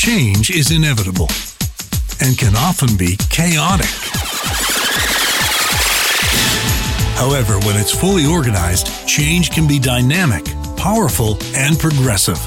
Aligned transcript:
change 0.00 0.48
is 0.48 0.70
inevitable 0.70 1.28
and 2.22 2.38
can 2.38 2.56
often 2.56 2.96
be 2.96 3.18
chaotic. 3.28 3.84
However, 7.18 7.58
when 7.66 7.76
it's 7.76 7.94
fully 7.94 8.24
organized, 8.24 9.06
change 9.06 9.50
can 9.50 9.68
be 9.68 9.78
dynamic, 9.78 10.46
powerful, 10.78 11.36
and 11.54 11.78
progressive. 11.78 12.38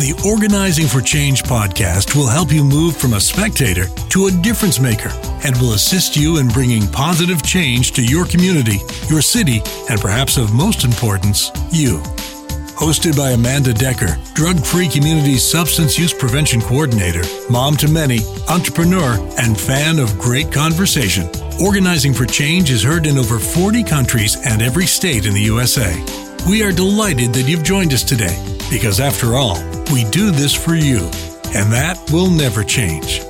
The 0.00 0.18
Organizing 0.26 0.86
for 0.86 1.02
Change 1.02 1.42
podcast 1.42 2.16
will 2.16 2.26
help 2.26 2.50
you 2.50 2.64
move 2.64 2.96
from 2.96 3.12
a 3.12 3.20
spectator 3.20 3.84
to 4.08 4.28
a 4.28 4.30
difference 4.40 4.80
maker 4.80 5.10
and 5.44 5.54
will 5.60 5.74
assist 5.74 6.16
you 6.16 6.38
in 6.38 6.48
bringing 6.48 6.86
positive 6.86 7.42
change 7.42 7.92
to 7.92 8.02
your 8.02 8.24
community, 8.24 8.78
your 9.10 9.20
city, 9.20 9.60
and 9.90 10.00
perhaps 10.00 10.38
of 10.38 10.54
most 10.54 10.84
importance, 10.84 11.50
you. 11.70 12.02
Hosted 12.78 13.16
by 13.16 13.30
Amanda 13.30 13.74
Decker, 13.74 14.16
drug 14.34 14.64
free 14.64 14.86
community 14.86 15.36
substance 15.36 15.98
use 15.98 16.12
prevention 16.12 16.60
coordinator, 16.60 17.24
mom 17.50 17.76
to 17.76 17.88
many, 17.88 18.20
entrepreneur, 18.48 19.18
and 19.36 19.58
fan 19.58 19.98
of 19.98 20.16
great 20.16 20.52
conversation. 20.52 21.28
Organizing 21.60 22.14
for 22.14 22.24
Change 22.24 22.70
is 22.70 22.80
heard 22.80 23.08
in 23.08 23.18
over 23.18 23.40
40 23.40 23.82
countries 23.82 24.36
and 24.46 24.62
every 24.62 24.86
state 24.86 25.26
in 25.26 25.34
the 25.34 25.40
USA. 25.40 25.92
We 26.48 26.62
are 26.62 26.70
delighted 26.70 27.32
that 27.34 27.48
you've 27.48 27.64
joined 27.64 27.92
us 27.92 28.04
today 28.04 28.38
because, 28.70 29.00
after 29.00 29.34
all, 29.34 29.60
we 29.92 30.08
do 30.10 30.30
this 30.30 30.54
for 30.54 30.76
you, 30.76 30.98
and 31.56 31.72
that 31.72 31.98
will 32.12 32.30
never 32.30 32.62
change. 32.62 33.22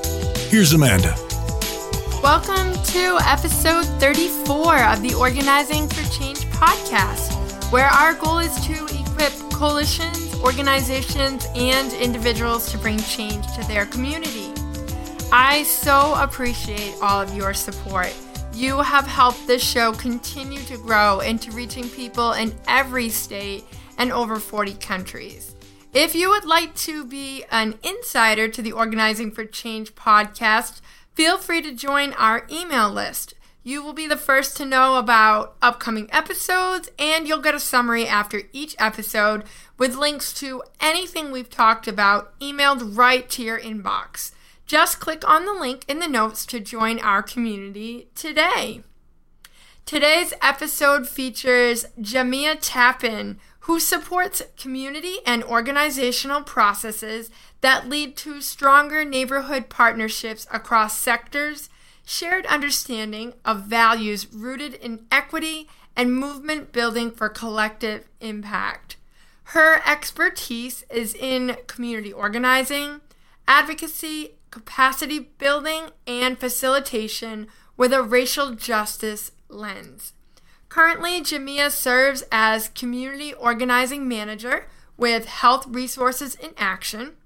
Here's 0.51 0.75
Amanda. 0.75 1.15
Welcome 2.23 2.75
to 2.93 3.19
episode 3.23 3.87
34 3.99 4.85
of 4.85 5.01
the 5.01 5.15
Organizing 5.15 5.89
for 5.89 6.07
Change 6.13 6.41
podcast, 6.51 7.33
where 7.73 7.89
our 7.89 8.13
goal 8.13 8.41
is 8.41 8.55
to 8.67 8.88
coalitions, 9.59 10.37
organizations, 10.37 11.49
and 11.57 11.93
individuals 11.95 12.71
to 12.71 12.79
bring 12.79 12.97
change 13.01 13.45
to 13.57 13.67
their 13.67 13.87
community. 13.87 14.53
I 15.33 15.65
so 15.65 16.15
appreciate 16.15 16.95
all 17.03 17.21
of 17.21 17.35
your 17.35 17.53
support. 17.53 18.15
You 18.55 18.79
have 18.79 19.05
helped 19.05 19.49
this 19.49 19.61
show 19.61 19.91
continue 19.95 20.61
to 20.61 20.77
grow 20.77 21.19
into 21.21 21.51
reaching 21.51 21.89
people 21.89 22.35
in 22.35 22.55
every 22.69 23.09
state 23.09 23.65
and 23.99 24.13
over 24.13 24.37
40 24.37 24.75
countries. 24.75 25.57
If 25.93 26.15
you 26.15 26.31
would 26.31 26.45
like 26.45 26.77
to 26.77 27.05
be 27.05 27.45
an 27.51 27.81
insider 27.83 28.47
to 28.47 28.63
the 28.63 28.71
Organizing 28.71 29.33
for 29.33 29.45
Change 29.45 29.97
podcast, 29.97 30.81
feel 31.15 31.37
free 31.37 31.63
to 31.63 31.73
join 31.73 32.13
our 32.13 32.47
email 32.49 32.89
list. 32.89 33.35
You 33.63 33.83
will 33.83 33.93
be 33.93 34.07
the 34.07 34.17
first 34.17 34.57
to 34.57 34.65
know 34.65 34.97
about 34.97 35.57
upcoming 35.61 36.09
episodes, 36.13 36.89
and 36.99 37.27
you'll 37.27 37.43
get 37.43 37.55
a 37.55 37.61
summary 37.61 38.07
after 38.07 38.43
each 38.53 38.77
episode 38.79 39.45
with 39.77 39.97
links 39.97 40.33
to 40.35 40.63
anything 40.81 41.31
we've 41.31 41.51
talked 41.51 41.87
about 41.87 42.39
emailed 42.41 42.97
right 42.97 43.29
to 43.31 43.43
your 43.43 43.59
inbox. 43.59 44.33
Just 44.67 45.01
click 45.01 45.29
on 45.29 45.45
the 45.45 45.53
link 45.53 45.85
in 45.89 45.99
the 45.99 46.09
notes 46.09 46.47
to 46.47 46.61
join 46.61 46.99
our 47.01 47.23
community 47.23 48.09
today. 48.15 48.83
Today's 49.87 50.35
episode 50.43 51.09
features 51.09 51.87
Jamia 51.99 52.59
Tappan, 52.61 53.39
who 53.61 53.81
supports 53.81 54.43
community 54.59 55.17
and 55.27 55.43
organizational 55.43 56.43
processes 56.43 57.31
that 57.63 57.89
lead 57.89 58.17
to 58.19 58.41
stronger 58.41 59.05
neighborhood 59.05 59.69
partnerships 59.71 60.47
across 60.53 60.99
sectors, 60.99 61.71
shared 62.09 62.47
understanding 62.47 63.35
of 63.45 63.65
values 63.65 64.33
rooted 64.33 64.73
in 64.73 65.05
equity, 65.13 65.69
and 65.95 66.15
movement 66.15 66.73
building 66.73 67.11
for 67.11 67.29
collective 67.29 68.09
impact. 68.23 68.97
Her 69.53 69.83
expertise 69.87 70.87
is 70.89 71.13
in 71.13 71.59
community 71.67 72.11
organizing, 72.11 73.03
advocacy, 73.47 74.37
capacity 74.51 75.19
building, 75.19 75.89
and 76.07 76.39
facilitation 76.39 77.47
with 77.77 77.93
a 77.93 78.03
racial 78.03 78.55
justice 78.55 79.33
lens. 79.51 80.15
Currently, 80.71 81.21
Jamia 81.21 81.71
serves 81.71 82.25
as 82.33 82.71
Community 82.71 83.35
Organizing 83.35 84.09
Manager 84.09 84.67
with 84.97 85.27
Health 85.27 85.67
Resources 85.67 86.37
in 86.37 86.53
Action. 86.57 87.18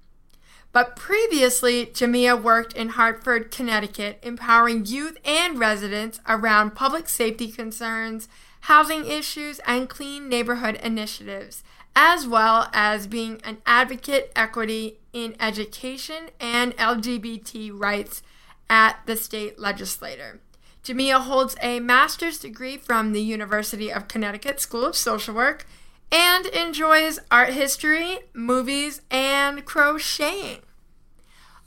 But 0.73 0.95
previously, 0.95 1.85
Jamia 1.85 2.41
worked 2.41 2.73
in 2.73 2.89
Hartford, 2.89 3.51
Connecticut, 3.51 4.17
empowering 4.23 4.87
youth 4.87 5.17
and 5.23 5.59
residents 5.59 6.19
around 6.27 6.73
public 6.73 7.07
safety 7.07 7.51
concerns, 7.51 8.27
housing 8.61 9.05
issues, 9.05 9.59
and 9.67 9.87
clean 9.87 10.27
neighborhood 10.27 10.79
initiatives, 10.81 11.63
as 11.95 12.27
well 12.27 12.69
as 12.73 13.05
being 13.05 13.39
an 13.43 13.59
advocate 13.67 14.31
equity 14.35 14.97
in 15.13 15.35
education 15.39 16.31
and 16.39 16.75
LGBT 16.77 17.71
rights 17.71 18.23
at 18.67 18.97
the 19.05 19.15
state 19.15 19.59
legislature. 19.59 20.39
Jamia 20.83 21.21
holds 21.21 21.55
a 21.61 21.79
master's 21.81 22.39
degree 22.39 22.77
from 22.77 23.13
the 23.13 23.21
University 23.21 23.93
of 23.93 24.07
Connecticut 24.07 24.59
School 24.59 24.85
of 24.85 24.95
Social 24.95 25.35
Work 25.35 25.67
and 26.13 26.45
enjoys 26.45 27.19
art 27.31 27.49
history, 27.49 28.19
movies, 28.33 29.01
and 29.09 29.65
crocheting. 29.65 30.59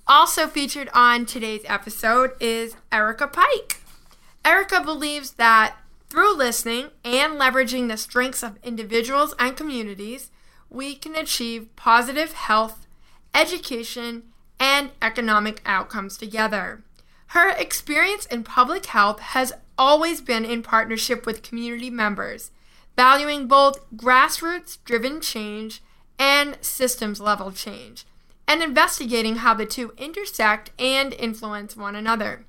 Also 0.07 0.47
featured 0.47 0.89
on 0.95 1.27
today's 1.27 1.63
episode 1.65 2.31
is 2.39 2.77
Erica 2.93 3.27
Pike. 3.27 3.81
Erica 4.45 4.81
believes 4.81 5.33
that 5.33 5.75
through 6.09 6.37
listening 6.37 6.91
and 7.05 7.33
leveraging 7.33 7.89
the 7.89 7.97
strengths 7.97 8.45
of 8.45 8.61
individuals 8.63 9.35
and 9.41 9.57
communities, 9.57 10.31
we 10.71 10.95
can 10.95 11.17
achieve 11.17 11.75
positive 11.75 12.33
health, 12.33 12.87
education, 13.35 14.23
and 14.61 14.91
economic 15.03 15.61
outcomes 15.67 16.17
together. 16.17 16.85
Her 17.29 17.51
experience 17.51 18.27
in 18.27 18.45
public 18.45 18.87
health 18.87 19.19
has 19.19 19.53
always 19.77 20.21
been 20.21 20.45
in 20.45 20.63
partnership 20.63 21.27
with 21.27 21.43
community 21.43 21.91
members, 21.91 22.53
valuing 22.97 23.47
both 23.47 23.89
grassroots 23.95 24.79
driven 24.85 25.21
change 25.21 25.83
and 26.19 26.57
systems 26.63 27.21
level 27.21 27.53
change, 27.53 28.07
and 28.49 28.63
investigating 28.63 29.37
how 29.37 29.55
the 29.55 29.67
two 29.67 29.93
intersect 29.99 30.71
and 30.79 31.13
influence 31.15 31.77
one 31.77 31.95
another. 31.95 32.47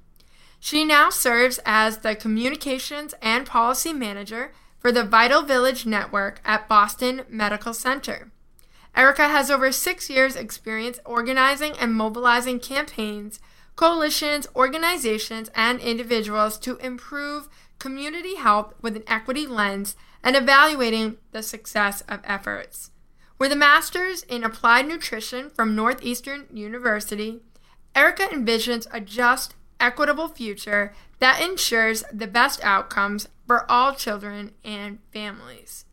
She 0.59 0.84
now 0.85 1.09
serves 1.09 1.59
as 1.66 2.00
the 2.00 2.16
Communications 2.16 3.13
and 3.22 3.46
Policy 3.46 3.94
Manager 3.94 4.53
for 4.80 4.91
the 4.91 5.03
Vital 5.03 5.44
Village 5.44 5.85
Network 5.85 6.41
at 6.46 6.68
Boston 6.68 7.24
Medical 7.29 7.74
Center. 7.74 8.31
Erica 8.96 9.28
has 9.28 9.52
over 9.52 9.72
six 9.72 10.09
years' 10.09 10.35
experience 10.35 11.00
organizing 11.06 11.74
and 11.78 11.94
mobilizing 11.94 12.59
campaigns 12.59 13.40
coalitions, 13.75 14.47
organizations, 14.56 15.52
and 15.53 15.79
individuals 15.79 16.58
to 16.58 16.78
improve 16.78 17.47
community 17.78 18.35
health 18.35 18.74
with 18.81 18.96
an 18.96 19.03
equity 19.06 19.46
lens 19.46 19.96
and 20.27 20.35
evaluating 20.35 21.15
the 21.31 21.41
success 21.41 22.01
of 22.09 22.19
efforts. 22.25 22.91
With 23.39 23.53
a 23.53 23.55
master's 23.55 24.23
in 24.23 24.43
applied 24.43 24.85
nutrition 24.85 25.49
from 25.49 25.73
Northeastern 25.73 26.47
University, 26.53 27.39
Erica 27.95 28.23
envisions 28.23 28.87
a 28.91 28.99
just, 28.99 29.55
equitable 29.79 30.27
future 30.27 30.93
that 31.19 31.41
ensures 31.41 32.03
the 32.11 32.27
best 32.27 32.61
outcomes 32.61 33.29
for 33.47 33.71
all 33.71 33.93
children 33.93 34.51
and 34.66 34.99
families. 35.13 35.85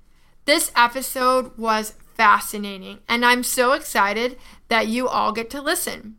This 0.47 0.73
episode 0.75 1.57
was 1.57 1.95
fascinating, 2.17 2.99
and 3.09 3.25
I'm 3.25 3.45
so 3.45 3.71
excited 3.71 4.37
that 4.67 4.89
you 4.89 5.07
all 5.07 5.31
get 5.31 5.49
to 5.51 5.63
listen. 5.63 6.17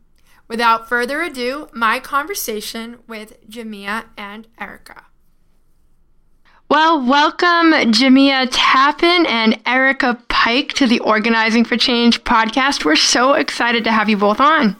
Without 0.48 0.88
further 0.88 1.20
ado, 1.20 1.68
my 1.74 2.00
conversation 2.00 3.00
with 3.06 3.46
Jamia 3.46 4.06
and 4.16 4.48
Erica. 4.58 5.04
Well, 6.68 7.06
welcome 7.06 7.70
Jamia 7.92 8.48
Tappan 8.50 9.24
and 9.26 9.56
Erica 9.66 10.18
Pike 10.28 10.72
to 10.74 10.88
the 10.88 10.98
Organizing 10.98 11.64
for 11.64 11.76
Change 11.76 12.24
podcast. 12.24 12.84
We're 12.84 12.96
so 12.96 13.34
excited 13.34 13.84
to 13.84 13.92
have 13.92 14.08
you 14.08 14.16
both 14.16 14.40
on. 14.40 14.74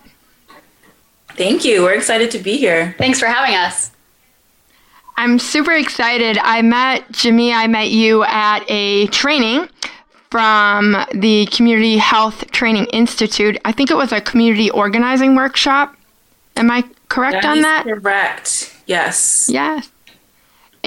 Thank 1.37 1.65
you. 1.65 1.83
We're 1.85 1.95
excited 1.95 2.33
to 2.33 2.39
be 2.39 2.57
here. 2.57 2.97
Thanks 2.99 3.21
for 3.21 3.27
having 3.27 3.55
us. 3.55 3.93
I'm 5.17 5.39
super 5.39 5.73
excited. 5.73 6.39
I 6.39 6.61
met 6.61 7.07
Jamia, 7.13 7.55
I 7.55 7.69
met 7.69 7.91
you 7.91 8.25
at 8.25 8.65
a 8.69 9.07
training 9.09 9.69
from 10.31 10.97
the 11.15 11.47
Community 11.53 11.99
Health 11.99 12.51
Training 12.51 12.87
Institute. 12.87 13.59
I 13.65 13.71
think 13.71 13.93
it 13.93 13.97
was 13.97 14.11
a 14.11 14.21
community 14.21 14.71
organizing 14.71 15.37
workshop. 15.37 15.95
Am 16.57 16.69
I 16.69 16.83
correct 17.09 17.43
that 17.43 17.45
on 17.45 17.61
that? 17.61 17.85
Correct. 17.85 18.75
Yes. 18.87 19.49
Yes. 19.49 19.89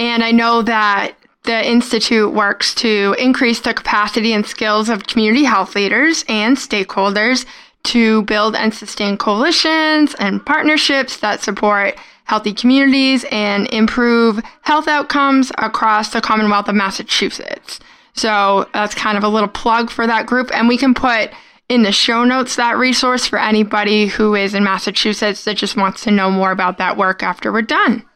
And 0.00 0.24
I 0.24 0.30
know 0.30 0.62
that 0.62 1.12
the 1.42 1.68
Institute 1.68 2.32
works 2.32 2.74
to 2.76 3.14
increase 3.18 3.60
the 3.60 3.74
capacity 3.74 4.32
and 4.32 4.46
skills 4.46 4.88
of 4.88 5.06
community 5.06 5.44
health 5.44 5.74
leaders 5.74 6.24
and 6.26 6.56
stakeholders 6.56 7.44
to 7.82 8.22
build 8.22 8.56
and 8.56 8.72
sustain 8.72 9.18
coalitions 9.18 10.14
and 10.14 10.44
partnerships 10.44 11.18
that 11.18 11.42
support 11.42 11.98
healthy 12.24 12.54
communities 12.54 13.26
and 13.30 13.66
improve 13.74 14.40
health 14.62 14.88
outcomes 14.88 15.52
across 15.58 16.10
the 16.10 16.22
Commonwealth 16.22 16.68
of 16.68 16.74
Massachusetts. 16.74 17.78
So 18.14 18.70
that's 18.72 18.94
kind 18.94 19.18
of 19.18 19.24
a 19.24 19.28
little 19.28 19.48
plug 19.48 19.90
for 19.90 20.06
that 20.06 20.24
group. 20.24 20.50
And 20.54 20.66
we 20.66 20.78
can 20.78 20.94
put 20.94 21.30
in 21.68 21.82
the 21.82 21.92
show 21.92 22.24
notes 22.24 22.56
that 22.56 22.78
resource 22.78 23.26
for 23.26 23.38
anybody 23.38 24.06
who 24.06 24.34
is 24.34 24.54
in 24.54 24.64
Massachusetts 24.64 25.44
that 25.44 25.58
just 25.58 25.76
wants 25.76 26.04
to 26.04 26.10
know 26.10 26.30
more 26.30 26.52
about 26.52 26.78
that 26.78 26.96
work 26.96 27.22
after 27.22 27.52
we're 27.52 27.60
done. 27.62 28.06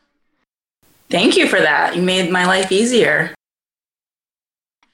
Thank 1.14 1.36
you 1.36 1.46
for 1.46 1.60
that. 1.60 1.94
You 1.94 2.02
made 2.02 2.32
my 2.32 2.44
life 2.44 2.72
easier. 2.72 3.32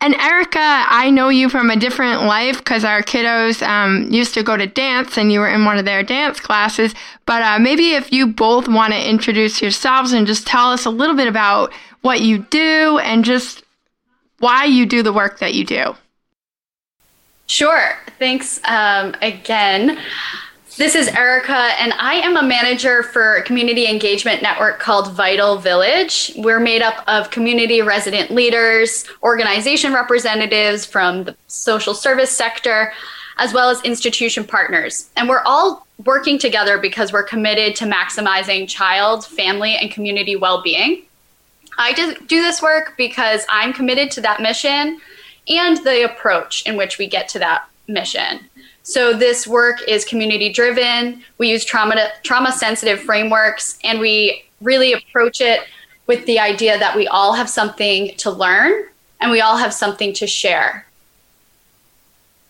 And 0.02 0.14
Erica, 0.16 0.58
I 0.60 1.08
know 1.08 1.30
you 1.30 1.48
from 1.48 1.70
a 1.70 1.76
different 1.76 2.24
life 2.24 2.58
because 2.58 2.84
our 2.84 3.00
kiddos 3.00 3.66
um, 3.66 4.06
used 4.12 4.34
to 4.34 4.42
go 4.42 4.54
to 4.54 4.66
dance 4.66 5.16
and 5.16 5.32
you 5.32 5.40
were 5.40 5.48
in 5.48 5.64
one 5.64 5.78
of 5.78 5.86
their 5.86 6.02
dance 6.02 6.38
classes. 6.38 6.94
But 7.24 7.42
uh, 7.42 7.58
maybe 7.58 7.94
if 7.94 8.12
you 8.12 8.26
both 8.26 8.68
want 8.68 8.92
to 8.92 9.08
introduce 9.08 9.62
yourselves 9.62 10.12
and 10.12 10.26
just 10.26 10.46
tell 10.46 10.70
us 10.70 10.84
a 10.84 10.90
little 10.90 11.16
bit 11.16 11.26
about 11.26 11.72
what 12.02 12.20
you 12.20 12.40
do 12.50 12.98
and 12.98 13.24
just 13.24 13.62
why 14.40 14.66
you 14.66 14.84
do 14.84 15.02
the 15.02 15.14
work 15.14 15.38
that 15.38 15.54
you 15.54 15.64
do. 15.64 15.94
Sure. 17.46 17.96
Thanks 18.18 18.60
um, 18.68 19.14
again. 19.22 19.98
This 20.80 20.94
is 20.94 21.08
Erica, 21.08 21.74
and 21.78 21.92
I 21.92 22.14
am 22.14 22.38
a 22.38 22.42
manager 22.42 23.02
for 23.02 23.36
a 23.36 23.42
community 23.42 23.86
engagement 23.86 24.40
network 24.40 24.78
called 24.78 25.12
Vital 25.12 25.58
Village. 25.58 26.32
We're 26.36 26.58
made 26.58 26.80
up 26.80 27.04
of 27.06 27.28
community 27.28 27.82
resident 27.82 28.30
leaders, 28.30 29.04
organization 29.22 29.92
representatives 29.92 30.86
from 30.86 31.24
the 31.24 31.36
social 31.48 31.92
service 31.92 32.30
sector, 32.30 32.94
as 33.36 33.52
well 33.52 33.68
as 33.68 33.82
institution 33.82 34.42
partners. 34.42 35.10
And 35.18 35.28
we're 35.28 35.42
all 35.44 35.86
working 36.06 36.38
together 36.38 36.78
because 36.78 37.12
we're 37.12 37.24
committed 37.24 37.76
to 37.76 37.84
maximizing 37.84 38.66
child, 38.66 39.26
family, 39.26 39.76
and 39.76 39.90
community 39.90 40.34
well 40.34 40.62
being. 40.62 41.02
I 41.76 41.92
do 41.92 42.40
this 42.40 42.62
work 42.62 42.94
because 42.96 43.44
I'm 43.50 43.74
committed 43.74 44.10
to 44.12 44.22
that 44.22 44.40
mission 44.40 44.98
and 45.46 45.76
the 45.84 46.10
approach 46.10 46.66
in 46.66 46.78
which 46.78 46.96
we 46.96 47.06
get 47.06 47.28
to 47.28 47.38
that 47.40 47.68
mission. 47.86 48.48
So 48.90 49.12
this 49.12 49.46
work 49.46 49.82
is 49.86 50.04
community 50.04 50.52
driven. 50.52 51.22
We 51.38 51.48
use 51.48 51.64
trauma 51.64 52.08
trauma 52.24 52.50
sensitive 52.50 53.00
frameworks 53.00 53.78
and 53.84 54.00
we 54.00 54.42
really 54.60 54.92
approach 54.92 55.40
it 55.40 55.60
with 56.08 56.26
the 56.26 56.40
idea 56.40 56.76
that 56.76 56.96
we 56.96 57.06
all 57.06 57.34
have 57.34 57.48
something 57.48 58.12
to 58.16 58.32
learn 58.32 58.72
and 59.20 59.30
we 59.30 59.40
all 59.40 59.56
have 59.56 59.72
something 59.72 60.12
to 60.14 60.26
share. 60.26 60.86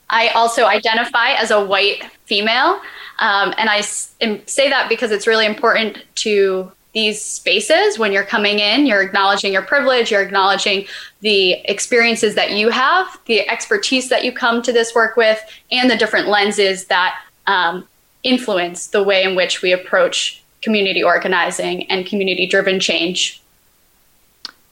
I 0.08 0.28
also 0.28 0.64
identify 0.64 1.32
as 1.32 1.50
a 1.50 1.62
white 1.62 2.04
female, 2.24 2.80
um, 3.18 3.52
and 3.58 3.68
I 3.68 3.82
say 3.82 4.70
that 4.70 4.88
because 4.88 5.12
it's 5.12 5.26
really 5.26 5.44
important 5.44 5.98
to 6.16 6.72
these 6.92 7.22
spaces 7.22 7.98
when 7.98 8.12
you're 8.12 8.24
coming 8.24 8.58
in 8.58 8.86
you're 8.86 9.02
acknowledging 9.02 9.52
your 9.52 9.62
privilege 9.62 10.10
you're 10.10 10.22
acknowledging 10.22 10.86
the 11.20 11.52
experiences 11.70 12.34
that 12.34 12.52
you 12.52 12.68
have 12.68 13.18
the 13.26 13.48
expertise 13.48 14.08
that 14.08 14.24
you 14.24 14.32
come 14.32 14.60
to 14.60 14.72
this 14.72 14.94
work 14.94 15.16
with 15.16 15.40
and 15.70 15.90
the 15.90 15.96
different 15.96 16.28
lenses 16.28 16.86
that 16.86 17.14
um, 17.46 17.86
influence 18.22 18.88
the 18.88 19.02
way 19.02 19.22
in 19.22 19.34
which 19.34 19.62
we 19.62 19.72
approach 19.72 20.42
community 20.62 21.02
organizing 21.02 21.84
and 21.90 22.06
community 22.06 22.46
driven 22.46 22.78
change. 22.78 23.42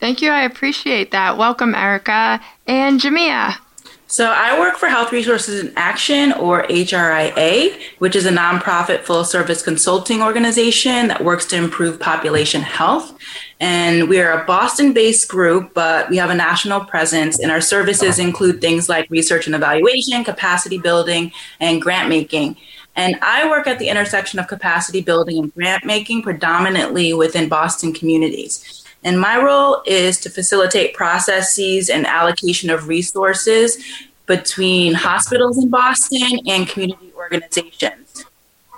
Thank 0.01 0.23
you. 0.23 0.31
I 0.31 0.43
appreciate 0.43 1.11
that. 1.13 1.39
Welcome 1.39 1.75
erica 1.75 2.41
and 2.67 3.01
jamia 3.01 3.59
so 4.11 4.33
I 4.35 4.59
work 4.59 4.77
for 4.77 4.89
Health 4.89 5.13
Resources 5.13 5.63
in 5.63 5.73
Action, 5.77 6.33
or 6.33 6.63
HRIA, 6.65 7.79
which 7.99 8.17
is 8.17 8.25
a 8.25 8.31
nonprofit 8.31 9.03
full 9.03 9.23
service 9.23 9.61
consulting 9.61 10.23
organization 10.23 11.09
that 11.09 11.23
works 11.23 11.45
to 11.47 11.57
improve 11.57 12.01
population 12.01 12.63
health. 12.63 13.15
And 13.61 14.09
we 14.09 14.19
are 14.21 14.41
a 14.41 14.47
Boston 14.47 14.95
based 14.95 15.29
group, 15.29 15.75
but 15.75 16.09
we 16.09 16.17
have 16.17 16.31
a 16.31 16.35
national 16.35 16.87
presence, 16.87 17.39
and 17.39 17.51
our 17.51 17.61
services 17.61 18.19
include 18.19 18.63
things 18.63 18.89
like 18.89 19.11
research 19.11 19.47
and 19.47 19.55
evaluation, 19.55 20.25
capacity 20.25 20.79
building, 20.79 21.31
and 21.61 21.83
grant 21.83 22.09
making. 22.09 22.57
And 22.97 23.17
I 23.23 23.49
work 23.49 23.67
at 23.67 23.79
the 23.79 23.89
intersection 23.89 24.41
of 24.41 24.49
capacity 24.49 25.03
building 25.03 25.39
and 25.39 25.55
grant 25.55 25.85
making 25.85 26.23
predominantly 26.23 27.13
within 27.13 27.49
Boston 27.49 27.93
communities. 27.93 28.78
And 29.05 29.21
my 29.21 29.43
role 29.43 29.83
is 29.87 30.19
to 30.21 30.31
facilitate 30.31 30.95
processes 30.95 31.89
and 31.89 32.07
allocation 32.07 32.69
of 32.71 32.89
resources 32.89 33.79
between 34.27 34.95
hospitals 34.95 35.57
in 35.63 35.71
Boston 35.71 36.41
and 36.47 36.69
community 36.69 37.13
organizations. 37.17 38.25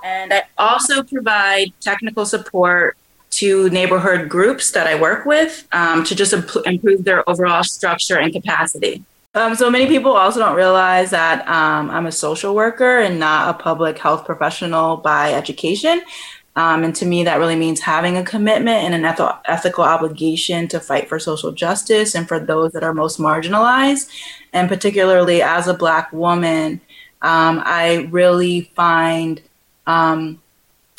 And 0.04 0.32
I 0.32 0.44
also 0.56 1.02
provide 1.02 1.72
technical 1.80 2.24
support 2.24 2.96
to 3.30 3.68
neighborhood 3.70 4.28
groups 4.28 4.72
that 4.72 4.86
I 4.86 5.00
work 5.00 5.24
with 5.24 5.66
um, 5.72 6.04
to 6.04 6.14
just 6.14 6.32
imp- 6.32 6.66
improve 6.66 7.04
their 7.04 7.28
overall 7.28 7.62
structure 7.62 8.18
and 8.18 8.32
capacity. 8.32 9.04
Um, 9.34 9.54
so 9.54 9.70
many 9.70 9.86
people 9.86 10.12
also 10.12 10.40
don't 10.40 10.56
realize 10.56 11.10
that 11.10 11.46
um, 11.46 11.88
I'm 11.90 12.06
a 12.06 12.12
social 12.12 12.54
worker 12.54 12.98
and 12.98 13.20
not 13.20 13.54
a 13.54 13.62
public 13.62 13.98
health 13.98 14.24
professional 14.24 14.96
by 14.96 15.32
education. 15.32 16.02
Um, 16.56 16.82
and 16.82 16.94
to 16.96 17.06
me, 17.06 17.22
that 17.24 17.38
really 17.38 17.56
means 17.56 17.80
having 17.80 18.16
a 18.16 18.24
commitment 18.24 18.84
and 18.84 18.94
an 18.94 19.04
eth- 19.04 19.40
ethical 19.44 19.84
obligation 19.84 20.66
to 20.68 20.80
fight 20.80 21.08
for 21.08 21.18
social 21.18 21.52
justice 21.52 22.14
and 22.14 22.26
for 22.26 22.40
those 22.40 22.72
that 22.72 22.82
are 22.82 22.92
most 22.92 23.18
marginalized. 23.18 24.10
And 24.52 24.68
particularly 24.68 25.42
as 25.42 25.68
a 25.68 25.74
Black 25.74 26.12
woman, 26.12 26.80
um, 27.22 27.62
I 27.64 28.08
really 28.10 28.72
find 28.74 29.40
um, 29.86 30.40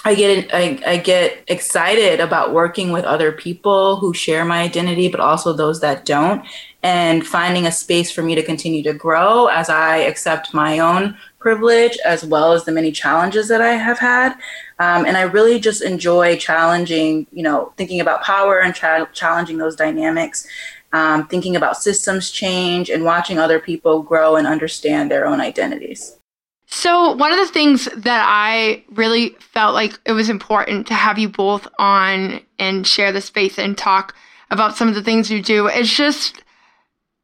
I 0.04 0.16
get 0.16 0.54
I, 0.54 0.80
I 0.86 0.98
get 0.98 1.44
excited 1.48 2.20
about 2.20 2.54
working 2.54 2.92
with 2.92 3.06
other 3.06 3.32
people 3.32 3.98
who 3.98 4.14
share 4.14 4.46
my 4.46 4.62
identity, 4.62 5.10
but 5.10 5.20
also 5.20 5.54
those 5.54 5.80
that 5.82 6.06
don't, 6.06 6.44
and 6.82 7.26
finding 7.26 7.68
a 7.68 7.72
space 7.72 8.12
for 8.12 8.24
me 8.24 8.34
to 8.34 8.42
continue 8.42 8.82
to 8.84 8.94
grow 8.94 9.48
as 9.48 9.70
I 9.70 9.98
accept 9.98 10.54
my 10.54 10.80
own 10.80 11.16
privilege 11.40 11.98
as 12.04 12.26
well 12.26 12.54
as 12.54 12.66
the 12.66 12.72
many 12.72 12.92
challenges 12.92 13.48
that 13.50 13.62
I 13.62 13.74
have 13.74 14.00
had. 14.00 14.36
Um, 14.82 15.06
and 15.06 15.16
I 15.16 15.22
really 15.22 15.60
just 15.60 15.84
enjoy 15.84 16.38
challenging, 16.38 17.28
you 17.32 17.44
know, 17.44 17.72
thinking 17.78 18.02
about 18.02 18.24
power 18.24 18.60
and 18.60 18.74
tra- 18.74 19.08
challenging 19.14 19.60
those 19.60 19.76
dynamics, 19.76 20.48
um, 20.92 21.28
thinking 21.28 21.56
about 21.56 21.78
systems 21.78 22.32
change 22.32 22.90
and 22.90 23.04
watching 23.04 23.38
other 23.38 23.60
people 23.60 24.02
grow 24.02 24.38
and 24.38 24.48
understand 24.48 25.12
their 25.12 25.28
own 25.28 25.40
identities. 25.40 26.18
So, 26.66 27.12
one 27.12 27.32
of 27.32 27.38
the 27.38 27.54
things 27.54 27.90
that 27.96 28.26
I 28.28 28.84
really 28.90 29.36
felt 29.40 29.76
like 29.76 30.00
it 30.04 30.14
was 30.14 30.30
important 30.30 30.88
to 30.88 30.96
have 30.96 31.20
you 31.20 31.30
both 31.30 31.68
on 31.78 32.42
and 32.58 32.88
share 32.88 33.12
the 33.12 33.22
space 33.22 33.60
and 33.60 33.78
talk 33.78 34.16
about 34.50 34.76
some 34.76 34.88
of 34.88 34.96
the 34.96 35.04
things 35.04 35.30
you 35.30 35.44
do 35.44 35.68
is 35.68 35.94
just 35.94 36.42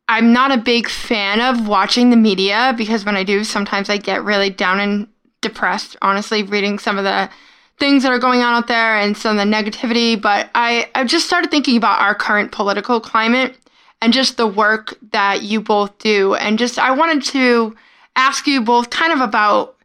I'm 0.07 0.31
not 0.31 0.51
a 0.51 0.57
big 0.57 0.87
fan 0.87 1.41
of 1.41 1.67
watching 1.67 2.11
the 2.11 2.17
media 2.17 2.75
because 2.77 3.03
when 3.03 3.17
I 3.17 3.23
do, 3.23 3.43
sometimes 3.43 3.89
I 3.89 3.97
get 3.97 4.23
really 4.23 4.51
down 4.51 4.79
and 4.79 5.07
depressed, 5.41 5.97
honestly, 6.03 6.43
reading 6.43 6.77
some 6.77 6.99
of 6.99 7.03
the 7.03 7.31
things 7.79 8.03
that 8.03 8.11
are 8.11 8.19
going 8.19 8.41
on 8.41 8.55
out 8.55 8.67
there 8.67 8.97
and 8.97 9.15
some 9.15 9.37
of 9.37 9.45
the 9.45 9.51
negativity. 9.51 10.19
But 10.19 10.49
I, 10.55 10.89
I 10.95 11.03
just 11.03 11.27
started 11.27 11.51
thinking 11.51 11.77
about 11.77 12.01
our 12.01 12.15
current 12.15 12.51
political 12.51 12.99
climate 12.99 13.55
and 14.01 14.13
just 14.13 14.37
the 14.37 14.47
work 14.47 14.97
that 15.11 15.43
you 15.43 15.61
both 15.61 15.97
do. 15.99 16.35
And 16.35 16.59
just, 16.59 16.79
I 16.79 16.91
wanted 16.91 17.23
to 17.25 17.75
ask 18.15 18.47
you 18.47 18.61
both 18.61 18.89
kind 18.89 19.13
of 19.13 19.21
about 19.21 19.75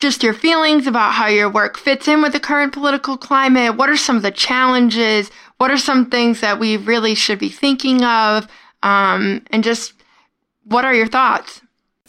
just 0.00 0.22
your 0.22 0.32
feelings 0.32 0.86
about 0.86 1.12
how 1.12 1.26
your 1.26 1.50
work 1.50 1.76
fits 1.76 2.08
in 2.08 2.22
with 2.22 2.32
the 2.32 2.40
current 2.40 2.72
political 2.72 3.16
climate. 3.16 3.76
What 3.76 3.90
are 3.90 3.96
some 3.96 4.16
of 4.16 4.22
the 4.22 4.30
challenges? 4.30 5.30
What 5.58 5.70
are 5.70 5.76
some 5.78 6.08
things 6.08 6.40
that 6.40 6.58
we 6.58 6.78
really 6.78 7.14
should 7.14 7.38
be 7.38 7.50
thinking 7.50 8.02
of? 8.02 8.48
Um, 8.82 9.42
and 9.50 9.62
just 9.62 9.92
what 10.64 10.84
are 10.84 10.94
your 10.94 11.06
thoughts? 11.06 11.60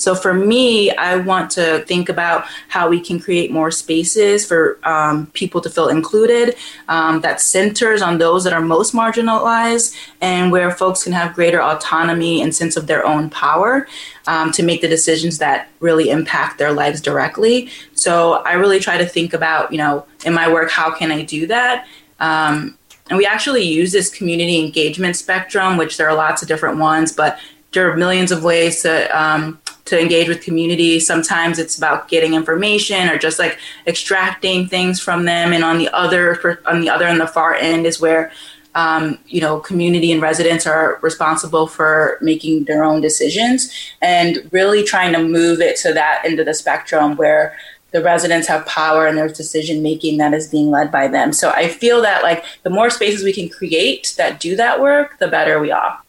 So 0.02 0.16
for 0.16 0.34
me, 0.34 0.90
I 0.90 1.18
want 1.18 1.52
to 1.52 1.86
think 1.86 2.10
about 2.10 2.46
how 2.70 2.90
we 2.90 3.00
can 3.00 3.20
create 3.20 3.52
more 3.52 3.70
spaces 3.70 4.48
for 4.48 4.80
um, 4.84 5.28
people 5.28 5.62
to 5.62 5.70
feel 5.70 5.90
included 5.90 6.56
um, 6.88 7.22
that 7.22 7.40
centers 7.40 8.02
on 8.02 8.18
those 8.18 8.44
that 8.46 8.52
are 8.52 8.62
most 8.62 8.96
marginalized 8.96 9.96
and 10.20 10.52
where 10.52 10.72
folks 10.72 11.04
can 11.04 11.14
have 11.14 11.36
greater 11.36 11.62
autonomy 11.62 12.42
and 12.42 12.56
sense 12.56 12.76
of 12.78 12.88
their 12.88 13.06
own 13.06 13.30
power 13.30 13.88
um, 14.26 14.52
to 14.54 14.64
make 14.64 14.82
the 14.82 14.88
decisions 14.88 15.38
that 15.38 15.70
really 15.82 16.10
impact 16.10 16.58
their 16.58 16.74
lives 16.74 17.00
directly. 17.00 17.70
So 17.94 18.42
I 18.44 18.54
really 18.54 18.80
try 18.80 18.98
to 18.98 19.06
think 19.06 19.36
about, 19.36 19.72
you 19.72 19.78
know, 19.78 20.08
in 20.26 20.34
my 20.34 20.52
work, 20.52 20.72
how 20.72 20.90
can 20.90 21.12
I 21.12 21.22
do 21.22 21.46
that? 21.46 21.88
Um, 22.20 22.76
and 23.10 23.20
we 23.20 23.28
actually 23.28 23.64
use 23.64 23.92
this 23.92 24.10
community 24.10 24.58
engagement 24.66 25.16
spectrum, 25.16 25.78
which 25.78 25.98
there 25.98 26.10
are 26.10 26.16
lots 26.16 26.42
of 26.42 26.48
different 26.48 26.80
ones, 26.80 27.12
but 27.12 27.40
there 27.74 27.90
are 27.90 27.96
millions 27.96 28.32
of 28.32 28.44
ways 28.44 28.82
to 28.82 28.94
um, 29.18 29.61
to 29.92 30.02
engage 30.02 30.28
with 30.28 30.42
community. 30.42 31.00
Sometimes 31.00 31.60
it's 31.60 31.78
about 31.78 32.08
getting 32.08 32.34
information 32.34 33.10
or 33.10 33.18
just 33.18 33.38
like 33.38 33.60
extracting 33.86 34.68
things 34.68 35.00
from 35.00 35.26
them. 35.26 35.54
And 35.54 35.64
on 35.64 35.78
the 35.78 35.90
other, 35.90 36.62
on 36.66 36.82
the 36.82 36.90
other 36.90 37.06
and 37.06 37.20
the 37.20 37.28
far 37.28 37.54
end 37.54 37.86
is 37.86 38.02
where 38.02 38.32
um, 38.74 39.20
you 39.28 39.42
know, 39.42 39.60
community 39.60 40.14
and 40.14 40.22
residents 40.22 40.66
are 40.66 40.98
responsible 41.02 41.68
for 41.68 42.18
making 42.22 42.64
their 42.64 42.86
own 42.86 43.02
decisions 43.02 43.70
and 44.02 44.50
really 44.54 44.82
trying 44.82 45.12
to 45.12 45.22
move 45.22 45.60
it 45.60 45.76
to 45.78 45.92
that 45.92 46.24
end 46.24 46.40
of 46.40 46.46
the 46.46 46.54
spectrum 46.54 47.18
where 47.18 47.58
the 47.92 48.02
residents 48.02 48.48
have 48.48 48.66
power 48.66 49.08
and 49.08 49.18
there's 49.18 49.34
decision 49.34 49.84
making 49.84 50.20
that 50.20 50.34
is 50.34 50.48
being 50.48 50.72
led 50.72 50.90
by 50.90 51.10
them. 51.10 51.34
So 51.34 51.50
I 51.50 51.68
feel 51.68 52.02
that 52.04 52.24
like 52.24 52.46
the 52.64 52.70
more 52.70 52.90
spaces 52.90 53.26
we 53.26 53.34
can 53.34 53.50
create 53.50 54.14
that 54.18 54.40
do 54.40 54.56
that 54.56 54.80
work, 54.80 55.20
the 55.20 55.28
better 55.28 55.60
we 55.60 55.72
are. 55.72 56.00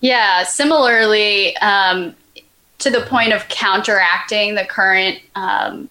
Yeah, 0.00 0.42
similarly, 0.44 1.56
um, 1.58 2.14
to 2.84 2.90
the 2.90 3.00
point 3.00 3.32
of 3.32 3.48
counteracting 3.48 4.54
the 4.54 4.64
current 4.64 5.18
um, 5.34 5.88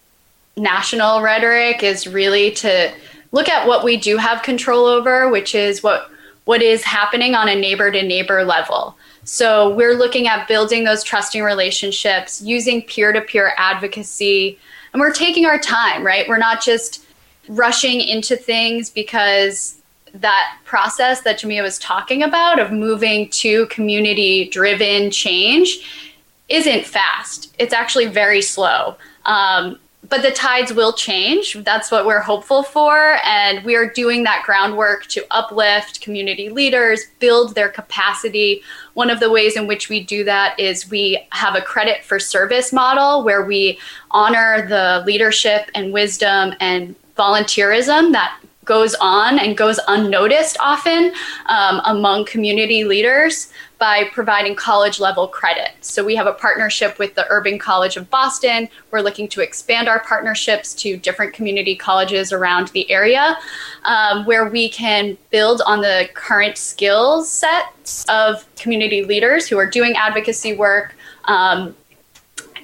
national 0.55 1.21
rhetoric 1.21 1.83
is 1.83 2.07
really 2.07 2.51
to 2.51 2.93
look 3.31 3.49
at 3.49 3.67
what 3.67 3.83
we 3.83 3.97
do 3.97 4.17
have 4.17 4.43
control 4.43 4.85
over, 4.85 5.29
which 5.29 5.55
is 5.55 5.83
what 5.83 6.09
what 6.45 6.61
is 6.61 6.83
happening 6.83 7.35
on 7.35 7.47
a 7.47 7.55
neighbor 7.55 7.89
to 7.89 8.03
neighbor 8.03 8.43
level. 8.43 8.95
So 9.23 9.73
we're 9.73 9.93
looking 9.93 10.27
at 10.27 10.47
building 10.47 10.83
those 10.83 11.01
trusting 11.03 11.41
relationships, 11.41 12.41
using 12.41 12.81
peer 12.81 13.13
to 13.13 13.21
peer 13.21 13.53
advocacy, 13.57 14.59
and 14.91 14.99
we're 14.99 15.13
taking 15.13 15.45
our 15.45 15.57
time, 15.57 16.05
right? 16.05 16.27
We're 16.27 16.37
not 16.37 16.61
just 16.61 17.05
rushing 17.47 18.01
into 18.01 18.35
things 18.35 18.89
because 18.89 19.81
that 20.13 20.57
process 20.65 21.21
that 21.21 21.39
Jamia 21.39 21.63
was 21.63 21.79
talking 21.79 22.21
about 22.21 22.59
of 22.59 22.71
moving 22.71 23.29
to 23.29 23.65
community 23.67 24.49
driven 24.49 25.09
change 25.09 26.12
isn't 26.53 26.85
fast. 26.85 27.53
It's 27.57 27.73
actually 27.73 28.05
very 28.05 28.41
slow. 28.41 28.95
Um, 29.25 29.79
but 30.09 30.21
the 30.21 30.31
tides 30.31 30.71
will 30.73 30.93
change. 30.93 31.55
That's 31.63 31.89
what 31.89 32.05
we're 32.05 32.19
hopeful 32.19 32.61
for. 32.61 33.17
And 33.25 33.63
we 33.63 33.75
are 33.75 33.89
doing 33.89 34.23
that 34.25 34.43
groundwork 34.45 35.07
to 35.07 35.25
uplift 35.31 36.01
community 36.01 36.49
leaders, 36.49 37.05
build 37.19 37.55
their 37.55 37.69
capacity. 37.69 38.61
One 38.93 39.09
of 39.09 39.19
the 39.19 39.31
ways 39.31 39.55
in 39.55 39.65
which 39.65 39.89
we 39.89 40.03
do 40.03 40.23
that 40.25 40.59
is 40.59 40.91
we 40.91 41.25
have 41.31 41.55
a 41.55 41.61
credit 41.61 42.03
for 42.03 42.19
service 42.19 42.71
model 42.71 43.23
where 43.23 43.43
we 43.43 43.79
honor 44.11 44.67
the 44.67 45.03
leadership 45.07 45.71
and 45.73 45.91
wisdom 45.91 46.53
and 46.59 46.95
volunteerism 47.17 48.11
that 48.11 48.37
goes 48.65 48.95
on 49.01 49.39
and 49.39 49.57
goes 49.57 49.79
unnoticed 49.87 50.57
often 50.59 51.13
um, 51.47 51.81
among 51.85 52.25
community 52.25 52.83
leaders 52.83 53.51
by 53.83 54.05
providing 54.13 54.55
college 54.55 55.01
level 55.01 55.27
credit. 55.27 55.71
So 55.81 56.05
we 56.05 56.15
have 56.15 56.25
a 56.25 56.31
partnership 56.31 56.97
with 56.99 57.15
the 57.15 57.25
Urban 57.29 57.59
College 57.59 57.97
of 57.97 58.09
Boston. 58.09 58.69
We're 58.91 59.01
looking 59.01 59.27
to 59.27 59.41
expand 59.41 59.89
our 59.89 59.99
partnerships 59.99 60.73
to 60.75 60.95
different 60.95 61.33
community 61.33 61.75
colleges 61.75 62.31
around 62.31 62.69
the 62.69 62.89
area 62.89 63.37
um, 63.83 64.25
where 64.25 64.47
we 64.47 64.69
can 64.69 65.17
build 65.31 65.61
on 65.65 65.81
the 65.81 66.07
current 66.13 66.57
skills 66.57 67.29
sets 67.29 68.05
of 68.07 68.45
community 68.55 69.03
leaders 69.03 69.49
who 69.49 69.57
are 69.57 69.67
doing 69.67 69.97
advocacy 69.97 70.53
work. 70.53 70.95
Um, 71.25 71.75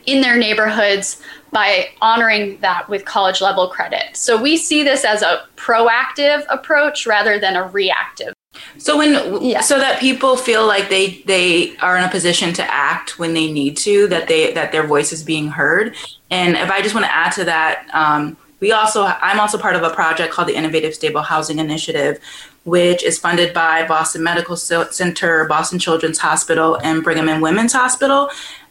in 0.05 0.21
their 0.21 0.37
neighborhoods 0.37 1.21
by 1.51 1.89
honoring 2.01 2.57
that 2.61 2.87
with 2.89 3.03
college 3.05 3.41
level 3.41 3.67
credit. 3.67 4.15
So 4.15 4.41
we 4.41 4.55
see 4.55 4.81
this 4.81 5.03
as 5.03 5.21
a 5.21 5.43
proactive 5.55 6.45
approach 6.49 7.05
rather 7.05 7.37
than 7.37 7.55
a 7.57 7.67
reactive 7.67 8.33
so 8.77 8.97
when 8.97 9.41
yeah. 9.41 9.61
so 9.61 9.77
that 9.77 9.99
people 9.99 10.37
feel 10.37 10.65
like 10.65 10.89
they 10.89 11.21
they 11.25 11.75
are 11.77 11.97
in 11.97 12.03
a 12.03 12.09
position 12.09 12.53
to 12.53 12.63
act 12.63 13.19
when 13.19 13.33
they 13.33 13.51
need 13.51 13.77
to, 13.77 14.07
that 14.07 14.27
they 14.27 14.53
that 14.53 14.71
their 14.71 14.85
voice 14.85 15.11
is 15.11 15.23
being 15.23 15.49
heard. 15.49 15.95
And 16.31 16.55
if 16.55 16.69
I 16.69 16.81
just 16.81 16.93
want 16.93 17.05
to 17.05 17.15
add 17.15 17.31
to 17.33 17.43
that, 17.45 17.87
um, 17.93 18.37
we 18.59 18.71
also 18.71 19.03
I'm 19.03 19.39
also 19.39 19.57
part 19.57 19.75
of 19.75 19.83
a 19.83 19.89
project 19.89 20.33
called 20.33 20.47
the 20.47 20.55
Innovative 20.55 20.93
Stable 20.93 21.21
Housing 21.21 21.59
Initiative, 21.59 22.19
which 22.63 23.03
is 23.03 23.17
funded 23.17 23.53
by 23.53 23.87
Boston 23.87 24.23
Medical 24.23 24.55
Center, 24.55 25.45
Boston 25.45 25.79
Children's 25.79 26.19
Hospital, 26.19 26.77
and 26.83 27.03
Brigham 27.03 27.29
and 27.29 27.41
Women's 27.41 27.73
Hospital. 27.73 28.29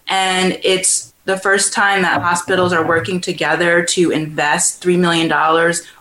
And 0.08 0.58
it's 0.62 1.07
the 1.28 1.36
first 1.36 1.74
time 1.74 2.00
that 2.00 2.22
hospitals 2.22 2.72
are 2.72 2.86
working 2.86 3.20
together 3.20 3.84
to 3.84 4.10
invest 4.10 4.82
$3 4.82 4.98
million 4.98 5.30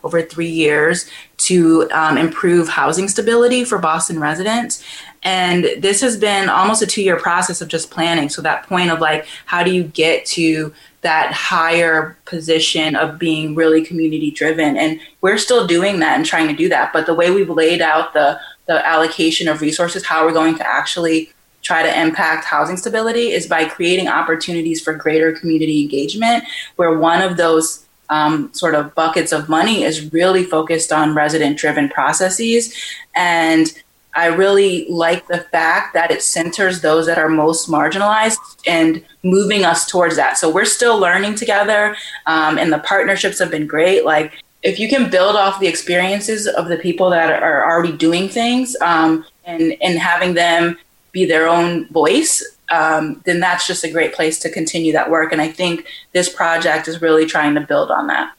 over 0.02 0.22
three 0.22 0.50
years 0.50 1.10
to 1.36 1.86
um, 1.92 2.18
improve 2.18 2.70
housing 2.70 3.10
stability 3.10 3.66
for 3.66 3.78
Boston 3.78 4.22
residents. 4.22 4.82
And 5.24 5.66
this 5.80 6.00
has 6.00 6.16
been 6.16 6.48
almost 6.48 6.82
a 6.82 6.88
two 6.88 7.02
year 7.04 7.20
process 7.20 7.60
of 7.60 7.68
just 7.68 7.92
planning. 7.92 8.30
So, 8.30 8.42
that 8.44 8.68
point 8.68 8.90
of 8.90 9.02
like, 9.02 9.28
how 9.46 9.64
do 9.64 9.72
you 9.72 9.84
get 9.84 10.26
to 10.28 10.74
that 11.02 11.34
higher 11.34 12.18
position 12.24 12.96
of 12.96 13.20
being 13.20 13.54
really 13.54 13.84
community 13.84 14.32
driven? 14.32 14.78
And 14.78 14.98
we're 15.20 15.38
still 15.38 15.68
doing 15.68 16.00
that 16.00 16.16
and 16.16 16.26
trying 16.26 16.48
to 16.48 16.56
do 16.56 16.70
that. 16.70 16.94
But 16.94 17.06
the 17.06 17.14
way 17.14 17.32
we've 17.32 17.50
laid 17.50 17.82
out 17.82 18.14
the, 18.14 18.40
the 18.68 18.86
allocation 18.88 19.50
of 19.50 19.60
resources, 19.60 20.06
how 20.06 20.26
we're 20.26 20.32
going 20.32 20.56
to 20.56 20.66
actually 20.66 21.34
try 21.68 21.84
to 21.84 22.02
impact 22.06 22.46
housing 22.46 22.78
stability 22.78 23.28
is 23.38 23.46
by 23.56 23.66
creating 23.66 24.08
opportunities 24.08 24.80
for 24.82 24.94
greater 24.94 25.30
community 25.40 25.82
engagement, 25.82 26.44
where 26.78 26.98
one 26.98 27.22
of 27.22 27.36
those 27.36 27.86
um, 28.10 28.54
sort 28.54 28.74
of 28.74 28.96
buckets 28.96 29.32
of 29.34 29.50
money 29.50 29.84
is 29.84 30.14
really 30.14 30.46
focused 30.46 30.92
on 31.00 31.14
resident 31.14 31.58
driven 31.58 31.90
processes. 31.90 32.74
And 33.14 33.66
I 34.16 34.28
really 34.44 34.88
like 34.90 35.28
the 35.28 35.42
fact 35.52 35.94
that 35.94 36.10
it 36.10 36.22
centers 36.24 36.82
those 36.82 37.06
that 37.06 37.18
are 37.18 37.30
most 37.30 37.70
marginalized 37.70 38.38
and 38.66 39.04
moving 39.24 39.66
us 39.66 39.86
towards 39.92 40.16
that. 40.16 40.38
So 40.38 40.50
we're 40.50 40.72
still 40.80 40.98
learning 40.98 41.36
together, 41.36 41.96
um, 42.26 42.58
and 42.58 42.72
the 42.72 42.80
partnerships 42.80 43.40
have 43.40 43.52
been 43.52 43.68
great. 43.68 44.06
Like, 44.06 44.30
if 44.64 44.80
you 44.80 44.88
can 44.90 45.12
build 45.12 45.36
off 45.36 45.60
the 45.60 45.68
experiences 45.68 46.48
of 46.48 46.68
the 46.68 46.78
people 46.78 47.10
that 47.12 47.30
are 47.44 47.70
already 47.70 47.96
doing 47.96 48.28
things 48.28 48.76
um, 48.82 49.24
and, 49.46 49.76
and 49.82 50.00
having 50.00 50.34
them 50.34 50.78
be 51.18 51.26
their 51.26 51.48
own 51.48 51.88
voice, 51.88 52.44
um, 52.70 53.22
then 53.26 53.40
that's 53.40 53.66
just 53.66 53.84
a 53.84 53.92
great 53.92 54.14
place 54.14 54.38
to 54.40 54.50
continue 54.50 54.94
that 54.94 55.10
work. 55.10 55.32
And 55.32 55.42
I 55.42 55.50
think 55.50 55.88
this 56.12 56.30
project 56.30 56.88
is 56.88 57.02
really 57.02 57.26
trying 57.26 57.56
to 57.56 57.62
build 57.62 57.90
on 57.90 58.08
that. 58.08 58.34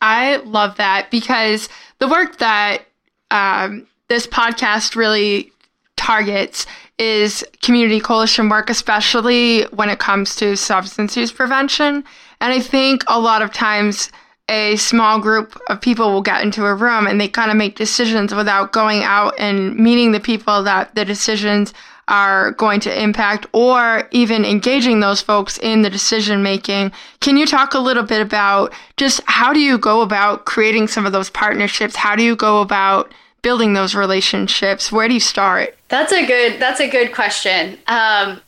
I 0.00 0.36
love 0.36 0.76
that 0.76 1.10
because 1.10 1.68
the 1.98 2.08
work 2.08 2.38
that 2.38 2.82
um, 3.30 3.86
this 4.08 4.26
podcast 4.26 4.96
really 4.96 5.52
targets 5.96 6.66
is 6.98 7.44
community 7.62 8.00
coalition 8.00 8.48
work, 8.48 8.68
especially 8.68 9.62
when 9.66 9.88
it 9.88 9.98
comes 9.98 10.34
to 10.36 10.56
substance 10.56 11.16
use 11.16 11.32
prevention. 11.32 12.04
And 12.40 12.52
I 12.52 12.60
think 12.60 13.04
a 13.06 13.20
lot 13.20 13.42
of 13.42 13.52
times 13.52 14.10
a 14.48 14.76
small 14.76 15.18
group 15.18 15.58
of 15.68 15.80
people 15.80 16.12
will 16.12 16.22
get 16.22 16.42
into 16.42 16.66
a 16.66 16.74
room 16.74 17.06
and 17.06 17.20
they 17.20 17.28
kind 17.28 17.50
of 17.50 17.56
make 17.56 17.76
decisions 17.76 18.34
without 18.34 18.72
going 18.72 19.02
out 19.02 19.34
and 19.38 19.76
meeting 19.76 20.12
the 20.12 20.20
people 20.20 20.62
that 20.62 20.94
the 20.94 21.04
decisions 21.04 21.72
are 22.08 22.50
going 22.52 22.80
to 22.80 23.02
impact 23.02 23.46
or 23.52 24.06
even 24.10 24.44
engaging 24.44 25.00
those 25.00 25.22
folks 25.22 25.58
in 25.58 25.80
the 25.80 25.88
decision 25.88 26.42
making. 26.42 26.92
Can 27.20 27.38
you 27.38 27.46
talk 27.46 27.72
a 27.72 27.78
little 27.78 28.02
bit 28.02 28.20
about 28.20 28.72
just 28.98 29.22
how 29.26 29.54
do 29.54 29.60
you 29.60 29.78
go 29.78 30.02
about 30.02 30.44
creating 30.44 30.88
some 30.88 31.06
of 31.06 31.12
those 31.12 31.30
partnerships? 31.30 31.96
How 31.96 32.14
do 32.14 32.22
you 32.22 32.36
go 32.36 32.60
about 32.60 33.12
building 33.40 33.72
those 33.72 33.94
relationships? 33.94 34.92
Where 34.92 35.08
do 35.08 35.14
you 35.14 35.20
start? 35.20 35.76
That's 35.88 36.12
a 36.12 36.26
good 36.26 36.60
that's 36.60 36.80
a 36.80 36.88
good 36.88 37.14
question. 37.14 37.78
Um, 37.86 38.40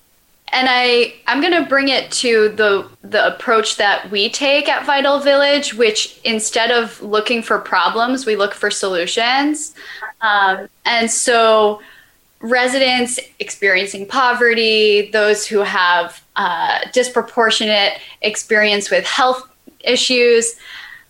and 0.52 0.68
I 0.70 1.14
I'm 1.26 1.40
going 1.40 1.52
to 1.52 1.68
bring 1.68 1.88
it 1.88 2.10
to 2.12 2.50
the 2.50 2.88
the 3.02 3.34
approach 3.34 3.76
that 3.76 4.10
we 4.10 4.30
take 4.30 4.68
at 4.68 4.86
Vital 4.86 5.18
Village, 5.18 5.74
which 5.74 6.20
instead 6.24 6.70
of 6.70 7.00
looking 7.02 7.42
for 7.42 7.58
problems, 7.58 8.26
we 8.26 8.36
look 8.36 8.54
for 8.54 8.70
solutions. 8.70 9.74
Um, 10.20 10.68
and 10.84 11.10
so, 11.10 11.82
residents 12.40 13.18
experiencing 13.38 14.06
poverty, 14.06 15.10
those 15.10 15.46
who 15.46 15.60
have 15.60 16.22
uh, 16.36 16.78
disproportionate 16.92 17.94
experience 18.22 18.90
with 18.90 19.04
health 19.04 19.48
issues. 19.80 20.56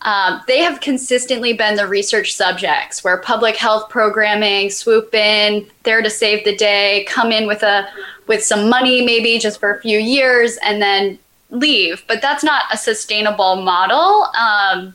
Um, 0.02 0.42
they 0.46 0.58
have 0.60 0.80
consistently 0.80 1.52
been 1.52 1.74
the 1.74 1.86
research 1.88 2.34
subjects 2.34 3.02
where 3.02 3.16
public 3.16 3.56
health 3.56 3.88
programming 3.88 4.70
swoop 4.70 5.12
in, 5.14 5.66
there 5.82 6.00
to 6.00 6.10
save 6.10 6.44
the 6.44 6.54
day, 6.54 7.04
come 7.08 7.32
in 7.32 7.46
with 7.46 7.62
a 7.64 7.88
with 8.26 8.44
some 8.44 8.68
money 8.68 9.04
maybe 9.04 9.38
just 9.38 9.60
for 9.60 9.74
a 9.74 9.80
few 9.80 9.98
years 9.98 10.58
and 10.62 10.80
then 10.82 11.18
leave. 11.50 12.04
But 12.08 12.22
that's 12.22 12.44
not 12.44 12.64
a 12.72 12.76
sustainable 12.76 13.56
model. 13.56 14.26
Um, 14.38 14.94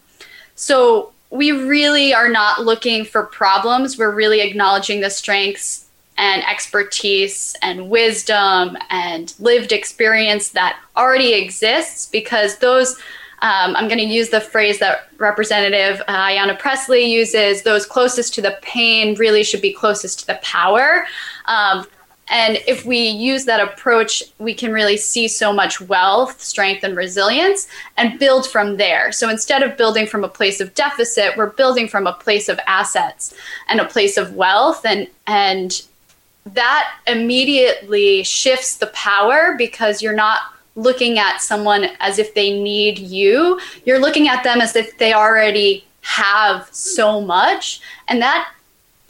so 0.55 1.11
we 1.29 1.51
really 1.51 2.13
are 2.13 2.29
not 2.29 2.61
looking 2.61 3.05
for 3.05 3.23
problems. 3.23 3.97
We're 3.97 4.13
really 4.13 4.41
acknowledging 4.41 5.01
the 5.01 5.09
strengths 5.09 5.87
and 6.17 6.43
expertise 6.43 7.55
and 7.61 7.89
wisdom 7.89 8.77
and 8.89 9.33
lived 9.39 9.71
experience 9.71 10.49
that 10.49 10.79
already 10.95 11.33
exists 11.33 12.05
because 12.07 12.57
those 12.57 12.99
um, 13.43 13.75
I'm 13.75 13.87
going 13.87 13.97
to 13.97 14.05
use 14.05 14.29
the 14.29 14.39
phrase 14.39 14.77
that 14.79 15.07
Representative 15.17 15.99
uh, 16.07 16.27
Ayanna 16.27 16.59
Pressley 16.59 17.05
uses 17.05 17.63
those 17.63 17.87
closest 17.87 18.35
to 18.35 18.41
the 18.41 18.55
pain 18.61 19.15
really 19.15 19.43
should 19.43 19.63
be 19.63 19.73
closest 19.73 20.19
to 20.19 20.27
the 20.27 20.39
power. 20.43 21.07
Um, 21.45 21.87
and 22.31 22.59
if 22.65 22.85
we 22.85 22.97
use 22.97 23.43
that 23.45 23.59
approach, 23.59 24.23
we 24.39 24.53
can 24.53 24.71
really 24.71 24.95
see 24.95 25.27
so 25.27 25.51
much 25.51 25.81
wealth, 25.81 26.41
strength, 26.41 26.81
and 26.85 26.95
resilience 26.95 27.67
and 27.97 28.17
build 28.17 28.47
from 28.47 28.77
there. 28.77 29.11
So 29.11 29.29
instead 29.29 29.63
of 29.63 29.75
building 29.75 30.07
from 30.07 30.23
a 30.23 30.29
place 30.29 30.61
of 30.61 30.73
deficit, 30.73 31.35
we're 31.35 31.49
building 31.49 31.89
from 31.89 32.07
a 32.07 32.13
place 32.13 32.47
of 32.47 32.57
assets 32.67 33.33
and 33.67 33.81
a 33.81 33.85
place 33.85 34.15
of 34.15 34.33
wealth. 34.33 34.85
And, 34.85 35.09
and 35.27 35.81
that 36.45 36.93
immediately 37.05 38.23
shifts 38.23 38.77
the 38.77 38.87
power 38.87 39.55
because 39.57 40.01
you're 40.01 40.13
not 40.13 40.39
looking 40.77 41.19
at 41.19 41.41
someone 41.41 41.89
as 41.99 42.17
if 42.17 42.33
they 42.33 42.57
need 42.57 42.97
you. 42.97 43.59
You're 43.83 43.99
looking 43.99 44.29
at 44.29 44.45
them 44.45 44.61
as 44.61 44.77
if 44.77 44.97
they 44.97 45.11
already 45.11 45.83
have 45.99 46.69
so 46.71 47.19
much. 47.19 47.81
And 48.07 48.21
that 48.21 48.49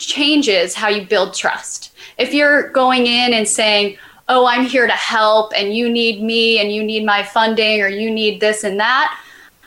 changes 0.05 0.75
how 0.75 0.89
you 0.89 1.05
build 1.05 1.33
trust. 1.33 1.93
If 2.17 2.33
you're 2.33 2.69
going 2.69 3.07
in 3.07 3.33
and 3.33 3.47
saying, 3.47 3.97
oh, 4.27 4.45
I'm 4.45 4.65
here 4.65 4.87
to 4.87 4.93
help 4.93 5.51
and 5.55 5.75
you 5.75 5.89
need 5.89 6.21
me 6.23 6.59
and 6.59 6.71
you 6.71 6.83
need 6.83 7.05
my 7.05 7.23
funding 7.23 7.81
or 7.81 7.87
you 7.87 8.09
need 8.09 8.39
this 8.39 8.63
and 8.63 8.79
that, 8.79 9.19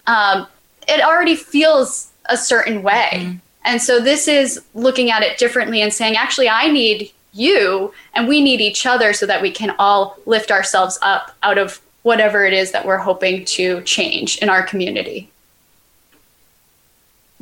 um, 0.06 0.46
it 0.88 1.00
already 1.02 1.36
feels 1.36 2.10
a 2.26 2.36
certain 2.36 2.82
way. 2.82 3.10
Mm-hmm. 3.12 3.36
And 3.64 3.80
so 3.80 4.00
this 4.00 4.28
is 4.28 4.60
looking 4.74 5.10
at 5.10 5.22
it 5.22 5.38
differently 5.38 5.80
and 5.80 5.92
saying, 5.92 6.16
actually, 6.16 6.48
I 6.48 6.70
need 6.70 7.10
you 7.32 7.92
and 8.14 8.28
we 8.28 8.42
need 8.42 8.60
each 8.60 8.86
other 8.86 9.12
so 9.12 9.26
that 9.26 9.42
we 9.42 9.50
can 9.50 9.74
all 9.78 10.16
lift 10.26 10.50
ourselves 10.50 10.98
up 11.02 11.34
out 11.42 11.58
of 11.58 11.80
whatever 12.02 12.44
it 12.44 12.52
is 12.52 12.72
that 12.72 12.86
we're 12.86 12.98
hoping 12.98 13.44
to 13.46 13.82
change 13.82 14.38
in 14.38 14.48
our 14.48 14.62
community. 14.62 15.30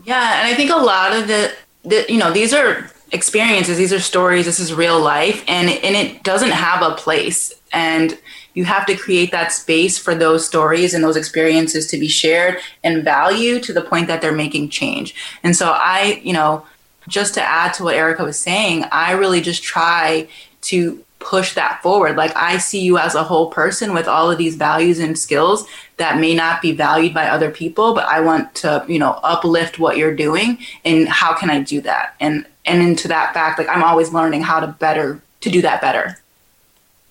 Yeah, 0.05 0.41
and 0.41 0.49
I 0.49 0.55
think 0.55 0.71
a 0.71 0.77
lot 0.77 1.13
of 1.13 1.29
the, 1.29 1.53
the 1.85 2.05
you 2.09 2.19
know, 2.19 2.33
these 2.33 2.53
are 2.53 2.91
experiences, 3.13 3.77
these 3.77 3.93
are 3.93 4.01
stories, 4.01 4.47
this 4.47 4.59
is 4.61 4.73
real 4.73 5.01
life 5.01 5.45
and 5.49 5.69
and 5.69 5.97
it 5.97 6.23
doesn't 6.23 6.51
have 6.51 6.83
a 6.83 6.95
place 6.95 7.53
and 7.73 8.19
you 8.55 8.65
have 8.65 8.87
to 8.87 8.97
create 8.97 9.31
that 9.31 9.51
space 9.53 9.99
for 9.99 10.15
those 10.15 10.47
stories 10.47 10.95
and 10.95 11.03
those 11.03 11.17
experiences 11.17 11.87
to 11.87 11.99
be 11.99 12.09
shared 12.09 12.59
and 12.85 13.03
valued 13.03 13.63
to 13.63 13.73
the 13.73 13.81
point 13.81 14.07
that 14.09 14.21
they're 14.21 14.33
making 14.33 14.69
change. 14.69 15.15
And 15.43 15.57
so 15.57 15.71
I, 15.71 16.21
you 16.23 16.33
know, 16.33 16.67
just 17.09 17.35
to 17.35 17.43
add 17.43 17.73
to 17.75 17.85
what 17.85 17.95
Erica 17.95 18.25
was 18.25 18.39
saying, 18.39 18.85
I 18.93 19.13
really 19.13 19.41
just 19.41 19.63
try 19.63 20.29
to 20.63 21.03
push 21.23 21.55
that 21.55 21.83
forward. 21.83 22.17
Like 22.17 22.35
I 22.37 22.59
see 22.59 22.81
you 22.81 22.99
as 22.99 23.15
a 23.15 23.25
whole 23.25 23.51
person 23.51 23.95
with 23.95 24.09
all 24.09 24.31
of 24.31 24.39
these 24.39 24.57
values 24.57 24.99
and 24.99 25.19
skills 25.19 25.67
that 25.97 26.19
may 26.19 26.35
not 26.35 26.61
be 26.61 26.73
valued 26.73 27.15
by 27.15 27.29
other 27.29 27.51
people, 27.51 27.95
but 27.95 28.05
I 28.07 28.21
want 28.21 28.55
to, 28.57 28.85
you 28.89 28.99
know, 28.99 29.13
uplift 29.23 29.79
what 29.79 29.97
you're 29.97 30.15
doing 30.15 30.59
and 30.85 31.09
how 31.09 31.35
can 31.35 31.51
I 31.51 31.61
do 31.61 31.81
that? 31.83 32.15
And 32.21 32.47
and 32.65 32.83
into 32.83 33.09
that 33.09 33.35
fact, 33.35 33.59
like 33.59 33.69
I'm 33.69 33.83
always 33.83 34.13
learning 34.13 34.43
how 34.43 34.61
to 34.61 34.67
better 34.67 35.21
to 35.41 35.51
do 35.51 35.63
that 35.63 35.81
better. 35.81 36.19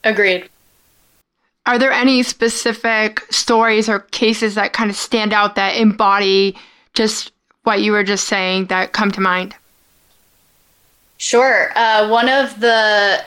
Agreed. 0.03 0.49
Are 1.65 1.77
there 1.77 1.91
any 1.91 2.23
specific 2.23 3.21
stories 3.29 3.87
or 3.87 3.99
cases 3.99 4.55
that 4.55 4.73
kind 4.73 4.89
of 4.89 4.95
stand 4.95 5.31
out 5.31 5.55
that 5.55 5.75
embody 5.75 6.57
just 6.93 7.31
what 7.63 7.81
you 7.81 7.91
were 7.91 8.03
just 8.03 8.27
saying 8.27 8.65
that 8.65 8.93
come 8.93 9.11
to 9.11 9.21
mind? 9.21 9.55
Sure. 11.17 11.71
Uh, 11.75 12.09
one 12.09 12.27
of 12.29 12.59
the 12.59 13.23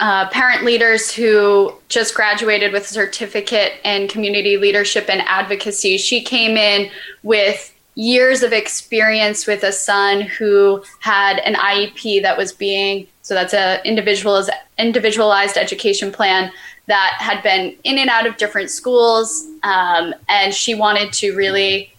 uh, 0.00 0.28
parent 0.30 0.64
leaders 0.64 1.10
who 1.10 1.72
just 1.88 2.14
graduated 2.14 2.72
with 2.72 2.84
a 2.84 2.92
certificate 2.92 3.72
in 3.84 4.08
community 4.08 4.56
leadership 4.56 5.08
and 5.08 5.22
advocacy, 5.22 5.98
she 5.98 6.22
came 6.22 6.56
in 6.56 6.90
with 7.22 7.74
years 7.94 8.42
of 8.42 8.52
experience 8.52 9.46
with 9.46 9.62
a 9.62 9.72
son 9.72 10.22
who 10.22 10.82
had 11.00 11.38
an 11.40 11.54
IEP 11.54 12.22
that 12.22 12.38
was 12.38 12.52
being 12.52 13.06
so 13.20 13.34
that's 13.34 13.54
a 13.54 13.80
individualized 13.86 14.50
individualized 14.78 15.56
education 15.56 16.10
plan 16.10 16.50
that 16.86 17.16
had 17.18 17.42
been 17.42 17.76
in 17.84 17.98
and 17.98 18.10
out 18.10 18.26
of 18.26 18.36
different 18.36 18.70
schools, 18.70 19.46
um, 19.62 20.14
and 20.28 20.52
she 20.52 20.74
wanted 20.74 21.12
to 21.12 21.34
really 21.36 21.92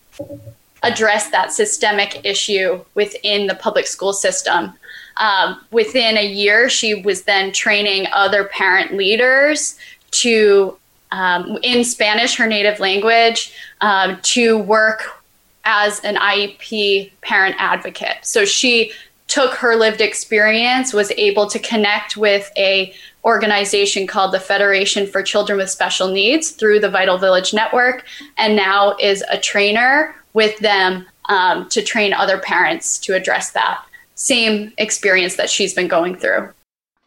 address 0.83 1.29
that 1.29 1.53
systemic 1.53 2.23
issue 2.25 2.83
within 2.93 3.47
the 3.47 3.55
public 3.55 3.87
school 3.87 4.11
system. 4.11 4.73
Um, 5.17 5.61
within 5.71 6.17
a 6.17 6.25
year, 6.25 6.69
she 6.69 6.95
was 6.95 7.23
then 7.23 7.51
training 7.51 8.07
other 8.13 8.45
parent 8.45 8.93
leaders 8.93 9.77
to, 10.11 10.77
um, 11.11 11.59
in 11.63 11.83
Spanish, 11.83 12.35
her 12.35 12.47
native 12.47 12.79
language, 12.79 13.53
um, 13.81 14.19
to 14.23 14.57
work 14.57 15.23
as 15.65 15.99
an 16.01 16.15
IEP 16.15 17.11
parent 17.21 17.55
advocate. 17.59 18.17
So 18.23 18.45
she 18.45 18.91
took 19.27 19.53
her 19.55 19.75
lived 19.75 20.01
experience, 20.01 20.93
was 20.93 21.11
able 21.11 21.49
to 21.49 21.59
connect 21.59 22.17
with 22.17 22.51
a 22.57 22.93
organization 23.23 24.05
called 24.05 24.33
the 24.33 24.39
Federation 24.39 25.07
for 25.07 25.23
Children 25.23 25.57
with 25.57 25.69
Special 25.69 26.09
Needs 26.09 26.51
through 26.51 26.79
the 26.79 26.89
Vital 26.89 27.17
Village 27.17 27.53
Network, 27.53 28.03
and 28.37 28.55
now 28.55 28.95
is 28.99 29.23
a 29.31 29.37
trainer 29.37 30.13
with 30.33 30.57
them 30.59 31.05
um, 31.29 31.69
to 31.69 31.81
train 31.81 32.13
other 32.13 32.37
parents 32.37 32.97
to 32.99 33.13
address 33.15 33.51
that 33.51 33.81
same 34.23 34.71
experience 34.77 35.35
that 35.35 35.49
she's 35.49 35.73
been 35.73 35.89
going 35.89 36.15
through. 36.15 36.49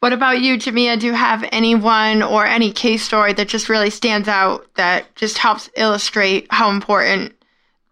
What 0.01 0.13
about 0.13 0.41
you, 0.41 0.57
Jamia? 0.57 1.01
Do 1.01 1.07
you 1.07 1.15
have 1.15 1.49
anyone 1.51 2.23
or 2.23 2.45
any 2.45 2.71
case 2.71 3.03
story 3.03 3.33
that 3.33 3.49
just 3.49 3.71
really 3.71 3.89
stands 3.89 4.29
out 4.29 4.67
that 4.75 5.15
just 5.17 5.39
helps 5.39 5.71
illustrate 5.77 6.47
how 6.51 6.71
important 6.71 7.33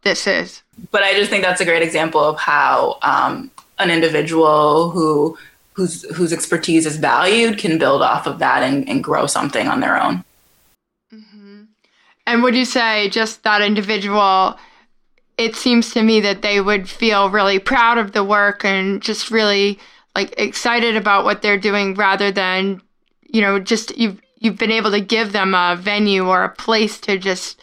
this 0.02 0.26
is? 0.26 0.62
But 0.90 1.02
I 1.02 1.14
just 1.14 1.30
think 1.30 1.42
that's 1.42 1.62
a 1.62 1.64
great 1.64 1.82
example 1.82 2.22
of 2.22 2.38
how 2.38 2.98
um, 3.00 3.50
an 3.78 3.90
individual 3.90 4.90
who 4.90 5.38
whose 5.72 6.02
whose 6.14 6.32
expertise 6.32 6.84
is 6.84 6.98
valued 6.98 7.58
can 7.58 7.78
build 7.78 8.02
off 8.02 8.26
of 8.26 8.38
that 8.38 8.62
and, 8.62 8.88
and 8.88 9.02
grow 9.02 9.26
something 9.26 9.66
on 9.66 9.80
their 9.80 10.00
own. 10.00 10.22
Mm-hmm. 11.12 11.62
And 12.26 12.42
would 12.42 12.54
you 12.54 12.66
say 12.66 13.08
just 13.08 13.42
that 13.44 13.62
individual? 13.62 14.58
It 15.36 15.56
seems 15.56 15.92
to 15.92 16.02
me 16.02 16.20
that 16.20 16.42
they 16.42 16.60
would 16.60 16.88
feel 16.88 17.30
really 17.30 17.58
proud 17.58 17.98
of 17.98 18.12
the 18.12 18.24
work 18.24 18.64
and 18.64 19.02
just 19.02 19.30
really 19.30 19.78
like 20.14 20.34
excited 20.38 20.96
about 20.96 21.24
what 21.24 21.42
they're 21.42 21.58
doing 21.58 21.94
rather 21.94 22.30
than 22.30 22.80
you 23.22 23.40
know 23.40 23.58
just 23.58 23.96
you've 23.98 24.20
you've 24.38 24.58
been 24.58 24.70
able 24.70 24.90
to 24.90 25.00
give 25.00 25.32
them 25.32 25.54
a 25.54 25.76
venue 25.78 26.26
or 26.26 26.44
a 26.44 26.48
place 26.48 27.00
to 27.00 27.18
just 27.18 27.60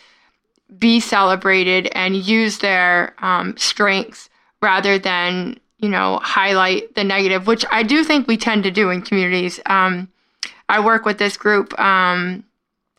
be 0.78 1.00
celebrated 1.00 1.88
and 1.94 2.16
use 2.16 2.60
their 2.60 3.14
um, 3.24 3.56
strengths 3.58 4.30
rather 4.62 4.98
than 4.98 5.60
you 5.80 5.90
know 5.90 6.20
highlight 6.22 6.94
the 6.96 7.04
negative 7.04 7.48
which 7.48 7.66
i 7.72 7.84
do 7.84 8.04
think 8.04 8.28
we 8.28 8.38
tend 8.38 8.64
to 8.64 8.72
do 8.72 8.90
in 8.90 9.02
communities. 9.02 9.60
Um, 9.66 10.10
i 10.68 10.80
work 10.80 11.06
with 11.06 11.18
this 11.18 11.38
group 11.38 11.78
um, 11.80 12.44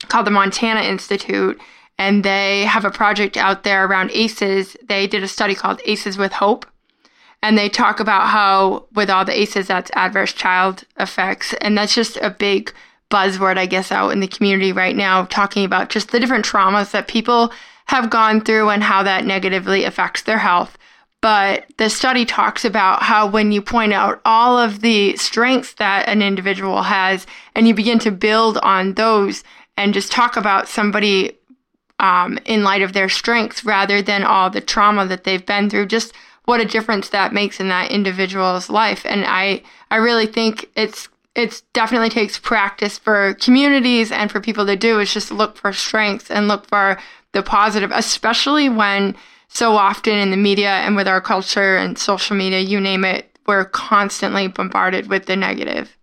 called 0.08 0.26
the 0.26 0.30
montana 0.30 0.80
institute 0.80 1.60
and 2.02 2.24
they 2.24 2.64
have 2.64 2.84
a 2.84 2.90
project 2.90 3.36
out 3.36 3.62
there 3.62 3.86
around 3.86 4.10
ACEs. 4.10 4.76
They 4.82 5.06
did 5.06 5.22
a 5.22 5.28
study 5.28 5.54
called 5.54 5.80
ACEs 5.84 6.18
with 6.18 6.32
Hope. 6.32 6.66
And 7.44 7.56
they 7.56 7.68
talk 7.68 8.00
about 8.00 8.26
how, 8.26 8.86
with 8.92 9.08
all 9.08 9.24
the 9.24 9.40
ACEs, 9.40 9.68
that's 9.68 9.90
adverse 9.94 10.32
child 10.32 10.82
effects. 10.98 11.54
And 11.60 11.78
that's 11.78 11.94
just 11.94 12.16
a 12.16 12.30
big 12.30 12.72
buzzword, 13.08 13.56
I 13.56 13.66
guess, 13.66 13.92
out 13.92 14.10
in 14.10 14.18
the 14.18 14.26
community 14.26 14.72
right 14.72 14.96
now, 14.96 15.26
talking 15.26 15.64
about 15.64 15.90
just 15.90 16.10
the 16.10 16.18
different 16.18 16.44
traumas 16.44 16.90
that 16.90 17.06
people 17.06 17.52
have 17.86 18.10
gone 18.10 18.40
through 18.40 18.70
and 18.70 18.82
how 18.82 19.04
that 19.04 19.24
negatively 19.24 19.84
affects 19.84 20.22
their 20.22 20.38
health. 20.38 20.76
But 21.20 21.66
the 21.78 21.88
study 21.88 22.24
talks 22.24 22.64
about 22.64 23.04
how 23.04 23.28
when 23.28 23.52
you 23.52 23.62
point 23.62 23.92
out 23.92 24.20
all 24.24 24.58
of 24.58 24.80
the 24.80 25.16
strengths 25.16 25.74
that 25.74 26.08
an 26.08 26.20
individual 26.20 26.82
has 26.82 27.28
and 27.54 27.68
you 27.68 27.74
begin 27.74 28.00
to 28.00 28.10
build 28.10 28.58
on 28.58 28.94
those 28.94 29.44
and 29.76 29.94
just 29.94 30.10
talk 30.10 30.36
about 30.36 30.68
somebody 30.68 31.38
um, 32.02 32.38
in 32.44 32.64
light 32.64 32.82
of 32.82 32.92
their 32.92 33.08
strengths 33.08 33.64
rather 33.64 34.02
than 34.02 34.24
all 34.24 34.50
the 34.50 34.60
trauma 34.60 35.06
that 35.06 35.24
they've 35.24 35.46
been 35.46 35.70
through. 35.70 35.86
Just 35.86 36.12
what 36.44 36.60
a 36.60 36.64
difference 36.66 37.08
that 37.10 37.32
makes 37.32 37.60
in 37.60 37.68
that 37.68 37.90
individual's 37.90 38.68
life. 38.68 39.06
And 39.06 39.24
I, 39.24 39.62
I 39.90 39.96
really 39.96 40.26
think 40.26 40.68
it's 40.76 41.08
it 41.34 41.62
definitely 41.72 42.10
takes 42.10 42.38
practice 42.38 42.98
for 42.98 43.32
communities 43.40 44.12
and 44.12 44.30
for 44.30 44.38
people 44.38 44.66
to 44.66 44.76
do 44.76 45.00
is 45.00 45.14
just 45.14 45.30
look 45.30 45.56
for 45.56 45.72
strengths 45.72 46.30
and 46.30 46.46
look 46.46 46.68
for 46.68 46.98
the 47.32 47.42
positive, 47.42 47.90
especially 47.94 48.68
when 48.68 49.16
so 49.48 49.72
often 49.72 50.18
in 50.18 50.30
the 50.30 50.36
media 50.36 50.68
and 50.68 50.94
with 50.94 51.08
our 51.08 51.22
culture 51.22 51.78
and 51.78 51.98
social 51.98 52.36
media, 52.36 52.60
you 52.60 52.78
name 52.78 53.02
it, 53.04 53.34
we're 53.46 53.64
constantly 53.64 54.46
bombarded 54.46 55.08
with 55.08 55.24
the 55.24 55.36
negative. 55.36 55.96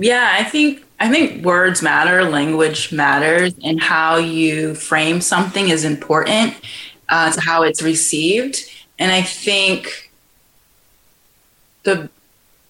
Yeah, 0.00 0.34
I 0.38 0.44
think 0.44 0.82
I 0.98 1.10
think 1.10 1.44
words 1.44 1.82
matter, 1.82 2.24
language 2.24 2.90
matters, 2.90 3.52
and 3.62 3.80
how 3.80 4.16
you 4.16 4.74
frame 4.74 5.20
something 5.20 5.68
is 5.68 5.84
important 5.84 6.54
uh, 7.10 7.30
to 7.32 7.40
how 7.40 7.62
it's 7.64 7.82
received. 7.82 8.64
And 8.98 9.12
I 9.12 9.20
think 9.20 10.10
the 11.82 12.08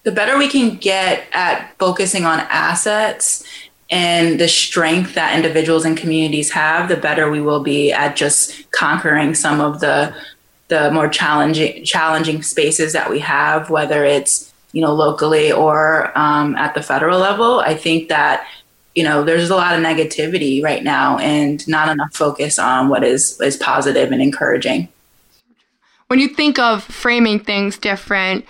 the 0.03 0.11
better 0.11 0.37
we 0.37 0.49
can 0.49 0.75
get 0.75 1.25
at 1.31 1.73
focusing 1.79 2.25
on 2.25 2.39
assets 2.49 3.45
and 3.89 4.37
the 4.37 4.47
strength 4.49 5.13
that 5.13 5.33
individuals 5.35 5.85
and 5.85 5.95
communities 5.95 6.51
have, 6.51 6.89
the 6.89 6.97
better 6.97 7.29
we 7.31 7.39
will 7.39 7.63
be 7.63 7.93
at 7.93 8.17
just 8.17 8.69
conquering 8.71 9.35
some 9.35 9.61
of 9.61 9.79
the 9.79 10.13
the 10.67 10.91
more 10.91 11.07
challenging 11.07 11.85
challenging 11.85 12.43
spaces 12.43 12.91
that 12.91 13.09
we 13.09 13.19
have, 13.19 13.69
whether 13.69 14.03
it's 14.03 14.50
you 14.73 14.81
know, 14.81 14.93
locally 14.93 15.51
or 15.51 16.17
um, 16.17 16.55
at 16.55 16.73
the 16.73 16.81
federal 16.81 17.19
level. 17.19 17.59
I 17.59 17.75
think 17.75 18.09
that 18.09 18.47
you 18.95 19.03
know 19.03 19.23
there's 19.23 19.49
a 19.49 19.55
lot 19.55 19.73
of 19.73 19.83
negativity 19.83 20.63
right 20.63 20.83
now 20.83 21.17
and 21.17 21.65
not 21.67 21.89
enough 21.89 22.13
focus 22.13 22.59
on 22.59 22.89
what 22.89 23.03
is 23.03 23.39
is 23.41 23.57
positive 23.57 24.11
and 24.11 24.21
encouraging. 24.21 24.87
When 26.07 26.19
you 26.19 26.27
think 26.27 26.59
of 26.59 26.83
framing 26.83 27.39
things 27.39 27.77
different, 27.77 28.45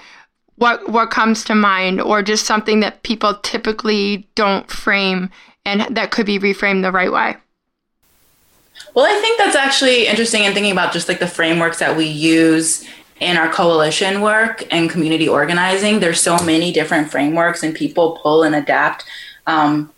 what 0.55 0.89
what 0.89 1.11
comes 1.11 1.43
to 1.45 1.55
mind, 1.55 2.01
or 2.01 2.21
just 2.21 2.45
something 2.45 2.79
that 2.81 3.03
people 3.03 3.35
typically 3.35 4.27
don't 4.35 4.69
frame 4.69 5.29
and 5.65 5.95
that 5.95 6.11
could 6.11 6.25
be 6.25 6.39
reframed 6.39 6.81
the 6.81 6.91
right 6.91 7.11
way? 7.11 7.37
Well, 8.93 9.05
I 9.05 9.21
think 9.21 9.37
that's 9.37 9.55
actually 9.55 10.07
interesting 10.07 10.43
in 10.43 10.53
thinking 10.53 10.71
about 10.71 10.91
just 10.91 11.07
like 11.07 11.19
the 11.19 11.27
frameworks 11.27 11.79
that 11.79 11.95
we 11.95 12.05
use 12.05 12.87
in 13.21 13.37
our 13.37 13.49
coalition 13.53 14.19
work 14.21 14.63
and 14.71 14.89
community 14.89 15.29
organizing, 15.29 15.99
there's 15.99 16.19
so 16.19 16.37
many 16.39 16.73
different 16.73 17.11
frameworks 17.11 17.61
and 17.61 17.73
people 17.73 18.19
pull 18.21 18.41
and 18.43 18.55
adapt 18.55 19.05
um, 19.45 19.91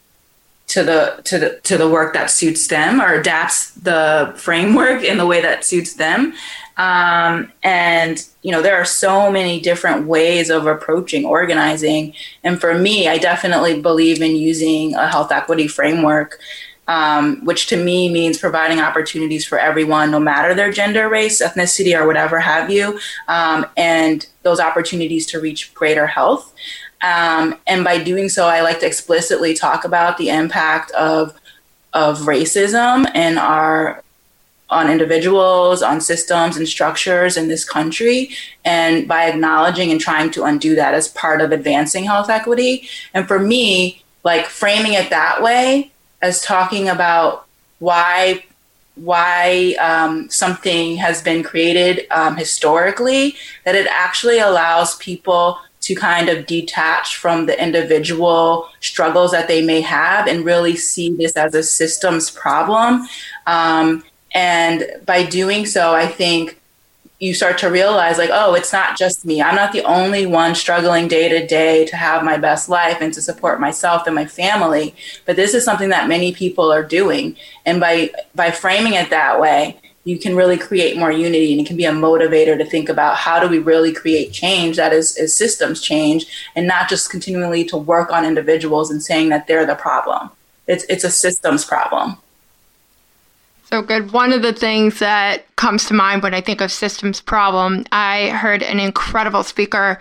to 0.67 0.83
the 0.83 1.21
to 1.23 1.39
the 1.39 1.59
to 1.63 1.77
the 1.77 1.89
work 1.89 2.13
that 2.13 2.29
suits 2.29 2.67
them 2.67 3.01
or 3.01 3.13
adapts 3.13 3.71
the 3.71 4.33
framework 4.35 5.03
in 5.03 5.17
the 5.17 5.25
way 5.25 5.41
that 5.41 5.63
suits 5.63 5.93
them. 5.93 6.33
Um, 6.75 7.51
and 7.63 8.25
you 8.41 8.51
know 8.51 8.61
there 8.61 8.75
are 8.75 8.85
so 8.85 9.31
many 9.31 9.61
different 9.61 10.05
ways 10.05 10.49
of 10.49 10.67
approaching 10.67 11.25
organizing. 11.25 12.13
And 12.43 12.59
for 12.59 12.77
me 12.77 13.07
i 13.07 13.17
definitely 13.17 13.79
believe 13.79 14.21
in 14.21 14.35
using 14.35 14.95
a 14.95 15.07
health 15.07 15.31
equity 15.31 15.67
framework 15.67 16.39
um, 16.87 17.43
which 17.45 17.67
to 17.67 17.77
me 17.77 18.11
means 18.11 18.37
providing 18.37 18.79
opportunities 18.79 19.45
for 19.45 19.57
everyone 19.57 20.11
no 20.11 20.19
matter 20.19 20.53
their 20.53 20.71
gender 20.71 21.09
race 21.09 21.41
ethnicity 21.41 21.97
or 21.97 22.05
whatever 22.05 22.39
have 22.39 22.69
you 22.69 22.99
um, 23.27 23.65
and 23.77 24.27
those 24.43 24.59
opportunities 24.59 25.25
to 25.25 25.39
reach 25.39 25.73
greater 25.73 26.07
health 26.07 26.53
um, 27.03 27.59
and 27.67 27.83
by 27.83 28.01
doing 28.01 28.29
so, 28.29 28.47
I 28.47 28.61
like 28.61 28.79
to 28.79 28.87
explicitly 28.87 29.53
talk 29.53 29.83
about 29.83 30.17
the 30.17 30.29
impact 30.29 30.91
of 30.91 31.33
of 31.91 32.21
racism 32.21 33.13
in 33.13 33.37
our 33.37 34.01
on 34.69 34.89
individuals, 34.89 35.83
on 35.83 36.01
systems 36.01 36.57
and 36.57 36.67
structures 36.67 37.37
in 37.37 37.47
this 37.47 37.63
country, 37.63 38.29
and 38.65 39.07
by 39.07 39.25
acknowledging 39.25 39.91
and 39.91 40.01
trying 40.01 40.31
to 40.31 40.45
undo 40.45 40.75
that 40.75 40.95
as 40.95 41.09
part 41.09 41.41
of 41.41 41.51
advancing 41.51 42.05
health 42.05 42.29
equity. 42.29 42.87
And 43.13 43.27
for 43.27 43.37
me, 43.37 44.01
like 44.23 44.47
framing 44.47 44.93
it 44.93 45.09
that 45.09 45.43
way 45.43 45.91
as 46.23 46.41
talking 46.41 46.89
about 46.89 47.45
why 47.79 48.43
why 48.95 49.75
um, 49.79 50.29
something 50.29 50.97
has 50.97 51.21
been 51.21 51.41
created 51.41 52.05
um, 52.11 52.35
historically, 52.37 53.35
that 53.65 53.75
it 53.75 53.87
actually 53.89 54.39
allows 54.39 54.95
people 54.97 55.57
to 55.81 55.95
kind 55.95 56.29
of 56.29 56.45
detach 56.45 57.17
from 57.17 57.47
the 57.47 57.61
individual 57.61 58.69
struggles 58.79 59.31
that 59.31 59.47
they 59.47 59.63
may 59.65 59.81
have 59.81 60.27
and 60.27 60.45
really 60.45 60.75
see 60.75 61.09
this 61.15 61.35
as 61.35 61.55
a 61.55 61.63
systems 61.63 62.29
problem. 62.29 63.05
Um, 63.47 64.03
and 64.33 64.85
by 65.05 65.25
doing 65.25 65.65
so, 65.65 65.93
I 65.93 66.07
think 66.07 66.61
you 67.23 67.33
start 67.33 67.57
to 67.59 67.69
realize, 67.69 68.17
like, 68.17 68.31
oh, 68.33 68.53
it's 68.53 68.73
not 68.73 68.97
just 68.97 69.25
me. 69.25 69.41
I'm 69.41 69.55
not 69.55 69.71
the 69.71 69.83
only 69.85 70.25
one 70.25 70.55
struggling 70.55 71.07
day 71.07 71.29
to 71.29 71.47
day 71.47 71.85
to 71.85 71.95
have 71.95 72.21
my 72.21 72.35
best 72.37 72.67
life 72.67 72.97
and 72.99 73.13
to 73.13 73.21
support 73.21 73.61
myself 73.61 74.05
and 74.05 74.13
my 74.13 74.25
family. 74.25 74.93
But 75.25 75.37
this 75.37 75.53
is 75.53 75.63
something 75.63 75.87
that 75.89 76.09
many 76.09 76.33
people 76.33 76.69
are 76.69 76.83
doing. 76.83 77.37
And 77.65 77.79
by 77.79 78.11
by 78.35 78.51
framing 78.51 78.95
it 78.95 79.09
that 79.11 79.39
way, 79.39 79.79
you 80.03 80.19
can 80.19 80.35
really 80.35 80.57
create 80.57 80.97
more 80.97 81.13
unity 81.13 81.53
and 81.53 81.61
it 81.61 81.67
can 81.67 81.77
be 81.77 81.85
a 81.85 81.91
motivator 81.93 82.57
to 82.57 82.65
think 82.65 82.89
about 82.89 83.15
how 83.15 83.39
do 83.39 83.47
we 83.47 83.59
really 83.59 83.93
create 83.93 84.33
change 84.33 84.75
that 84.75 84.91
is, 84.91 85.15
is 85.15 85.33
systems 85.33 85.81
change 85.81 86.25
and 86.57 86.67
not 86.67 86.89
just 86.89 87.09
continually 87.09 87.63
to 87.63 87.77
work 87.77 88.11
on 88.11 88.25
individuals 88.25 88.91
and 88.91 89.01
saying 89.01 89.29
that 89.29 89.47
they're 89.47 89.65
the 89.65 89.75
problem. 89.75 90.29
It's, 90.67 90.83
it's 90.89 91.05
a 91.05 91.09
systems 91.09 91.63
problem. 91.63 92.17
So 93.73 93.81
good. 93.81 94.11
One 94.11 94.33
of 94.33 94.43
the 94.43 94.53
things 94.53 94.99
that 94.99 95.47
comes 95.55 95.85
to 95.85 95.95
mind 95.95 96.21
when 96.21 96.35
I 96.35 96.41
think 96.41 96.61
of 96.61 96.71
systems 96.71 97.19
problem, 97.19 97.85
I 97.91 98.29
heard 98.29 98.61
an 98.61 98.79
incredible 98.79 99.41
speaker 99.41 99.99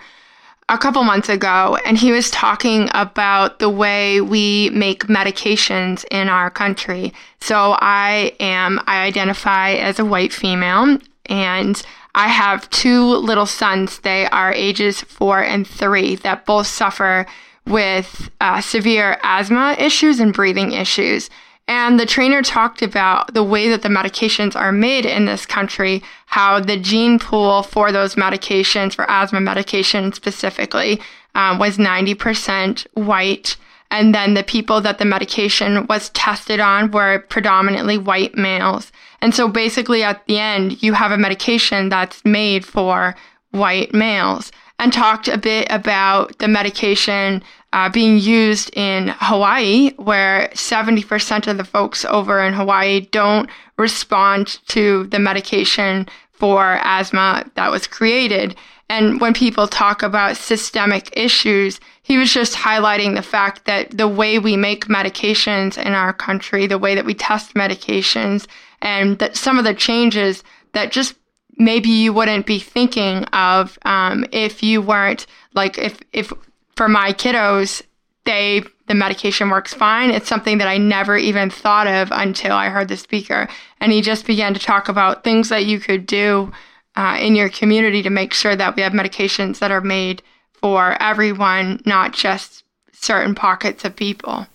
a 0.69 0.77
couple 0.77 1.03
months 1.03 1.27
ago, 1.27 1.79
and 1.83 1.97
he 1.97 2.11
was 2.11 2.29
talking 2.29 2.87
about 2.93 3.57
the 3.57 3.69
way 3.69 4.21
we 4.21 4.69
make 4.75 5.07
medications 5.07 6.05
in 6.11 6.29
our 6.29 6.51
country. 6.51 7.13
So 7.41 7.75
I 7.79 8.35
am, 8.39 8.79
I 8.85 9.05
identify 9.05 9.71
as 9.71 9.97
a 9.97 10.05
white 10.05 10.33
female, 10.33 10.99
and 11.25 11.81
I 12.13 12.27
have 12.27 12.69
two 12.69 13.03
little 13.03 13.47
sons. 13.47 14.01
They 14.01 14.27
are 14.27 14.53
ages 14.53 15.01
four 15.01 15.41
and 15.41 15.67
three 15.67 16.13
that 16.17 16.45
both 16.45 16.67
suffer 16.67 17.25
with 17.65 18.29
uh, 18.39 18.61
severe 18.61 19.17
asthma 19.23 19.75
issues 19.79 20.19
and 20.19 20.31
breathing 20.31 20.73
issues. 20.73 21.31
And 21.67 21.99
the 21.99 22.05
trainer 22.05 22.41
talked 22.41 22.81
about 22.81 23.33
the 23.33 23.43
way 23.43 23.69
that 23.69 23.83
the 23.83 23.89
medications 23.89 24.55
are 24.55 24.71
made 24.71 25.05
in 25.05 25.25
this 25.25 25.45
country, 25.45 26.03
how 26.25 26.59
the 26.59 26.77
gene 26.77 27.19
pool 27.19 27.63
for 27.63 27.91
those 27.91 28.15
medications, 28.15 28.93
for 28.93 29.09
asthma 29.09 29.39
medication 29.39 30.11
specifically, 30.11 31.01
um, 31.35 31.59
was 31.59 31.77
90% 31.77 32.85
white. 32.95 33.55
And 33.91 34.13
then 34.13 34.33
the 34.33 34.43
people 34.43 34.81
that 34.81 34.97
the 34.97 35.05
medication 35.05 35.85
was 35.87 36.09
tested 36.09 36.59
on 36.59 36.91
were 36.91 37.19
predominantly 37.29 37.97
white 37.97 38.35
males. 38.35 38.91
And 39.21 39.33
so 39.33 39.47
basically 39.47 40.03
at 40.03 40.25
the 40.27 40.39
end, 40.39 40.83
you 40.83 40.93
have 40.93 41.11
a 41.11 41.17
medication 41.17 41.89
that's 41.89 42.25
made 42.25 42.65
for 42.65 43.15
white 43.51 43.93
males 43.93 44.51
and 44.79 44.91
talked 44.91 45.27
a 45.27 45.37
bit 45.37 45.67
about 45.69 46.37
the 46.39 46.47
medication 46.47 47.41
uh, 47.73 47.89
being 47.89 48.19
used 48.19 48.69
in 48.77 49.13
Hawaii, 49.17 49.91
where 49.95 50.49
70% 50.53 51.47
of 51.47 51.57
the 51.57 51.63
folks 51.63 52.05
over 52.05 52.39
in 52.41 52.53
Hawaii 52.53 53.01
don't 53.01 53.49
respond 53.77 54.59
to 54.67 55.05
the 55.07 55.19
medication 55.19 56.07
for 56.31 56.79
asthma 56.83 57.49
that 57.55 57.71
was 57.71 57.87
created. 57.87 58.55
And 58.89 59.19
when 59.19 59.33
people 59.33 59.67
talk 59.67 60.03
about 60.03 60.37
systemic 60.37 61.09
issues, 61.17 61.79
he 62.03 62.17
was 62.17 62.31
just 62.31 62.53
highlighting 62.53 63.15
the 63.15 63.23
fact 63.23 63.65
that 63.65 63.97
the 63.97 64.07
way 64.07 64.37
we 64.37 64.55
make 64.55 64.85
medications 64.85 65.83
in 65.83 65.93
our 65.93 66.13
country, 66.13 66.67
the 66.67 66.77
way 66.77 66.93
that 66.93 67.05
we 67.05 67.15
test 67.15 67.55
medications, 67.55 68.45
and 68.83 69.17
that 69.17 69.35
some 69.35 69.57
of 69.57 69.63
the 69.63 69.73
changes 69.73 70.43
that 70.73 70.91
just 70.91 71.15
maybe 71.57 71.89
you 71.89 72.13
wouldn't 72.13 72.45
be 72.45 72.59
thinking 72.59 73.23
of 73.25 73.79
um, 73.83 74.25
if 74.31 74.61
you 74.61 74.81
weren't 74.81 75.25
like 75.55 75.77
if 75.77 75.99
if 76.11 76.31
for 76.75 76.87
my 76.87 77.13
kiddos, 77.13 77.81
they 78.25 78.63
the 78.87 78.93
medication 78.93 79.49
works 79.49 79.73
fine. 79.73 80.11
It's 80.11 80.27
something 80.27 80.57
that 80.57 80.67
I 80.67 80.77
never 80.77 81.15
even 81.15 81.49
thought 81.49 81.87
of 81.87 82.09
until 82.11 82.51
I 82.51 82.67
heard 82.69 82.89
the 82.89 82.97
speaker, 82.97 83.47
and 83.79 83.91
he 83.91 84.01
just 84.01 84.25
began 84.25 84.53
to 84.53 84.59
talk 84.59 84.89
about 84.89 85.23
things 85.23 85.49
that 85.49 85.65
you 85.65 85.79
could 85.79 86.05
do 86.05 86.51
uh, 86.95 87.17
in 87.19 87.35
your 87.35 87.49
community 87.49 88.03
to 88.03 88.09
make 88.09 88.33
sure 88.33 88.55
that 88.55 88.75
we 88.75 88.81
have 88.81 88.93
medications 88.93 89.59
that 89.59 89.71
are 89.71 89.81
made 89.81 90.21
for 90.53 91.01
everyone, 91.01 91.81
not 91.85 92.13
just 92.13 92.63
certain 92.91 93.35
pockets 93.35 93.83
of 93.83 93.95
people. 93.95 94.47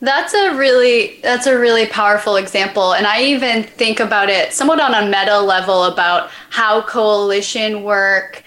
That's 0.00 0.32
a 0.32 0.54
really 0.54 1.20
that's 1.22 1.46
a 1.46 1.58
really 1.58 1.86
powerful 1.86 2.36
example 2.36 2.94
and 2.94 3.06
I 3.06 3.22
even 3.22 3.62
think 3.62 4.00
about 4.00 4.30
it 4.30 4.54
somewhat 4.54 4.80
on 4.80 4.94
a 4.94 5.04
meta 5.04 5.38
level 5.38 5.84
about 5.84 6.30
how 6.48 6.80
coalition 6.80 7.82
work 7.82 8.42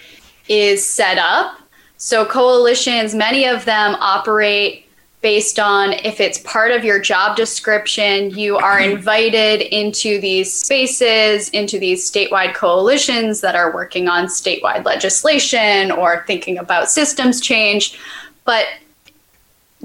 is 0.48 0.84
set 0.84 1.16
up 1.16 1.60
so, 1.96 2.24
coalitions, 2.24 3.14
many 3.14 3.46
of 3.46 3.64
them 3.64 3.96
operate 4.00 4.84
based 5.24 5.58
on 5.58 5.94
if 6.04 6.20
it's 6.20 6.36
part 6.40 6.70
of 6.70 6.84
your 6.84 7.00
job 7.00 7.34
description, 7.34 8.28
you 8.30 8.58
are 8.58 8.78
invited 8.90 9.62
into 9.74 10.20
these 10.20 10.52
spaces, 10.52 11.48
into 11.48 11.78
these 11.78 12.08
statewide 12.08 12.54
coalitions 12.54 13.40
that 13.40 13.56
are 13.56 13.72
working 13.72 14.06
on 14.06 14.26
statewide 14.26 14.84
legislation 14.84 15.90
or 15.90 16.24
thinking 16.26 16.58
about 16.58 16.90
systems 16.90 17.40
change. 17.40 17.98
But 18.44 18.66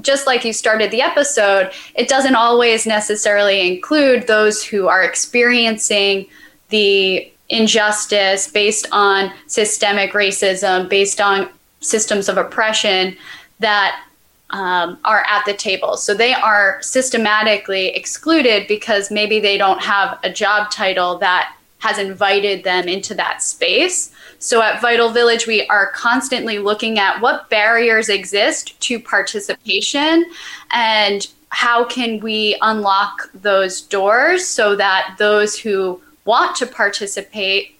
just 0.02 0.26
like 0.26 0.44
you 0.44 0.52
started 0.52 0.90
the 0.90 1.00
episode, 1.00 1.72
it 1.94 2.08
doesn't 2.08 2.34
always 2.34 2.86
necessarily 2.86 3.66
include 3.66 4.26
those 4.26 4.62
who 4.62 4.88
are 4.88 5.02
experiencing 5.02 6.26
the 6.68 7.32
injustice 7.48 8.50
based 8.50 8.86
on 8.92 9.32
systemic 9.46 10.12
racism, 10.12 10.88
based 10.88 11.20
on 11.20 11.48
systems 11.80 12.28
of 12.28 12.36
oppression 12.36 13.16
that 13.58 14.04
um, 14.50 14.98
are 15.04 15.24
at 15.28 15.44
the 15.46 15.54
table. 15.54 15.96
So 15.96 16.14
they 16.14 16.34
are 16.34 16.82
systematically 16.82 17.88
excluded 17.88 18.66
because 18.66 19.10
maybe 19.10 19.40
they 19.40 19.56
don't 19.56 19.80
have 19.80 20.18
a 20.22 20.30
job 20.30 20.70
title 20.70 21.18
that 21.18 21.54
has 21.78 21.98
invited 21.98 22.62
them 22.62 22.88
into 22.88 23.14
that 23.14 23.42
space. 23.42 24.12
So 24.38 24.60
at 24.60 24.80
Vital 24.80 25.10
Village, 25.10 25.46
we 25.46 25.66
are 25.68 25.90
constantly 25.92 26.58
looking 26.58 26.98
at 26.98 27.20
what 27.20 27.48
barriers 27.48 28.08
exist 28.08 28.78
to 28.80 29.00
participation 29.00 30.26
and 30.70 31.26
how 31.48 31.84
can 31.84 32.20
we 32.20 32.56
unlock 32.60 33.30
those 33.34 33.80
doors 33.80 34.46
so 34.46 34.76
that 34.76 35.16
those 35.18 35.58
who 35.58 36.00
want 36.24 36.54
to 36.56 36.66
participate 36.66 37.76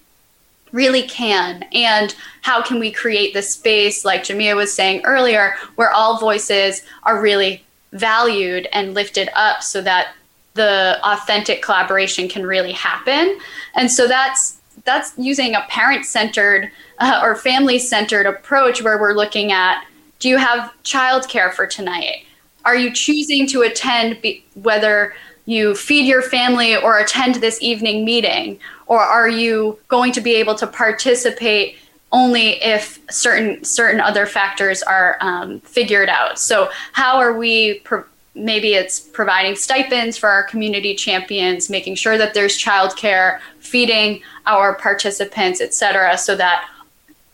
really 0.73 1.03
can. 1.03 1.65
And 1.73 2.15
how 2.43 2.63
can 2.63 2.79
we 2.79 2.91
create 2.91 3.35
the 3.35 3.43
space? 3.43 4.05
Like 4.05 4.25
jamia 4.25 4.57
was 4.57 4.73
saying 4.73 5.03
earlier 5.05 5.55
where 5.77 5.91
all 5.91 6.19
voices 6.19 6.83
are 7.05 7.21
really 7.21 7.65
valued 7.93 8.69
and 8.73 8.95
lifted 8.95 9.29
up 9.35 9.63
so 9.63 9.81
that 9.83 10.15
the 10.55 10.99
authentic 11.05 11.63
collaboration 11.63 12.29
can 12.29 12.47
really 12.47 12.73
happen. 12.73 13.39
And 13.75 13.91
so 13.91 14.07
that's 14.07 14.59
that's 14.85 15.13
using 15.19 15.55
a 15.55 15.61
parent 15.69 16.07
centered 16.07 16.71
uh, 16.99 17.21
or 17.23 17.37
family 17.37 17.79
centered 17.79 18.27
approach 18.27 18.83
where 18.83 18.99
we're 18.99 19.13
looking 19.13 19.53
at 19.53 19.85
do 20.21 20.29
you 20.29 20.37
have 20.37 20.73
childcare 20.85 21.53
for 21.53 21.67
tonight? 21.67 22.25
Are 22.65 22.77
you 22.77 22.93
choosing 22.93 23.47
to 23.49 23.63
attend 23.63 24.21
be- 24.21 24.45
whether 24.55 25.15
you 25.47 25.75
feed 25.75 26.07
your 26.07 26.23
family 26.23 26.77
or 26.77 26.99
attend 26.99 27.37
this 27.37 27.61
evening 27.63 28.05
meeting 28.05 28.61
or 28.91 29.01
are 29.01 29.29
you 29.29 29.79
going 29.89 30.13
to 30.13 30.21
be 30.21 30.35
able 30.35 30.55
to 30.55 30.67
participate 30.67 31.77
only 32.13 32.63
if 32.63 32.99
certain 33.11 33.65
certain 33.65 34.01
other 34.01 34.27
factors 34.27 34.83
are 34.83 35.17
um, 35.21 35.61
figured 35.61 36.09
out 36.09 36.39
so 36.39 36.69
how 36.93 37.19
are 37.19 37.33
we 37.33 37.81
maybe 38.35 38.75
it's 38.75 39.01
providing 39.01 39.57
stipends 39.57 40.17
for 40.17 40.29
our 40.29 40.43
community 40.45 40.95
champions, 40.95 41.69
making 41.69 41.95
sure 41.95 42.17
that 42.17 42.35
there's 42.35 42.57
childcare, 42.57 43.41
feeding 43.59 44.23
our 44.47 44.75
participants, 44.75 45.61
et 45.61 45.75
cetera, 45.75 46.17
so 46.17 46.37
that 46.37 46.69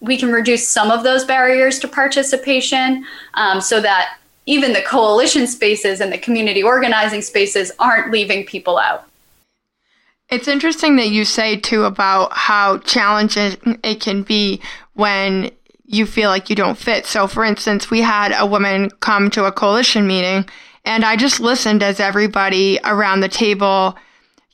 we 0.01 0.17
can 0.17 0.33
reduce 0.33 0.67
some 0.69 0.91
of 0.91 1.03
those 1.03 1.25
barriers 1.25 1.79
to 1.79 1.89
participation 1.89 3.05
um, 3.35 3.61
so 3.61 3.81
that 3.81 4.19
even 4.47 4.73
the 4.73 4.83
coalition 4.83 5.47
spaces 5.47 6.01
and 6.01 6.13
the 6.13 6.19
community 6.19 6.63
organizing 6.63 7.23
spaces 7.23 7.73
aren't 7.79 8.11
leaving 8.11 8.45
people 8.45 8.79
out. 8.79 9.05
It's 10.29 10.49
interesting 10.49 10.97
that 10.97 11.11
you 11.11 11.25
say 11.25 11.57
too 11.57 11.85
about 11.85 12.33
how 12.33 12.79
challenging 12.79 13.79
it 13.85 14.01
can 14.01 14.23
be 14.23 14.61
when 14.95 15.53
you 15.85 16.05
feel 16.05 16.31
like 16.31 16.51
you 16.51 16.57
don't 16.57 16.77
fit. 16.79 17.07
So, 17.07 17.29
for 17.29 17.45
instance, 17.45 17.91
we 17.91 18.01
had 18.01 18.35
a 18.37 18.45
woman 18.45 18.91
come 19.01 19.31
to 19.31 19.45
a 19.45 19.53
coalition 19.53 20.07
meeting, 20.07 20.49
and 20.85 21.05
I 21.05 21.15
just 21.15 21.39
listened 21.39 21.83
as 21.83 22.01
everybody 22.01 22.81
around 22.85 23.21
the 23.21 23.29
table 23.29 23.97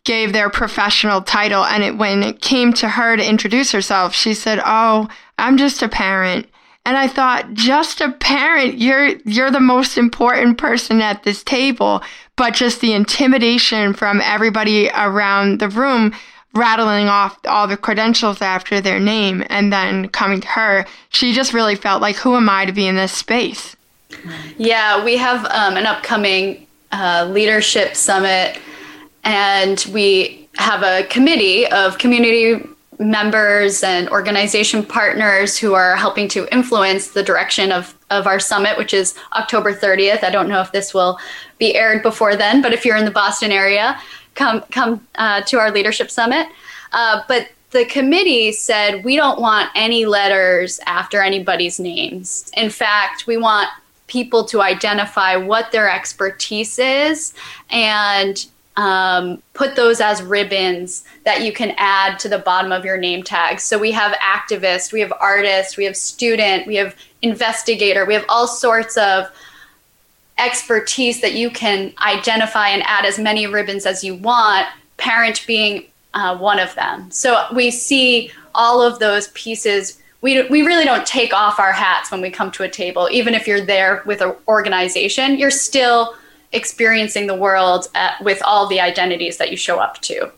gave 0.04 0.32
their 0.32 0.50
professional 0.50 1.22
title. 1.22 1.64
And 1.64 1.82
it, 1.82 1.96
when 1.96 2.22
it 2.22 2.42
came 2.42 2.74
to 2.74 2.88
her 2.88 3.16
to 3.16 3.26
introduce 3.26 3.72
herself, 3.72 4.14
she 4.14 4.35
said, 4.35 4.61
"Oh, 4.64 5.08
I'm 5.38 5.56
just 5.56 5.82
a 5.82 5.88
parent." 5.88 6.46
And 6.84 6.96
I 6.96 7.06
thought, 7.06 7.54
just 7.54 8.00
a 8.00 8.10
parent, 8.10 8.78
you're 8.78 9.16
you're 9.24 9.50
the 9.50 9.60
most 9.60 9.96
important 9.96 10.58
person 10.58 11.00
at 11.00 11.22
this 11.22 11.44
table. 11.44 12.02
But 12.36 12.54
just 12.54 12.80
the 12.80 12.92
intimidation 12.92 13.92
from 13.92 14.20
everybody 14.20 14.90
around 14.90 15.60
the 15.60 15.68
room 15.68 16.12
rattling 16.54 17.08
off 17.08 17.38
all 17.46 17.66
the 17.66 17.76
credentials 17.76 18.42
after 18.42 18.80
their 18.80 19.00
name 19.00 19.44
and 19.48 19.72
then 19.72 20.08
coming 20.08 20.40
to 20.40 20.48
her, 20.48 20.86
she 21.10 21.32
just 21.32 21.52
really 21.52 21.76
felt 21.76 22.02
like, 22.02 22.16
who 22.16 22.36
am 22.36 22.48
I 22.48 22.64
to 22.64 22.72
be 22.72 22.86
in 22.86 22.96
this 22.96 23.12
space? 23.12 23.76
Yeah, 24.58 25.02
we 25.02 25.16
have 25.16 25.44
um, 25.46 25.76
an 25.76 25.86
upcoming 25.86 26.66
uh, 26.90 27.26
leadership 27.30 27.96
summit, 27.96 28.58
and 29.24 29.84
we 29.92 30.48
have 30.56 30.82
a 30.82 31.06
committee 31.08 31.66
of 31.68 31.98
community 31.98 32.66
members 32.98 33.83
and 33.83 34.09
organization 34.11 34.85
partners 34.85 35.57
who 35.57 35.74
are 35.74 35.96
helping 35.96 36.28
to 36.28 36.46
influence 36.55 37.09
the 37.09 37.22
direction 37.22 37.72
of, 37.72 37.94
of 38.11 38.26
our 38.26 38.38
summit, 38.38 38.76
which 38.76 38.92
is 38.92 39.14
October 39.33 39.72
30th. 39.72 40.22
I 40.22 40.31
don't 40.31 40.48
know 40.48 40.61
if 40.61 40.72
this 40.72 40.92
will 40.92 41.18
be 41.59 41.74
aired 41.74 42.02
before 42.02 42.37
then, 42.37 42.62
but 42.62 42.72
if 42.72 42.85
you're 42.85 42.96
in 42.96 43.05
the 43.05 43.11
Boston 43.11 43.50
area, 43.50 44.00
come 44.35 44.62
come 44.70 45.07
uh, 45.16 45.42
to 45.42 45.59
our 45.59 45.70
leadership 45.70 46.11
summit. 46.11 46.46
Uh, 46.92 47.22
but 47.28 47.48
the 47.70 47.85
committee 47.87 48.52
said 48.52 49.02
we 49.05 49.16
don't 49.16 49.40
want 49.40 49.70
any 49.74 50.05
letters 50.05 50.78
after 50.87 51.22
anybody's 51.22 51.81
names. 51.81 52.50
In 52.57 52.70
fact, 52.70 53.26
we 53.26 53.37
want 53.37 53.68
people 54.07 54.44
to 54.44 54.61
identify 54.61 55.37
what 55.37 55.72
their 55.72 55.90
expertise 55.90 56.78
is 56.78 57.33
and 57.70 58.46
um, 58.76 59.42
put 59.52 59.76
those 59.76 60.00
as 60.00 60.22
ribbons 60.22 61.04
that 61.24 61.42
you 61.42 61.52
can 61.52 61.74
add 61.76 62.18
to 62.20 62.28
the 62.28 62.38
bottom 62.38 62.72
of 62.72 62.85
your 62.85 62.96
name 62.96 63.22
tag. 63.22 63.61
So 63.61 63.78
we 63.78 63.92
have 63.92 64.12
activist, 64.18 64.92
we 64.92 65.00
have 65.00 65.12
artist, 65.20 65.76
we 65.76 65.85
have 65.85 65.96
student, 65.96 66.66
we 66.66 66.76
have 66.76 66.96
investigator, 67.20 68.04
we 68.06 68.14
have 68.14 68.24
all 68.28 68.46
sorts 68.46 68.96
of 68.96 69.30
expertise 70.38 71.20
that 71.20 71.35
you 71.35 71.50
can 71.50 71.92
identify 72.00 72.68
and 72.68 72.82
add 72.87 73.04
as 73.04 73.18
many 73.18 73.46
ribbons 73.46 73.85
as 73.85 74.02
you 74.02 74.14
want, 74.14 74.66
parent 74.96 75.44
being 75.46 75.85
uh, 76.14 76.37
one 76.37 76.58
of 76.58 76.74
them. 76.74 77.11
So 77.11 77.46
we 77.54 77.70
see 77.70 78.30
all 78.54 78.82
of 78.82 78.98
those 78.98 79.28
pieces. 79.28 80.00
We, 80.22 80.48
we 80.48 80.62
really 80.62 80.85
don't 80.85 81.06
take 81.06 81.35
off 81.35 81.58
our 81.58 81.72
hats 81.72 82.11
when 82.11 82.20
we 82.20 82.30
come 82.30 82.50
to 82.52 82.62
a 82.62 82.68
table. 82.68 83.08
Even 83.11 83.35
if 83.35 83.46
you're 83.46 83.64
there 83.64 84.02
with 84.06 84.20
an 84.22 84.35
organization, 84.48 85.38
you're 85.38 85.50
still 85.50 86.14
experiencing 86.52 87.26
the 87.26 87.34
world 87.34 87.88
at, 87.94 88.22
with 88.22 88.42
all 88.44 88.66
the 88.66 88.80
identities 88.80 89.38
that 89.38 89.50
you 89.50 89.56
show 89.56 89.78
up 89.78 90.00
to. 90.02 90.30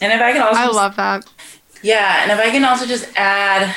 And 0.00 0.12
if 0.12 0.20
I 0.20 0.32
can 0.32 0.42
also, 0.42 0.60
I 0.60 0.66
love 0.66 0.96
that. 0.96 1.24
Yeah, 1.82 2.22
and 2.22 2.32
if 2.32 2.38
I 2.38 2.50
can 2.50 2.64
also 2.64 2.86
just 2.86 3.08
add 3.16 3.74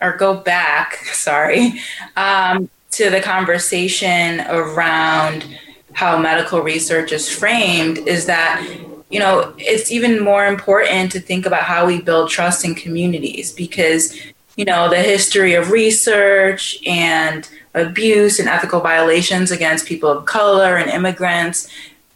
or 0.00 0.16
go 0.16 0.34
back, 0.34 0.94
sorry, 1.12 1.80
um, 2.16 2.70
to 2.92 3.10
the 3.10 3.20
conversation 3.20 4.40
around 4.48 5.46
how 5.92 6.18
medical 6.18 6.60
research 6.60 7.12
is 7.12 7.28
framed, 7.28 7.98
is 7.98 8.26
that 8.26 8.66
you 9.10 9.18
know 9.18 9.52
it's 9.58 9.90
even 9.90 10.22
more 10.22 10.46
important 10.46 11.12
to 11.12 11.20
think 11.20 11.44
about 11.44 11.62
how 11.62 11.86
we 11.86 12.00
build 12.00 12.30
trust 12.30 12.64
in 12.64 12.74
communities 12.74 13.52
because 13.52 14.16
you 14.56 14.64
know 14.64 14.88
the 14.88 15.02
history 15.02 15.54
of 15.54 15.70
research 15.70 16.78
and 16.86 17.48
abuse 17.74 18.38
and 18.38 18.48
ethical 18.48 18.80
violations 18.80 19.50
against 19.50 19.86
people 19.86 20.10
of 20.10 20.24
color 20.24 20.76
and 20.76 20.90
immigrants. 20.90 21.68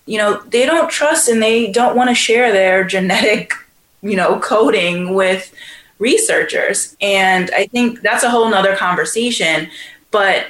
You 0.06 0.18
know 0.18 0.42
they 0.48 0.66
don't 0.66 0.90
trust 0.90 1.28
and 1.28 1.42
they 1.42 1.70
don't 1.70 1.96
want 1.96 2.10
to 2.10 2.14
share 2.14 2.52
their 2.52 2.84
genetic 2.94 3.52
you 4.02 4.16
know 4.16 4.38
coding 4.40 5.14
with 5.14 5.52
researchers. 5.98 6.96
And 7.00 7.50
i 7.52 7.66
think 7.66 8.00
that's 8.02 8.24
a 8.24 8.30
whole 8.30 8.48
nother 8.50 8.76
conversation 8.76 9.70
but 10.10 10.46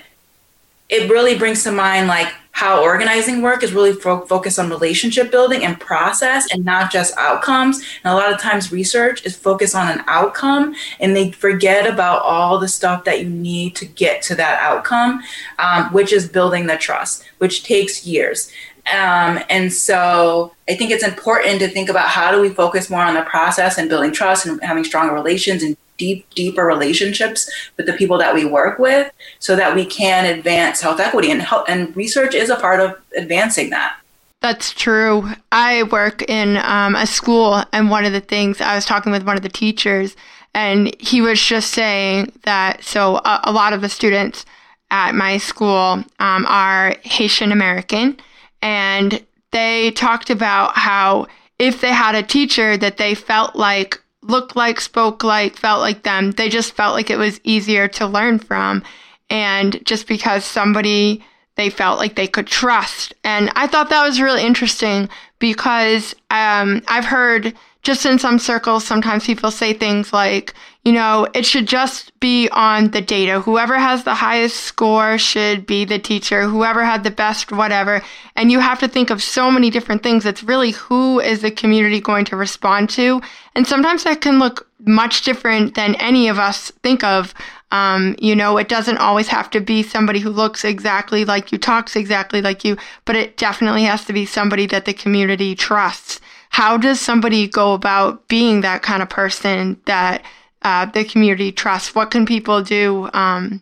it 0.91 1.11
really 1.11 1.39
brings 1.39 1.63
to 1.65 1.73
mind 1.73 2.07
like 2.07 2.33
how 2.55 2.81
organizing 2.81 3.43
work 3.43 3.65
is 3.65 3.73
really 3.73 3.93
fo- 3.93 4.25
focused 4.27 4.61
on 4.61 4.71
relationship 4.71 5.29
building 5.33 5.65
and 5.65 5.79
process 5.81 6.47
and 6.53 6.65
not 6.65 6.91
just 6.91 7.13
outcomes. 7.17 7.79
And 8.05 8.13
a 8.13 8.15
lot 8.15 8.33
of 8.33 8.41
times 8.41 8.71
research 8.71 9.27
is 9.27 9.37
focused 9.37 9.75
on 9.75 9.89
an 9.89 10.05
outcome 10.07 10.73
and 11.01 11.17
they 11.17 11.33
forget 11.33 11.85
about 11.85 12.23
all 12.23 12.61
the 12.61 12.69
stuff 12.69 13.03
that 13.05 13.21
you 13.21 13.29
need 13.29 13.75
to 13.75 13.85
get 13.85 14.23
to 14.23 14.37
that 14.37 14.63
outcome, 14.63 15.21
um, 15.59 15.93
which 15.93 16.13
is 16.13 16.29
building 16.29 16.69
the 16.69 16.77
trust, 16.77 17.25
which 17.39 17.65
takes 17.65 18.07
years. 18.07 18.53
Um, 18.87 19.41
and 19.51 19.73
so 19.73 20.55
I 20.69 20.77
think 20.77 20.93
it's 20.93 21.05
important 21.05 21.59
to 21.59 21.69
think 21.69 21.89
about 21.89 22.07
how 22.07 22.31
do 22.31 22.41
we 22.41 22.51
focus 22.51 22.89
more 22.89 23.03
on 23.03 23.15
the 23.15 23.23
process 23.23 23.79
and 23.79 23.89
building 23.89 24.13
trust 24.13 24.47
and 24.47 24.63
having 24.63 24.85
stronger 24.85 25.13
relations 25.13 25.65
and 25.65 25.77
deep, 25.97 26.29
deeper 26.31 26.65
relationships 26.65 27.51
with 27.77 27.87
the 27.87 27.93
people 27.93 28.19
that 28.19 28.35
we 28.35 28.45
work 28.45 28.79
with 28.79 29.13
so 29.39 29.57
that 29.57 29.75
we 29.75 29.85
can 29.87 30.27
advance 30.27 30.81
health 30.81 31.01
equity. 31.01 31.31
And, 31.31 31.43
health, 31.43 31.67
and 31.69 31.95
research 31.97 32.35
is 32.35 32.51
a 32.51 32.57
part 32.57 32.81
of 32.81 32.97
advancing 33.17 33.71
that. 33.71 33.97
That's 34.41 34.75
true. 34.75 35.31
I 35.53 35.85
work 35.85 36.23
in 36.29 36.59
um, 36.59 36.97
a 36.97 37.07
school, 37.07 37.65
and 37.73 37.89
one 37.89 38.05
of 38.05 38.13
the 38.13 38.21
things 38.21 38.61
I 38.61 38.75
was 38.75 38.85
talking 38.85 39.11
with 39.11 39.23
one 39.23 39.37
of 39.37 39.43
the 39.43 39.49
teachers, 39.49 40.17
and 40.53 40.95
he 41.01 41.23
was 41.23 41.41
just 41.41 41.71
saying 41.71 42.31
that 42.43 42.85
so 42.85 43.17
a, 43.17 43.41
a 43.45 43.53
lot 43.53 43.73
of 43.73 43.81
the 43.81 43.89
students 43.89 44.45
at 44.91 45.15
my 45.15 45.39
school 45.39 46.05
um, 46.19 46.45
are 46.47 46.95
Haitian 47.05 47.53
American, 47.53 48.19
and 48.61 49.25
they 49.51 49.93
talked 49.93 50.29
about 50.29 50.77
how 50.77 51.27
if 51.59 51.81
they 51.81 51.93
had 51.93 52.15
a 52.15 52.23
teacher 52.23 52.77
that 52.77 52.99
they 52.99 53.15
felt 53.15 53.57
like 53.57 53.99
looked 54.25 54.57
like, 54.57 54.81
spoke 54.81 55.23
like, 55.23 55.57
felt 55.57 55.81
like 55.81 56.03
them. 56.03 56.33
They 56.33 56.49
just 56.49 56.75
felt 56.75 56.95
like 56.95 57.11
it 57.11 57.19
was 57.19 57.41
easier 57.45 57.89
to 57.89 58.07
learn 58.07 58.39
from. 58.39 58.83
And 59.31 59.85
just 59.85 60.07
because 60.07 60.45
somebody 60.45 61.25
they 61.57 61.71
felt 61.71 61.99
like 61.99 62.17
they 62.17 62.27
could 62.27 62.47
trust. 62.47 63.15
And 63.23 63.51
I 63.55 63.67
thought 63.67 63.91
that 63.91 64.05
was 64.05 64.21
really 64.21 64.45
interesting 64.45 65.09
because 65.39 66.15
um, 66.31 66.83
I've 66.89 67.05
heard 67.05 67.55
just 67.85 68.07
in 68.07 68.19
some 68.19 68.39
circles, 68.39 68.85
sometimes 68.85 69.27
people 69.27 69.51
say 69.51 69.75
things 69.75 70.13
like, 70.13 70.55
you 70.85 70.93
know, 70.93 71.29
it 71.35 71.45
should 71.45 71.69
just 71.69 72.19
be 72.19 72.49
on 72.49 72.91
the 72.91 73.01
data. 73.03 73.41
Whoever 73.41 73.79
has 73.79 74.05
the 74.05 74.15
highest 74.15 74.57
score 74.57 75.19
should 75.19 75.67
be 75.67 75.85
the 75.85 75.99
teacher, 75.99 76.43
whoever 76.49 76.83
had 76.83 77.05
the 77.05 77.11
best 77.11 77.53
whatever. 77.53 78.03
And 78.37 78.51
you 78.51 78.59
have 78.59 78.81
to 78.81 78.89
think 78.89 79.11
of 79.11 79.23
so 79.23 79.51
many 79.51 79.69
different 79.69 80.03
things. 80.03 80.25
It's 80.25 80.43
really 80.43 80.73
who 80.73 81.21
is 81.21 81.43
the 81.43 81.51
community 81.51 82.01
going 82.01 82.25
to 82.27 82.37
respond 82.37 82.89
to? 82.91 83.21
And 83.55 83.67
sometimes 83.67 84.05
that 84.05 84.23
can 84.23 84.39
look 84.39 84.67
much 84.81 85.23
different 85.23 85.75
than 85.75 85.95
any 85.97 86.29
of 86.29 86.39
us 86.39 86.71
think 86.83 87.05
of. 87.05 87.35
Um, 87.71 88.15
you 88.19 88.37
know, 88.37 88.57
it 88.57 88.69
doesn't 88.69 88.99
always 88.99 89.29
have 89.29 89.51
to 89.51 89.61
be 89.61 89.83
somebody 89.83 90.21
who 90.21 90.31
looks 90.31 90.65
exactly 90.65 91.25
like 91.25 91.53
you, 91.53 91.59
talks 91.59 91.97
exactly 91.97 92.41
like 92.41 92.65
you, 92.65 92.77
but 93.05 93.17
it 93.17 93.37
definitely 93.37 93.85
has 93.85 94.05
to 94.07 94.13
be 94.13 94.25
somebody 94.25 94.67
that 94.67 94.85
the 94.85 94.95
community 94.95 95.55
trusts. 95.55 96.21
How 96.55 96.77
does 96.77 97.01
somebody 97.01 97.49
go 97.49 97.73
about 97.73 98.29
being 98.29 98.61
that 98.61 98.81
kind 98.81 99.03
of 99.03 99.09
person 99.09 99.77
that 99.87 100.23
uh, 100.63 100.87
the 100.87 101.05
community 101.05 101.51
trusts? 101.51 101.97
What 101.97 102.13
can 102.13 102.25
people 102.27 102.63
do 102.63 103.11
um, 103.13 103.61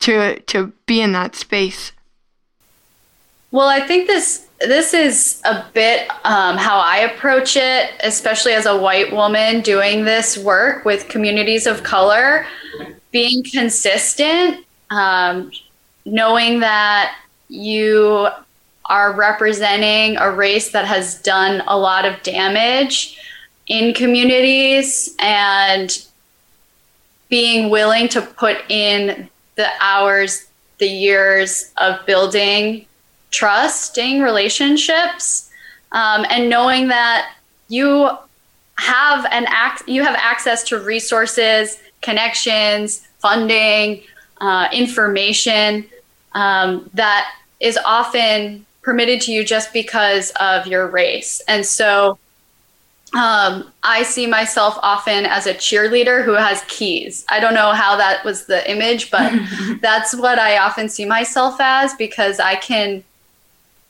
to 0.00 0.40
to 0.40 0.72
be 0.86 1.00
in 1.00 1.12
that 1.12 1.36
space? 1.36 1.92
Well, 3.52 3.68
I 3.68 3.78
think 3.78 4.08
this 4.08 4.48
this 4.58 4.94
is 4.94 5.40
a 5.44 5.64
bit 5.74 6.10
um, 6.24 6.56
how 6.56 6.80
I 6.80 6.96
approach 6.96 7.56
it, 7.56 7.92
especially 8.02 8.54
as 8.54 8.66
a 8.66 8.76
white 8.76 9.12
woman 9.12 9.60
doing 9.60 10.04
this 10.04 10.36
work 10.36 10.84
with 10.84 11.08
communities 11.08 11.68
of 11.68 11.84
color. 11.84 12.44
Being 13.12 13.44
consistent, 13.44 14.66
um, 14.90 15.52
knowing 16.04 16.58
that 16.58 17.16
you 17.48 18.26
are 18.92 19.14
representing 19.14 20.18
a 20.18 20.30
race 20.30 20.70
that 20.72 20.84
has 20.84 21.14
done 21.22 21.62
a 21.66 21.78
lot 21.78 22.04
of 22.04 22.22
damage 22.22 23.18
in 23.66 23.94
communities 23.94 25.16
and 25.18 26.06
being 27.30 27.70
willing 27.70 28.06
to 28.06 28.20
put 28.20 28.58
in 28.68 29.30
the 29.54 29.66
hours, 29.80 30.46
the 30.76 30.86
years 30.86 31.72
of 31.78 32.04
building 32.04 32.84
trusting 33.30 34.20
relationships 34.20 35.48
um, 35.92 36.26
and 36.28 36.50
knowing 36.50 36.88
that 36.88 37.32
you 37.68 38.10
have 38.76 39.24
an 39.30 39.44
ac- 39.44 39.90
you 39.90 40.02
have 40.02 40.16
access 40.16 40.62
to 40.64 40.78
resources, 40.78 41.78
connections, 42.02 43.08
funding, 43.20 44.02
uh, 44.42 44.68
information 44.70 45.86
um, 46.34 46.90
that 46.92 47.32
is 47.58 47.78
often 47.86 48.66
permitted 48.82 49.20
to 49.22 49.32
you 49.32 49.44
just 49.44 49.72
because 49.72 50.30
of 50.40 50.66
your 50.66 50.88
race. 50.88 51.40
And 51.48 51.64
so 51.64 52.18
um, 53.14 53.70
I 53.82 54.02
see 54.04 54.26
myself 54.26 54.78
often 54.82 55.26
as 55.26 55.46
a 55.46 55.54
cheerleader 55.54 56.24
who 56.24 56.32
has 56.32 56.64
keys. 56.66 57.24
I 57.28 57.40
don't 57.40 57.54
know 57.54 57.72
how 57.72 57.96
that 57.96 58.24
was 58.24 58.46
the 58.46 58.68
image, 58.70 59.10
but 59.10 59.32
that's 59.80 60.14
what 60.14 60.38
I 60.38 60.58
often 60.58 60.88
see 60.88 61.04
myself 61.04 61.56
as 61.60 61.94
because 61.94 62.40
I 62.40 62.56
can 62.56 63.04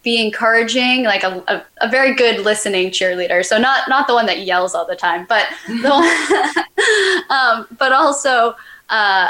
be 0.02 0.20
encouraging, 0.20 1.04
like 1.04 1.22
a, 1.22 1.44
a, 1.46 1.64
a, 1.86 1.88
very 1.88 2.16
good 2.16 2.44
listening 2.44 2.90
cheerleader. 2.90 3.44
So 3.44 3.56
not 3.56 3.88
not 3.88 4.08
the 4.08 4.14
one 4.14 4.26
that 4.26 4.40
yells 4.40 4.74
all 4.74 4.84
the 4.84 4.96
time, 4.96 5.26
but 5.28 5.46
the 5.68 5.90
one, 7.28 7.30
um, 7.30 7.68
but 7.78 7.92
also, 7.92 8.56
uh, 8.88 9.28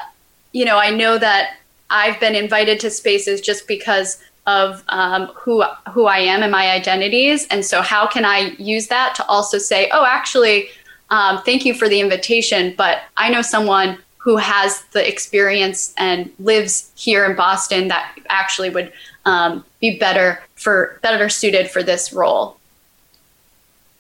you 0.52 0.64
know, 0.64 0.78
I 0.78 0.88
know 0.88 1.18
that 1.18 1.58
I've 1.90 2.18
been 2.20 2.34
invited 2.34 2.80
to 2.80 2.90
spaces 2.90 3.42
just 3.42 3.68
because 3.68 4.22
of 4.46 4.82
um, 4.88 5.26
who 5.34 5.62
who 5.92 6.06
I 6.06 6.18
am 6.18 6.42
and 6.42 6.50
my 6.50 6.70
identities. 6.70 7.46
And 7.48 7.64
so, 7.64 7.80
how 7.82 8.06
can 8.06 8.24
I 8.24 8.54
use 8.58 8.88
that 8.88 9.14
to 9.16 9.26
also 9.26 9.58
say, 9.58 9.88
oh, 9.92 10.04
actually, 10.04 10.68
um, 11.10 11.42
thank 11.42 11.64
you 11.64 11.74
for 11.74 11.88
the 11.88 12.00
invitation, 12.00 12.74
but 12.76 13.02
I 13.16 13.30
know 13.30 13.42
someone 13.42 13.98
who 14.16 14.36
has 14.36 14.82
the 14.92 15.06
experience 15.06 15.92
and 15.98 16.30
lives 16.38 16.90
here 16.94 17.24
in 17.24 17.36
Boston 17.36 17.88
that 17.88 18.16
actually 18.28 18.70
would 18.70 18.92
um, 19.24 19.64
be 19.80 19.98
better 19.98 20.40
for 20.54 20.98
better 21.02 21.28
suited 21.28 21.70
for 21.70 21.82
this 21.82 22.12
role. 22.12 22.56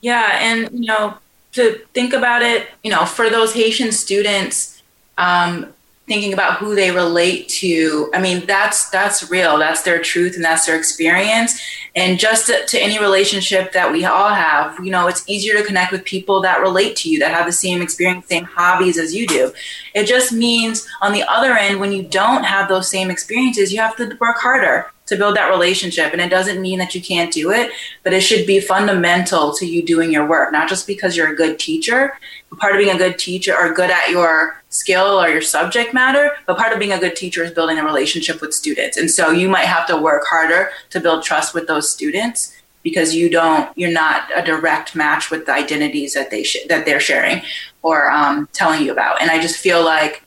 Yeah, 0.00 0.38
and 0.40 0.70
you 0.72 0.86
know, 0.86 1.18
to 1.52 1.80
think 1.92 2.12
about 2.12 2.42
it, 2.42 2.68
you 2.82 2.90
know, 2.90 3.04
for 3.04 3.30
those 3.30 3.54
Haitian 3.54 3.92
students, 3.92 4.82
um, 5.18 5.72
thinking 6.06 6.32
about 6.32 6.58
who 6.58 6.74
they 6.74 6.90
relate 6.90 7.48
to 7.48 8.10
i 8.12 8.20
mean 8.20 8.44
that's 8.46 8.90
that's 8.90 9.30
real 9.30 9.58
that's 9.58 9.82
their 9.82 10.02
truth 10.02 10.34
and 10.34 10.44
that's 10.44 10.66
their 10.66 10.76
experience 10.76 11.60
and 11.94 12.18
just 12.18 12.46
to, 12.46 12.66
to, 12.66 12.78
any 12.78 12.98
relationship 12.98 13.72
that 13.72 13.90
we 13.90 14.04
all 14.04 14.30
have 14.30 14.78
you 14.84 14.90
know 14.90 15.06
it's 15.06 15.28
easier 15.28 15.56
to 15.56 15.64
connect 15.64 15.92
with 15.92 16.04
people 16.04 16.40
that 16.40 16.60
relate 16.60 16.96
to 16.96 17.08
you 17.08 17.18
that 17.18 17.32
have 17.32 17.46
the 17.46 17.52
same 17.52 17.80
experience 17.80 18.26
same 18.26 18.44
hobbies 18.44 18.98
as 18.98 19.14
you 19.14 19.26
do 19.26 19.52
it 19.94 20.06
just 20.06 20.32
means 20.32 20.88
on 21.00 21.12
the 21.12 21.22
other 21.22 21.52
end 21.52 21.78
when 21.78 21.92
you 21.92 22.02
don't 22.02 22.44
have 22.44 22.68
those 22.68 22.90
same 22.90 23.10
experiences 23.10 23.72
you 23.72 23.80
have 23.80 23.96
to 23.96 24.16
work 24.20 24.38
harder 24.38 24.90
to 25.06 25.16
build 25.16 25.36
that 25.36 25.50
relationship. 25.50 26.12
And 26.12 26.20
it 26.20 26.30
doesn't 26.30 26.60
mean 26.60 26.78
that 26.78 26.94
you 26.94 27.02
can't 27.02 27.32
do 27.32 27.50
it, 27.50 27.70
but 28.02 28.12
it 28.12 28.20
should 28.20 28.46
be 28.46 28.60
fundamental 28.60 29.52
to 29.54 29.66
you 29.66 29.84
doing 29.84 30.12
your 30.12 30.26
work, 30.26 30.52
not 30.52 30.68
just 30.68 30.86
because 30.86 31.16
you're 31.16 31.32
a 31.32 31.36
good 31.36 31.58
teacher. 31.58 32.18
Part 32.56 32.74
of 32.74 32.78
being 32.78 32.94
a 32.94 32.98
good 32.98 33.18
teacher 33.18 33.54
or 33.56 33.72
good 33.72 33.90
at 33.90 34.10
your 34.10 34.61
skill 34.72 35.20
or 35.20 35.28
your 35.28 35.42
subject 35.42 35.94
matter, 35.94 36.32
but 36.46 36.56
part 36.56 36.72
of 36.72 36.78
being 36.78 36.92
a 36.92 36.98
good 36.98 37.14
teacher 37.14 37.44
is 37.44 37.52
building 37.52 37.78
a 37.78 37.84
relationship 37.84 38.40
with 38.40 38.52
students. 38.52 38.96
And 38.96 39.10
so 39.10 39.30
you 39.30 39.48
might 39.48 39.66
have 39.66 39.86
to 39.86 39.96
work 39.96 40.24
harder 40.26 40.70
to 40.90 41.00
build 41.00 41.22
trust 41.22 41.54
with 41.54 41.66
those 41.66 41.88
students 41.88 42.56
because 42.82 43.14
you 43.14 43.30
don't 43.30 43.70
you're 43.78 43.92
not 43.92 44.28
a 44.34 44.42
direct 44.42 44.96
match 44.96 45.30
with 45.30 45.46
the 45.46 45.52
identities 45.52 46.14
that 46.14 46.30
they 46.30 46.42
sh- 46.42 46.66
that 46.68 46.84
they're 46.84 46.98
sharing 46.98 47.40
or 47.82 48.10
um, 48.10 48.48
telling 48.52 48.82
you 48.84 48.90
about 48.90 49.22
and 49.22 49.30
i 49.30 49.40
just 49.40 49.56
feel 49.56 49.84
like 49.84 50.24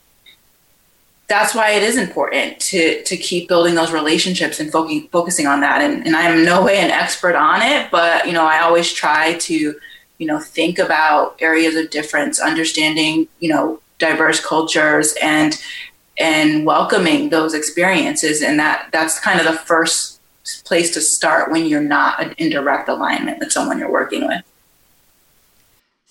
that's 1.28 1.56
why 1.56 1.72
it 1.72 1.84
is 1.84 1.98
important 1.98 2.60
to 2.60 3.04
to 3.04 3.18
keep 3.18 3.48
building 3.48 3.76
those 3.76 3.92
relationships 3.92 4.60
and 4.60 4.72
fo- 4.72 5.00
focusing 5.12 5.48
on 5.48 5.62
that. 5.62 5.82
And, 5.82 6.06
and 6.06 6.16
I'm 6.16 6.46
no 6.46 6.64
way 6.64 6.78
an 6.78 6.92
expert 6.92 7.36
on 7.36 7.62
it, 7.62 7.90
but 7.92 8.28
you 8.28 8.34
know, 8.34 8.46
I 8.46 8.60
always 8.60 8.92
try 8.92 9.34
to, 9.34 9.76
you 10.18 10.28
know, 10.28 10.40
think 10.40 10.78
about 10.78 11.36
areas 11.40 11.76
of 11.76 11.90
difference, 11.90 12.40
understanding, 12.40 13.28
you 13.40 13.50
know, 13.50 13.80
diverse 14.00 14.40
cultures 14.40 15.16
and 15.22 15.62
and 16.18 16.66
welcoming 16.66 17.30
those 17.30 17.54
experiences. 17.54 18.42
And 18.42 18.60
that 18.60 18.90
that's 18.92 19.20
kind 19.20 19.40
of 19.40 19.46
the 19.46 19.58
first 19.60 20.22
place 20.64 20.92
to 20.94 21.02
start 21.02 21.52
when 21.52 21.66
you're 21.66 21.82
not 21.82 22.40
in 22.40 22.50
direct 22.50 22.88
alignment 22.88 23.40
with 23.40 23.52
someone 23.52 23.80
you're 23.80 23.92
working 23.92 24.28
with. 24.28 24.44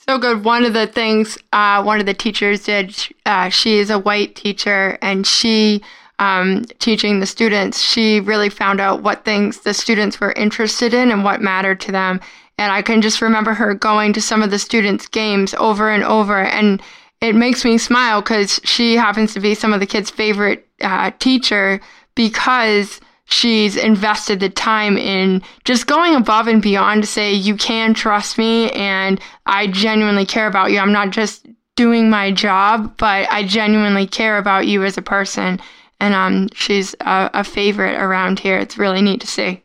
So 0.07 0.19
good. 0.19 0.45
One 0.45 0.65
of 0.65 0.75
the 0.75 0.87
things 0.87 1.39
uh, 1.53 1.83
one 1.83 1.99
of 1.99 2.07
the 2.07 2.15
teachers 2.15 2.65
did, 2.65 2.95
uh, 3.25 3.49
she 3.49 3.79
is 3.79 3.89
a 3.89 3.99
white 3.99 4.35
teacher, 4.35 4.99
and 5.01 5.27
she, 5.27 5.83
um, 6.19 6.65
teaching 6.79 7.21
the 7.21 7.27
students, 7.27 7.81
she 7.81 8.21
really 8.21 8.51
found 8.51 8.81
out 8.81 9.03
what 9.03 9.25
things 9.25 9.61
the 9.61 9.73
students 9.73 10.21
were 10.21 10.33
interested 10.33 10.93
in 10.93 11.11
and 11.11 11.25
what 11.25 11.41
mattered 11.41 11.81
to 11.81 11.93
them. 11.93 12.21
And 12.59 12.71
I 12.71 12.83
can 12.83 13.01
just 13.01 13.23
remember 13.23 13.55
her 13.55 13.75
going 13.75 14.13
to 14.13 14.21
some 14.21 14.43
of 14.43 14.51
the 14.51 14.59
students' 14.59 15.09
games 15.09 15.55
over 15.55 15.91
and 15.91 16.05
over. 16.05 16.39
And 16.39 16.83
it 17.25 17.35
makes 17.35 17.65
me 17.65 17.79
smile 17.79 18.21
because 18.21 18.61
she 18.65 18.97
happens 18.97 19.33
to 19.33 19.41
be 19.41 19.55
some 19.55 19.73
of 19.73 19.81
the 19.81 19.87
kids' 19.87 20.11
favorite 20.11 20.69
uh, 20.83 21.11
teacher 21.19 21.81
because 22.15 23.01
she's 23.25 23.77
invested 23.77 24.41
the 24.41 24.51
time 24.51 24.99
in 24.99 25.43
just 25.65 25.87
going 25.87 26.15
above 26.15 26.47
and 26.47 26.61
beyond 26.61 27.03
to 27.03 27.09
say, 27.09 27.33
you 27.33 27.57
can 27.57 27.95
trust 27.95 28.37
me 28.37 28.71
and 28.73 29.19
I 29.47 29.67
genuinely 29.69 30.27
care 30.27 30.47
about 30.47 30.71
you. 30.71 30.79
I'm 30.79 30.93
not 30.93 31.11
just 31.11 31.47
doing 31.77 32.11
my 32.11 32.31
job, 32.31 32.95
but 32.99 33.27
I 33.31 33.43
genuinely 33.45 34.07
care 34.07 34.37
about 34.37 34.67
you 34.67 34.85
as 34.85 34.99
a 34.99 35.03
person. 35.03 35.59
And 36.01 36.15
um, 36.15 36.49
she's 36.55 36.95
a, 37.01 37.31
a 37.33 37.45
favorite 37.45 37.95
around 38.01 38.39
here. 38.39 38.59
It's 38.59 38.79
really 38.79 39.01
neat 39.01 39.23
to 39.23 39.27
see. 39.27 39.64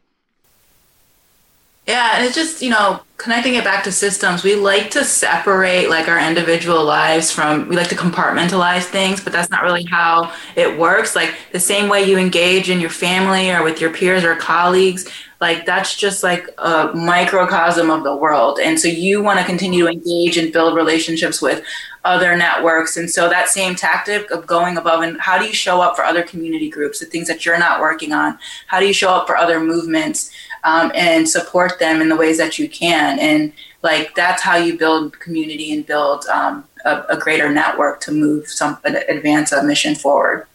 Yeah, 1.90 2.12
and 2.14 2.24
it's 2.24 2.36
just, 2.36 2.62
you 2.62 2.70
know, 2.70 3.02
connecting 3.18 3.56
it 3.56 3.64
back 3.64 3.84
to 3.84 3.92
systems. 3.92 4.44
We 4.44 4.54
like 4.54 4.92
to 4.92 5.04
separate 5.04 5.90
like 5.90 6.08
our 6.08 6.20
individual 6.20 6.86
lives 6.86 7.32
from 7.32 7.68
we 7.68 7.76
like 7.76 7.88
to 7.88 7.96
compartmentalize 7.96 8.84
things, 8.84 9.24
but 9.24 9.34
that's 9.34 9.50
not 9.50 9.64
really 9.64 9.86
how 9.86 10.32
it 10.56 10.78
works. 10.78 11.16
Like 11.16 11.34
the 11.52 11.60
same 11.60 11.90
way 11.90 12.04
you 12.04 12.20
engage 12.20 12.70
in 12.70 12.80
your 12.80 12.92
family 12.92 13.50
or 13.50 13.64
with 13.64 13.82
your 13.82 13.92
peers 13.92 14.24
or 14.24 14.36
colleagues, 14.36 15.10
like 15.42 15.66
that's 15.66 15.96
just 15.96 16.22
like 16.22 16.48
a 16.60 16.92
microcosm 16.94 17.90
of 17.90 18.04
the 18.04 18.16
world. 18.16 18.60
And 18.60 18.80
so 18.80 18.88
you 18.88 19.24
want 19.24 19.40
to 19.40 19.46
continue 19.46 19.86
to 19.86 19.92
engage 19.92 20.38
and 20.38 20.54
build 20.54 20.76
relationships 20.76 21.42
with 21.42 21.64
other 22.06 22.36
networks. 22.38 22.98
And 22.98 23.10
so 23.10 23.30
that 23.30 23.50
same 23.50 23.74
tactic 23.74 24.30
of 24.30 24.46
going 24.46 24.78
above 24.78 25.02
and 25.02 25.20
how 25.20 25.40
do 25.40 25.46
you 25.46 25.54
show 25.54 25.82
up 25.82 25.96
for 25.96 26.04
other 26.06 26.22
community 26.22 26.70
groups, 26.70 27.00
the 27.00 27.08
things 27.08 27.28
that 27.28 27.48
you're 27.48 27.58
not 27.58 27.82
working 27.82 28.14
on? 28.14 28.38
How 28.68 28.80
do 28.80 28.86
you 28.86 28.94
show 28.94 29.10
up 29.10 29.26
for 29.26 29.36
other 29.36 29.60
movements? 29.60 30.32
Um, 30.64 30.92
and 30.96 31.28
support 31.28 31.80
them 31.80 32.02
in 32.02 32.10
the 32.10 32.16
ways 32.16 32.38
that 32.38 32.60
you 32.60 32.70
can. 32.70 33.20
And 33.20 33.54
like 33.82 34.16
that's 34.16 34.42
how 34.42 34.58
you 34.58 34.78
build 34.78 35.20
community 35.20 35.74
and 35.74 35.86
build 35.86 36.26
um, 36.26 36.66
a, 36.86 37.04
a, 37.10 37.18
greater 37.18 37.50
network 37.50 38.02
to 38.02 38.12
move 38.12 38.48
some 38.48 38.78
advance 38.84 39.52
a 39.52 39.64
mission 39.64 39.96
forward. 39.96 40.46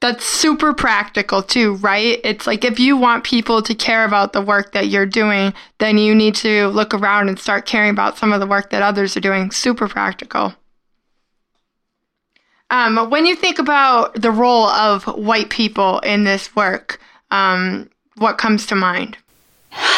That's 0.00 0.24
super 0.24 0.72
practical 0.74 1.42
too, 1.42 1.74
right? 1.76 2.20
It's 2.22 2.46
like 2.46 2.64
if 2.64 2.78
you 2.78 2.96
want 2.96 3.24
people 3.24 3.62
to 3.62 3.74
care 3.74 4.04
about 4.04 4.32
the 4.32 4.42
work 4.42 4.72
that 4.72 4.88
you're 4.88 5.06
doing, 5.06 5.52
then 5.78 5.98
you 5.98 6.14
need 6.14 6.36
to 6.36 6.68
look 6.68 6.94
around 6.94 7.28
and 7.28 7.38
start 7.38 7.66
caring 7.66 7.90
about 7.90 8.16
some 8.16 8.32
of 8.32 8.38
the 8.38 8.46
work 8.46 8.70
that 8.70 8.82
others 8.82 9.16
are 9.16 9.20
doing. 9.20 9.50
Super 9.50 9.88
practical. 9.88 10.54
Um, 12.70 13.10
when 13.10 13.26
you 13.26 13.34
think 13.34 13.58
about 13.58 14.20
the 14.20 14.30
role 14.30 14.66
of 14.66 15.04
white 15.04 15.48
people 15.50 16.00
in 16.00 16.24
this 16.24 16.54
work, 16.54 17.00
um, 17.30 17.88
what 18.18 18.38
comes 18.38 18.66
to 18.66 18.74
mind? 18.74 19.16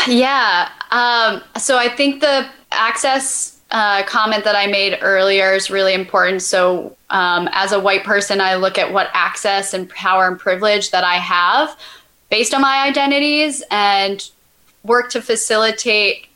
Yeah. 0.06 0.68
Um, 0.90 1.42
so 1.59 1.78
I 1.78 1.88
think 1.88 2.20
the 2.20 2.46
access 2.72 3.61
uh, 3.70 4.02
comment 4.04 4.44
that 4.44 4.56
I 4.56 4.66
made 4.66 4.98
earlier 5.00 5.52
is 5.52 5.70
really 5.70 5.94
important. 5.94 6.42
So, 6.42 6.96
um, 7.11 7.48
as 7.52 7.72
a 7.72 7.78
white 7.78 8.04
person, 8.04 8.40
I 8.40 8.56
look 8.56 8.78
at 8.78 8.92
what 8.92 9.11
access 9.12 9.74
and 9.74 9.88
power 9.90 10.26
and 10.26 10.38
privilege 10.38 10.90
that 10.90 11.04
I 11.04 11.16
have 11.16 11.79
based 12.31 12.54
on 12.54 12.62
my 12.62 12.87
identities 12.87 13.62
and 13.71 14.29
work 14.85 15.10
to 15.10 15.23
facilitate 15.23 16.27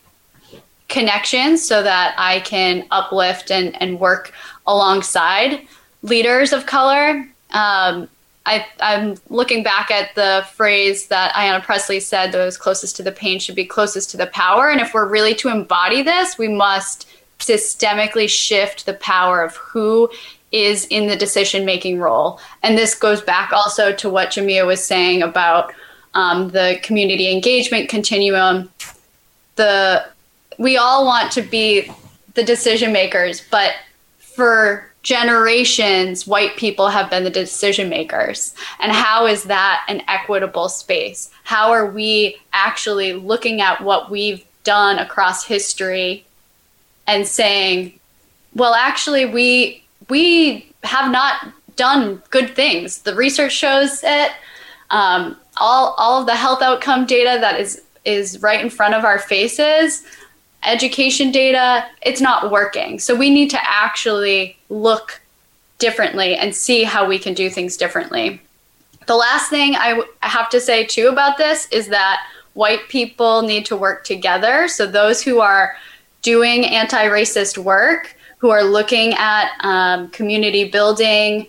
connections 0.88 1.64
so 1.64 1.82
that 1.82 2.14
I 2.18 2.40
can 2.40 2.86
uplift 2.90 3.50
and, 3.50 3.80
and 3.80 3.98
work 3.98 4.32
alongside 4.66 5.66
leaders 6.02 6.52
of 6.52 6.66
color. 6.66 7.26
Um, 7.50 8.08
I, 8.46 8.66
am 8.80 9.16
looking 9.30 9.62
back 9.62 9.90
at 9.90 10.14
the 10.14 10.46
phrase 10.52 11.06
that 11.06 11.32
Ayanna 11.34 11.62
Pressley 11.62 12.00
said 12.00 12.30
those 12.30 12.58
closest 12.58 12.96
to 12.96 13.02
the 13.02 13.12
pain 13.12 13.38
should 13.38 13.54
be 13.54 13.64
closest 13.64 14.10
to 14.10 14.16
the 14.16 14.26
power. 14.26 14.68
And 14.68 14.80
if 14.80 14.92
we're 14.92 15.08
really 15.08 15.34
to 15.36 15.48
embody 15.48 16.02
this, 16.02 16.36
we 16.36 16.48
must 16.48 17.08
systemically 17.38 18.28
shift 18.28 18.86
the 18.86 18.94
power 18.94 19.42
of 19.42 19.56
who 19.56 20.10
is 20.52 20.86
in 20.86 21.08
the 21.08 21.16
decision 21.16 21.64
making 21.64 21.98
role. 21.98 22.38
And 22.62 22.76
this 22.76 22.94
goes 22.94 23.22
back 23.22 23.52
also 23.52 23.92
to 23.94 24.10
what 24.10 24.30
Jamia 24.30 24.66
was 24.66 24.84
saying 24.84 25.22
about 25.22 25.72
um, 26.14 26.50
the 26.50 26.78
community 26.82 27.32
engagement 27.32 27.88
continuum. 27.88 28.70
The 29.56 30.06
we 30.58 30.76
all 30.76 31.04
want 31.04 31.32
to 31.32 31.42
be 31.42 31.90
the 32.34 32.44
decision 32.44 32.92
makers, 32.92 33.42
but 33.50 33.72
for 34.18 34.92
generations 35.04 36.26
white 36.26 36.56
people 36.56 36.88
have 36.88 37.10
been 37.10 37.24
the 37.24 37.30
decision 37.30 37.88
makers. 37.88 38.54
And 38.80 38.90
how 38.90 39.26
is 39.26 39.44
that 39.44 39.84
an 39.86 40.02
equitable 40.08 40.70
space? 40.70 41.30
How 41.44 41.70
are 41.70 41.86
we 41.86 42.38
actually 42.54 43.12
looking 43.12 43.60
at 43.60 43.82
what 43.84 44.10
we've 44.10 44.44
done 44.64 44.98
across 44.98 45.44
history 45.44 46.24
and 47.06 47.28
saying 47.28 48.00
well 48.54 48.72
actually 48.72 49.26
we 49.26 49.84
we 50.08 50.66
have 50.82 51.12
not 51.12 51.52
done 51.76 52.22
good 52.30 52.56
things. 52.56 53.02
The 53.02 53.14
research 53.14 53.52
shows 53.52 54.00
it. 54.02 54.32
Um, 54.90 55.36
all 55.58 55.94
all 55.98 56.20
of 56.20 56.26
the 56.26 56.34
health 56.34 56.62
outcome 56.62 57.04
data 57.04 57.38
that 57.40 57.60
is 57.60 57.82
is 58.06 58.40
right 58.40 58.60
in 58.60 58.70
front 58.70 58.94
of 58.94 59.04
our 59.04 59.18
faces 59.18 60.02
education 60.64 61.30
data, 61.30 61.86
it's 62.02 62.20
not 62.20 62.50
working. 62.50 62.98
So 62.98 63.14
we 63.14 63.30
need 63.30 63.50
to 63.50 63.58
actually 63.62 64.56
look 64.74 65.20
differently 65.78 66.34
and 66.34 66.54
see 66.54 66.84
how 66.84 67.06
we 67.06 67.18
can 67.18 67.34
do 67.34 67.50
things 67.50 67.76
differently. 67.76 68.40
The 69.06 69.16
last 69.16 69.50
thing 69.50 69.76
I 69.76 69.90
w- 69.90 70.08
have 70.20 70.48
to 70.50 70.60
say 70.60 70.84
too 70.84 71.08
about 71.08 71.36
this 71.36 71.68
is 71.70 71.88
that 71.88 72.26
white 72.54 72.88
people 72.88 73.42
need 73.42 73.66
to 73.66 73.76
work 73.76 74.04
together. 74.04 74.68
So 74.68 74.86
those 74.86 75.22
who 75.22 75.40
are 75.40 75.76
doing 76.22 76.64
anti 76.64 77.04
racist 77.06 77.58
work, 77.58 78.16
who 78.38 78.50
are 78.50 78.64
looking 78.64 79.14
at 79.14 79.52
um, 79.60 80.08
community 80.08 80.64
building, 80.64 81.46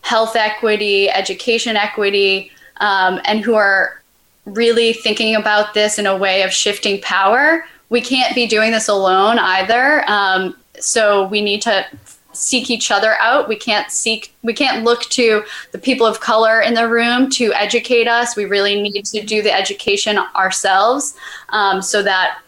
health 0.00 0.36
equity, 0.36 1.08
education 1.08 1.76
equity, 1.76 2.50
um, 2.80 3.20
and 3.24 3.40
who 3.40 3.54
are 3.54 4.02
really 4.44 4.92
thinking 4.92 5.36
about 5.36 5.74
this 5.74 5.98
in 5.98 6.06
a 6.06 6.16
way 6.16 6.42
of 6.42 6.52
shifting 6.52 7.00
power, 7.02 7.64
we 7.90 8.00
can't 8.00 8.34
be 8.34 8.46
doing 8.46 8.70
this 8.70 8.88
alone 8.88 9.38
either. 9.38 10.04
Um, 10.08 10.56
so 10.80 11.26
we 11.26 11.40
need 11.40 11.62
to 11.62 11.86
seek 12.38 12.70
each 12.70 12.90
other 12.90 13.14
out. 13.20 13.48
We 13.48 13.56
can't 13.56 13.90
seek, 13.90 14.32
we 14.42 14.52
can't 14.52 14.84
look 14.84 15.02
to 15.10 15.44
the 15.72 15.78
people 15.78 16.06
of 16.06 16.20
color 16.20 16.60
in 16.60 16.74
the 16.74 16.88
room 16.88 17.30
to 17.30 17.52
educate 17.54 18.08
us. 18.08 18.36
We 18.36 18.44
really 18.44 18.80
need 18.80 19.04
to 19.06 19.22
do 19.22 19.42
the 19.42 19.52
education 19.52 20.18
ourselves 20.36 21.14
um, 21.50 21.82
so 21.82 22.02
that 22.02 22.38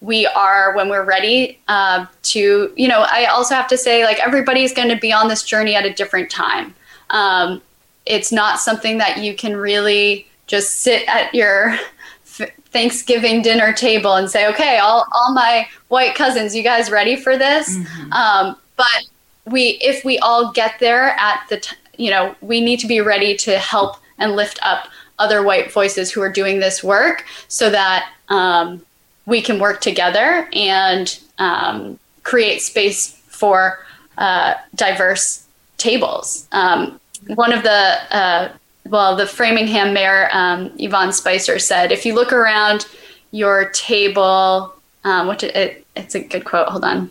we 0.00 0.26
are 0.26 0.74
when 0.74 0.88
we're 0.88 1.04
ready 1.04 1.58
uh, 1.68 2.06
to 2.22 2.72
you 2.74 2.88
know 2.88 3.04
i 3.10 3.26
also 3.26 3.54
have 3.54 3.68
to 3.68 3.76
say 3.76 4.02
like 4.04 4.18
everybody's 4.18 4.72
going 4.72 4.88
to 4.88 4.96
be 4.96 5.12
on 5.12 5.28
this 5.28 5.42
journey 5.42 5.74
at 5.74 5.84
a 5.84 5.92
different 5.92 6.30
time 6.30 6.74
um, 7.10 7.60
it's 8.06 8.32
not 8.32 8.60
something 8.60 8.98
that 8.98 9.18
you 9.18 9.34
can 9.34 9.56
really 9.56 10.26
just 10.46 10.80
sit 10.80 11.06
at 11.06 11.34
your 11.34 11.76
Thanksgiving 12.24 13.42
dinner 13.42 13.72
table 13.72 14.14
and 14.14 14.30
say, 14.30 14.48
okay, 14.48 14.78
all, 14.78 15.06
all 15.12 15.32
my 15.34 15.68
white 15.88 16.14
cousins, 16.14 16.54
you 16.54 16.62
guys 16.62 16.90
ready 16.90 17.16
for 17.16 17.36
this? 17.36 17.76
Mm-hmm. 17.76 18.12
Um, 18.12 18.56
but 18.76 19.04
we, 19.46 19.78
if 19.80 20.04
we 20.04 20.18
all 20.18 20.52
get 20.52 20.78
there 20.78 21.10
at 21.18 21.46
the, 21.48 21.58
t- 21.58 21.76
you 21.96 22.10
know, 22.10 22.34
we 22.40 22.60
need 22.60 22.80
to 22.80 22.86
be 22.86 23.00
ready 23.00 23.36
to 23.36 23.58
help 23.58 23.96
and 24.18 24.36
lift 24.36 24.58
up 24.62 24.88
other 25.18 25.42
white 25.42 25.72
voices 25.72 26.10
who 26.10 26.20
are 26.22 26.32
doing 26.32 26.60
this 26.60 26.82
work 26.82 27.24
so 27.48 27.70
that 27.70 28.10
um, 28.28 28.82
we 29.26 29.40
can 29.40 29.58
work 29.58 29.80
together 29.80 30.48
and 30.52 31.20
um, 31.38 31.98
create 32.22 32.60
space 32.62 33.16
for 33.28 33.84
uh, 34.18 34.54
diverse 34.74 35.46
tables. 35.78 36.46
Um, 36.52 37.00
one 37.26 37.52
of 37.52 37.62
the 37.62 37.98
uh, 38.10 38.52
well, 38.88 39.14
the 39.14 39.26
Framingham 39.26 39.92
mayor, 39.92 40.28
um, 40.32 40.72
Yvonne 40.78 41.12
Spicer, 41.12 41.58
said, 41.58 41.92
if 41.92 42.04
you 42.04 42.14
look 42.14 42.32
around 42.32 42.86
your 43.30 43.70
table, 43.70 44.74
um, 45.04 45.28
which 45.28 45.44
it, 45.44 45.86
it's 45.94 46.14
a 46.14 46.20
good 46.20 46.44
quote. 46.44 46.68
Hold 46.68 46.84
on. 46.84 47.10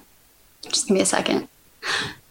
Just 0.63 0.87
give 0.87 0.95
me 0.95 1.01
a 1.01 1.05
second. 1.05 1.47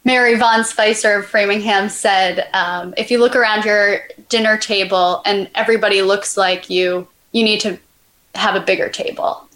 Mayor 0.09 0.26
Yvonne 0.28 0.64
Spicer 0.64 1.18
of 1.18 1.26
Framingham 1.26 1.90
said, 1.90 2.48
um, 2.54 2.94
if 2.96 3.11
you 3.11 3.18
look 3.18 3.36
around 3.36 3.66
your 3.66 4.00
dinner 4.30 4.56
table 4.56 5.20
and 5.26 5.50
everybody 5.54 6.00
looks 6.00 6.34
like 6.34 6.70
you, 6.70 7.06
you 7.32 7.44
need 7.44 7.61
to 7.61 7.78
have 8.34 8.54
a 8.54 8.61
bigger 8.61 8.88
table. 8.88 9.46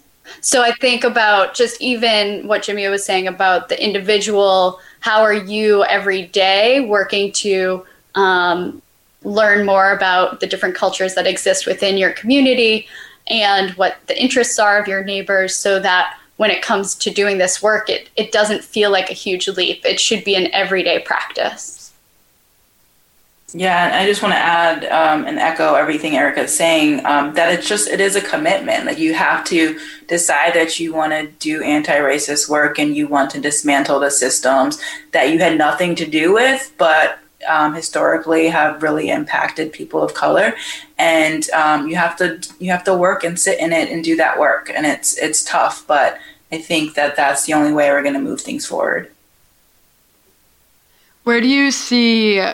So 0.41 0.61
I 0.61 0.73
think 0.73 1.03
about 1.03 1.55
just 1.55 1.81
even 1.81 2.47
what 2.47 2.61
Jimmy 2.61 2.87
was 2.87 3.03
saying 3.03 3.27
about 3.27 3.67
the 3.67 3.83
individual. 3.83 4.79
How 4.99 5.23
are 5.23 5.33
you 5.33 5.85
every 5.85 6.27
day 6.27 6.81
working 6.81 7.31
to 7.31 7.83
um, 8.13 8.79
learn 9.23 9.65
more 9.65 9.91
about 9.91 10.39
the 10.39 10.45
different 10.45 10.75
cultures 10.75 11.15
that 11.15 11.25
exist 11.25 11.65
within 11.65 11.97
your 11.97 12.11
community 12.11 12.87
and 13.25 13.71
what 13.71 13.97
the 14.05 14.21
interests 14.21 14.59
are 14.59 14.79
of 14.79 14.87
your 14.87 15.03
neighbors 15.03 15.55
so 15.55 15.79
that 15.79 16.15
when 16.37 16.51
it 16.51 16.61
comes 16.61 16.95
to 16.95 17.11
doing 17.11 17.37
this 17.37 17.61
work, 17.61 17.89
it, 17.89 18.09
it 18.15 18.31
doesn't 18.31 18.63
feel 18.63 18.91
like 18.91 19.09
a 19.09 19.13
huge 19.13 19.47
leap. 19.47 19.85
It 19.85 19.99
should 19.99 20.23
be 20.23 20.35
an 20.35 20.51
everyday 20.53 20.99
practice. 20.99 21.83
Yeah, 23.55 23.91
I 23.93 24.07
just 24.07 24.23
want 24.23 24.33
to 24.33 24.39
add 24.39 24.85
um, 24.85 25.27
and 25.27 25.37
echo 25.37 25.75
everything 25.75 26.15
Erica 26.15 26.41
is 26.41 26.55
saying 26.55 27.05
um, 27.05 27.35
that 27.35 27.53
it's 27.53 27.67
just, 27.67 27.87
it 27.87 28.01
is 28.01 28.15
a 28.15 28.21
commitment. 28.21 28.85
Like 28.85 28.97
you 28.97 29.13
have 29.13 29.45
to 29.45 29.79
decide 30.07 30.55
that 30.55 30.79
you 30.79 30.91
want 30.91 31.11
to 31.11 31.27
do 31.39 31.61
anti 31.61 31.95
racist 31.99 32.49
work 32.49 32.79
and 32.79 32.95
you 32.95 33.07
want 33.07 33.29
to 33.31 33.39
dismantle 33.39 33.99
the 33.99 34.09
systems 34.09 34.81
that 35.11 35.29
you 35.29 35.37
had 35.37 35.55
nothing 35.55 35.93
to 35.95 36.05
do 36.05 36.33
with, 36.33 36.73
but 36.79 37.19
um, 37.47 37.73
historically 37.73 38.47
have 38.47 38.83
really 38.83 39.09
impacted 39.09 39.71
people 39.71 40.01
of 40.01 40.13
color, 40.13 40.53
and 40.97 41.49
um, 41.51 41.87
you 41.87 41.95
have 41.95 42.15
to 42.17 42.39
you 42.59 42.71
have 42.71 42.83
to 42.85 42.95
work 42.95 43.23
and 43.23 43.39
sit 43.39 43.59
in 43.59 43.73
it 43.73 43.89
and 43.89 44.03
do 44.03 44.15
that 44.17 44.39
work, 44.39 44.69
and 44.69 44.85
it's 44.85 45.17
it's 45.17 45.43
tough, 45.43 45.85
but 45.87 46.17
I 46.51 46.59
think 46.59 46.93
that 46.93 47.15
that's 47.15 47.45
the 47.45 47.53
only 47.53 47.73
way 47.73 47.89
we're 47.89 48.03
going 48.03 48.13
to 48.13 48.19
move 48.19 48.41
things 48.41 48.65
forward. 48.65 49.11
Where 51.23 51.41
do 51.41 51.47
you 51.47 51.71
see 51.71 52.45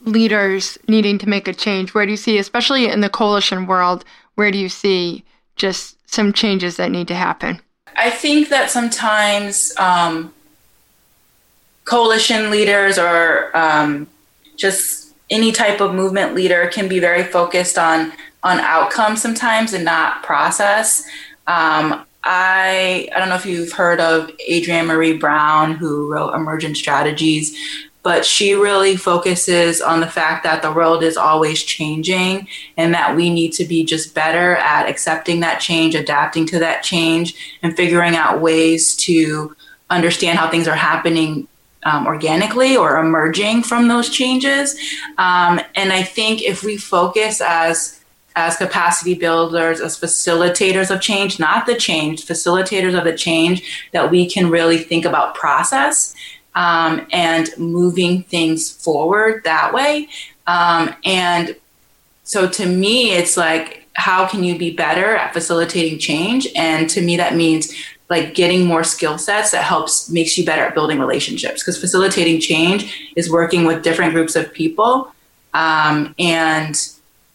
leaders 0.00 0.78
needing 0.88 1.18
to 1.18 1.28
make 1.28 1.46
a 1.46 1.52
change? 1.52 1.94
Where 1.94 2.04
do 2.04 2.10
you 2.10 2.16
see, 2.16 2.38
especially 2.38 2.88
in 2.88 3.00
the 3.00 3.10
coalition 3.10 3.66
world, 3.66 4.04
where 4.34 4.50
do 4.50 4.58
you 4.58 4.68
see 4.68 5.24
just 5.56 5.96
some 6.10 6.32
changes 6.32 6.76
that 6.76 6.90
need 6.90 7.08
to 7.08 7.14
happen? 7.14 7.60
I 7.96 8.10
think 8.10 8.48
that 8.48 8.70
sometimes 8.70 9.76
um, 9.78 10.32
coalition 11.84 12.50
leaders 12.50 12.98
or 12.98 13.56
um, 13.56 14.06
just 14.58 15.14
any 15.30 15.52
type 15.52 15.80
of 15.80 15.94
movement 15.94 16.34
leader 16.34 16.68
can 16.68 16.88
be 16.88 16.98
very 16.98 17.24
focused 17.24 17.78
on 17.78 18.12
on 18.42 18.60
outcome 18.60 19.16
sometimes 19.16 19.72
and 19.72 19.84
not 19.84 20.22
process. 20.22 21.02
Um, 21.46 22.04
I 22.24 23.08
I 23.14 23.18
don't 23.18 23.30
know 23.30 23.36
if 23.36 23.46
you've 23.46 23.72
heard 23.72 24.00
of 24.00 24.30
Adrienne 24.50 24.86
Maree 24.86 25.18
Brown, 25.18 25.72
who 25.72 26.12
wrote 26.12 26.34
Emergent 26.34 26.76
Strategies, 26.76 27.56
but 28.02 28.24
she 28.24 28.54
really 28.54 28.96
focuses 28.96 29.80
on 29.80 30.00
the 30.00 30.06
fact 30.06 30.44
that 30.44 30.62
the 30.62 30.72
world 30.72 31.02
is 31.02 31.16
always 31.16 31.62
changing 31.62 32.48
and 32.76 32.92
that 32.94 33.14
we 33.14 33.30
need 33.30 33.52
to 33.52 33.64
be 33.64 33.84
just 33.84 34.14
better 34.14 34.56
at 34.56 34.88
accepting 34.88 35.40
that 35.40 35.60
change, 35.60 35.94
adapting 35.94 36.46
to 36.46 36.58
that 36.58 36.82
change, 36.82 37.58
and 37.62 37.76
figuring 37.76 38.16
out 38.16 38.40
ways 38.40 38.96
to 38.96 39.54
understand 39.90 40.38
how 40.38 40.50
things 40.50 40.68
are 40.68 40.74
happening 40.74 41.48
um, 41.84 42.06
organically 42.06 42.76
or 42.76 42.98
emerging 42.98 43.62
from 43.62 43.88
those 43.88 44.10
changes. 44.10 44.76
Um, 45.18 45.60
and 45.74 45.92
I 45.92 46.02
think 46.02 46.42
if 46.42 46.62
we 46.62 46.76
focus 46.76 47.40
as 47.40 47.98
as 48.36 48.56
capacity 48.56 49.14
builders, 49.14 49.80
as 49.80 49.98
facilitators 49.98 50.94
of 50.94 51.00
change, 51.00 51.40
not 51.40 51.66
the 51.66 51.74
change, 51.74 52.24
facilitators 52.24 52.96
of 52.96 53.02
the 53.02 53.16
change, 53.16 53.88
that 53.90 54.12
we 54.12 54.30
can 54.30 54.48
really 54.48 54.78
think 54.78 55.04
about 55.04 55.34
process 55.34 56.14
um, 56.54 57.04
and 57.10 57.50
moving 57.58 58.22
things 58.22 58.70
forward 58.70 59.42
that 59.42 59.74
way. 59.74 60.08
Um, 60.46 60.94
and 61.04 61.56
so 62.22 62.48
to 62.48 62.66
me, 62.66 63.12
it's 63.12 63.36
like, 63.36 63.88
how 63.94 64.28
can 64.28 64.44
you 64.44 64.56
be 64.56 64.70
better 64.70 65.16
at 65.16 65.32
facilitating 65.32 65.98
change? 65.98 66.46
And 66.54 66.88
to 66.90 67.00
me, 67.00 67.16
that 67.16 67.34
means 67.34 67.74
like 68.10 68.34
getting 68.34 68.64
more 68.64 68.82
skill 68.84 69.18
sets 69.18 69.50
that 69.50 69.64
helps 69.64 70.08
makes 70.10 70.38
you 70.38 70.44
better 70.44 70.62
at 70.62 70.74
building 70.74 70.98
relationships. 70.98 71.62
Because 71.62 71.78
facilitating 71.78 72.40
change 72.40 73.12
is 73.16 73.30
working 73.30 73.64
with 73.64 73.82
different 73.82 74.12
groups 74.12 74.34
of 74.36 74.52
people 74.52 75.12
um, 75.54 76.14
and 76.18 76.88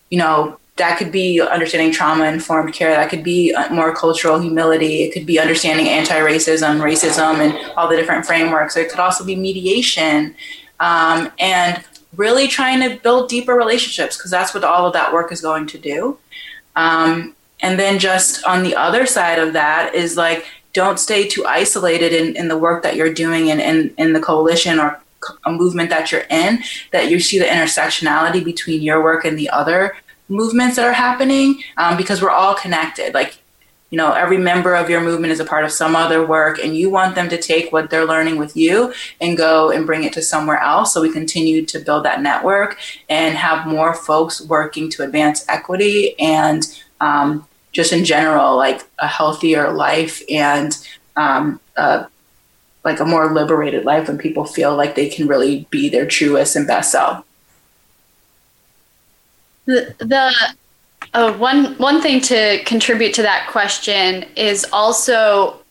you 0.09 0.17
know 0.17 0.57
that 0.75 0.97
could 0.97 1.11
be 1.11 1.39
understanding 1.39 1.91
trauma 1.91 2.25
informed 2.25 2.73
care 2.73 2.91
that 2.91 3.09
could 3.09 3.23
be 3.23 3.53
uh, 3.53 3.71
more 3.73 3.93
cultural 3.93 4.39
humility 4.39 5.03
it 5.03 5.13
could 5.13 5.25
be 5.25 5.39
understanding 5.39 5.87
anti-racism 5.87 6.79
racism 6.79 7.35
and 7.35 7.71
all 7.77 7.87
the 7.87 7.95
different 7.95 8.25
frameworks. 8.25 8.77
It 8.77 8.89
could 8.89 8.99
also 8.99 9.23
be 9.25 9.35
mediation 9.35 10.35
um, 10.79 11.31
and 11.39 11.83
really 12.15 12.47
trying 12.47 12.87
to 12.87 12.97
build 13.01 13.29
deeper 13.29 13.55
relationships 13.55 14.17
because 14.17 14.31
that's 14.31 14.53
what 14.53 14.63
all 14.63 14.85
of 14.85 14.93
that 14.93 15.11
work 15.11 15.31
is 15.31 15.41
going 15.41 15.65
to 15.67 15.77
do. 15.77 16.17
Um, 16.75 17.35
and 17.61 17.79
then 17.79 17.97
just 17.97 18.45
on 18.45 18.63
the 18.63 18.75
other 18.75 19.05
side 19.05 19.39
of 19.39 19.53
that 19.53 19.95
is 19.95 20.17
like 20.17 20.45
don't 20.73 20.99
stay 20.99 21.27
too 21.27 21.45
isolated 21.45 22.11
in, 22.11 22.35
in 22.35 22.47
the 22.47 22.57
work 22.57 22.83
that 22.83 22.95
you're 22.95 23.13
doing 23.13 23.47
in, 23.47 23.59
in, 23.59 23.93
in 23.97 24.13
the 24.13 24.19
coalition 24.19 24.79
or 24.79 24.99
a 25.45 25.51
movement 25.51 25.89
that 25.89 26.11
you're 26.11 26.25
in, 26.29 26.61
that 26.91 27.09
you 27.09 27.19
see 27.19 27.39
the 27.39 27.45
intersectionality 27.45 28.43
between 28.43 28.81
your 28.81 29.01
work 29.01 29.23
and 29.23 29.37
the 29.39 29.49
other 29.49 29.95
movements 30.27 30.75
that 30.75 30.85
are 30.85 30.93
happening 30.93 31.61
um, 31.77 31.95
because 31.95 32.21
we're 32.21 32.29
all 32.29 32.55
connected. 32.55 33.13
Like, 33.13 33.37
you 33.93 33.97
know 33.97 34.11
every 34.11 34.39
member 34.39 34.73
of 34.73 34.89
your 34.89 35.01
movement 35.01 35.31
is 35.31 35.39
a 35.39 35.45
part 35.45 35.63
of 35.63 35.71
some 35.71 35.95
other 35.95 36.25
work 36.25 36.57
and 36.57 36.75
you 36.75 36.89
want 36.89 37.13
them 37.13 37.29
to 37.29 37.39
take 37.39 37.71
what 37.71 37.91
they're 37.91 38.07
learning 38.07 38.37
with 38.37 38.57
you 38.57 38.91
and 39.21 39.37
go 39.37 39.69
and 39.69 39.85
bring 39.85 40.03
it 40.03 40.11
to 40.13 40.19
somewhere 40.19 40.57
else 40.57 40.91
so 40.91 40.99
we 40.99 41.11
continue 41.11 41.63
to 41.63 41.77
build 41.77 42.03
that 42.03 42.19
network 42.19 42.79
and 43.07 43.35
have 43.35 43.67
more 43.67 43.93
folks 43.93 44.41
working 44.41 44.89
to 44.89 45.03
advance 45.03 45.45
equity 45.47 46.19
and 46.19 46.81
um, 47.01 47.47
just 47.73 47.91
in 47.91 48.05
general 48.05 48.55
like 48.55 48.83
a 48.99 49.07
healthier 49.07 49.73
life 49.73 50.21
and 50.29 50.77
um, 51.15 51.59
like 52.83 52.99
a 52.99 53.05
more 53.05 53.33
liberated 53.33 53.85
life 53.85 54.07
when 54.07 54.17
people 54.17 54.45
feel 54.45 54.75
like 54.75 54.95
they 54.95 55.09
can 55.09 55.27
really 55.27 55.67
be 55.69 55.89
their 55.89 56.05
truest 56.05 56.55
and 56.55 56.67
best 56.67 56.91
self. 56.91 57.25
The, 59.65 59.95
the 59.99 60.33
uh, 61.13 61.33
one 61.33 61.77
one 61.77 62.01
thing 62.01 62.19
to 62.21 62.61
contribute 62.65 63.13
to 63.13 63.21
that 63.21 63.47
question 63.49 64.25
is 64.35 64.65
also 64.73 65.62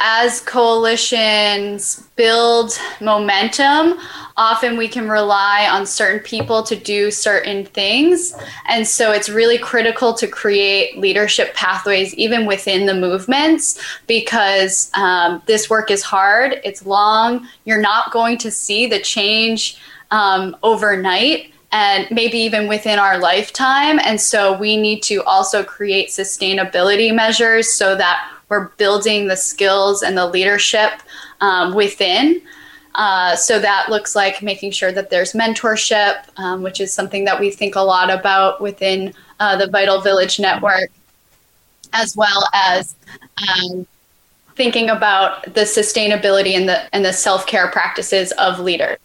as 0.00 0.40
coalitions 0.40 2.08
build 2.16 2.78
momentum, 3.00 3.98
often 4.36 4.76
we 4.76 4.88
can 4.88 5.08
rely 5.08 5.68
on 5.70 5.86
certain 5.86 6.20
people 6.20 6.62
to 6.64 6.76
do 6.76 7.10
certain 7.10 7.64
things. 7.64 8.34
And 8.68 8.86
so 8.86 9.12
it's 9.12 9.28
really 9.28 9.58
critical 9.58 10.12
to 10.14 10.26
create 10.26 10.98
leadership 10.98 11.54
pathways 11.54 12.12
even 12.14 12.44
within 12.44 12.86
the 12.86 12.94
movements 12.94 13.80
because 14.06 14.90
um, 14.94 15.42
this 15.46 15.70
work 15.70 15.90
is 15.90 16.02
hard, 16.02 16.60
it's 16.64 16.84
long, 16.84 17.48
you're 17.64 17.80
not 17.80 18.12
going 18.12 18.38
to 18.38 18.50
see 18.50 18.86
the 18.86 19.00
change 19.00 19.78
um, 20.10 20.56
overnight 20.62 21.52
and 21.72 22.08
maybe 22.10 22.38
even 22.38 22.68
within 22.68 22.98
our 22.98 23.18
lifetime. 23.18 23.98
And 24.04 24.20
so 24.20 24.56
we 24.56 24.76
need 24.76 25.02
to 25.04 25.22
also 25.24 25.64
create 25.64 26.08
sustainability 26.08 27.12
measures 27.14 27.72
so 27.72 27.96
that 27.96 28.33
we're 28.48 28.68
building 28.76 29.28
the 29.28 29.36
skills 29.36 30.02
and 30.02 30.16
the 30.16 30.26
leadership 30.26 30.92
um, 31.40 31.74
within. 31.74 32.42
Uh, 32.94 33.34
so 33.34 33.58
that 33.58 33.88
looks 33.88 34.14
like 34.14 34.42
making 34.42 34.70
sure 34.70 34.92
that 34.92 35.10
there's 35.10 35.32
mentorship, 35.32 36.24
um, 36.38 36.62
which 36.62 36.80
is 36.80 36.92
something 36.92 37.24
that 37.24 37.38
we 37.38 37.50
think 37.50 37.74
a 37.74 37.80
lot 37.80 38.10
about 38.10 38.60
within 38.60 39.12
uh, 39.40 39.56
the 39.56 39.66
Vital 39.66 40.00
Village 40.00 40.38
Network, 40.38 40.90
as 41.92 42.16
well 42.16 42.48
as 42.52 42.94
um, 43.48 43.86
thinking 44.54 44.90
about 44.90 45.42
the 45.54 45.62
sustainability 45.62 46.54
and 46.54 46.68
the 46.68 46.94
and 46.94 47.04
the 47.04 47.12
self 47.12 47.46
care 47.46 47.68
practices 47.68 48.30
of 48.32 48.60
leaders. 48.60 48.98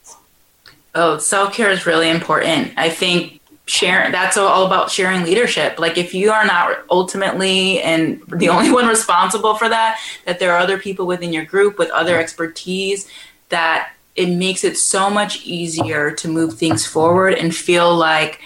Oh, 0.93 1.17
self 1.17 1.53
care 1.53 1.71
is 1.71 1.85
really 1.85 2.09
important. 2.09 2.73
I 2.77 2.89
think 2.89 3.38
sharing 3.70 4.11
that's 4.11 4.36
all 4.36 4.65
about 4.65 4.89
sharing 4.89 5.24
leadership. 5.24 5.78
Like 5.78 5.97
if 5.97 6.13
you 6.13 6.32
are 6.32 6.45
not 6.45 6.80
ultimately 6.89 7.82
and 7.82 8.22
the 8.28 8.49
only 8.49 8.72
one 8.72 8.88
responsible 8.88 9.55
for 9.55 9.70
that, 9.70 9.99
that 10.26 10.39
there 10.39 10.51
are 10.53 10.59
other 10.59 10.80
people 10.80 11.05
within 11.05 11.32
your 11.32 11.45
group 11.45 11.78
with 11.78 11.89
other 11.91 12.20
expertise 12.20 13.07
that 13.49 13.91
it 14.15 14.30
makes 14.30 14.63
it 14.63 14.78
so 14.78 15.09
much 15.09 15.45
easier 15.45 16.11
to 16.11 16.28
move 16.28 16.55
things 16.55 16.86
forward 16.86 17.36
and 17.36 17.55
feel 17.55 17.95
like 17.95 18.41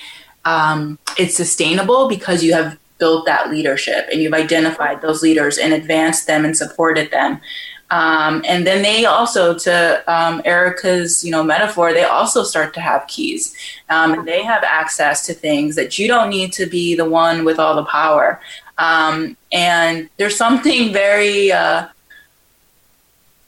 um, 0.45 0.99
it's 1.17 1.35
sustainable 1.35 2.09
because 2.09 2.43
you 2.43 2.53
have 2.53 2.77
built 2.97 3.25
that 3.25 3.49
leadership 3.49 4.07
and 4.11 4.21
you've 4.21 4.33
identified 4.33 5.01
those 5.01 5.23
leaders 5.23 5.57
and 5.57 5.73
advanced 5.73 6.27
them 6.27 6.43
and 6.45 6.55
supported 6.55 7.09
them. 7.11 7.39
Um, 7.93 8.43
and 8.47 8.65
then 8.65 8.81
they 8.81 9.05
also, 9.05 9.55
to 9.59 10.03
um, 10.11 10.41
Erica's, 10.45 11.23
you 11.23 11.29
know, 11.29 11.43
metaphor, 11.43 11.93
they 11.93 12.05
also 12.05 12.43
start 12.43 12.73
to 12.73 12.79
have 12.81 13.05
keys. 13.05 13.55
Um, 13.87 14.15
and 14.15 14.27
they 14.27 14.41
have 14.41 14.63
access 14.63 15.27
to 15.27 15.33
things 15.35 15.75
that 15.75 15.99
you 15.99 16.07
don't 16.07 16.31
need 16.31 16.53
to 16.53 16.65
be 16.65 16.95
the 16.95 17.05
one 17.05 17.45
with 17.45 17.59
all 17.59 17.75
the 17.75 17.85
power. 17.85 18.41
Um, 18.79 19.37
and 19.51 20.09
there's 20.17 20.35
something 20.35 20.91
very, 20.91 21.51
uh, 21.51 21.87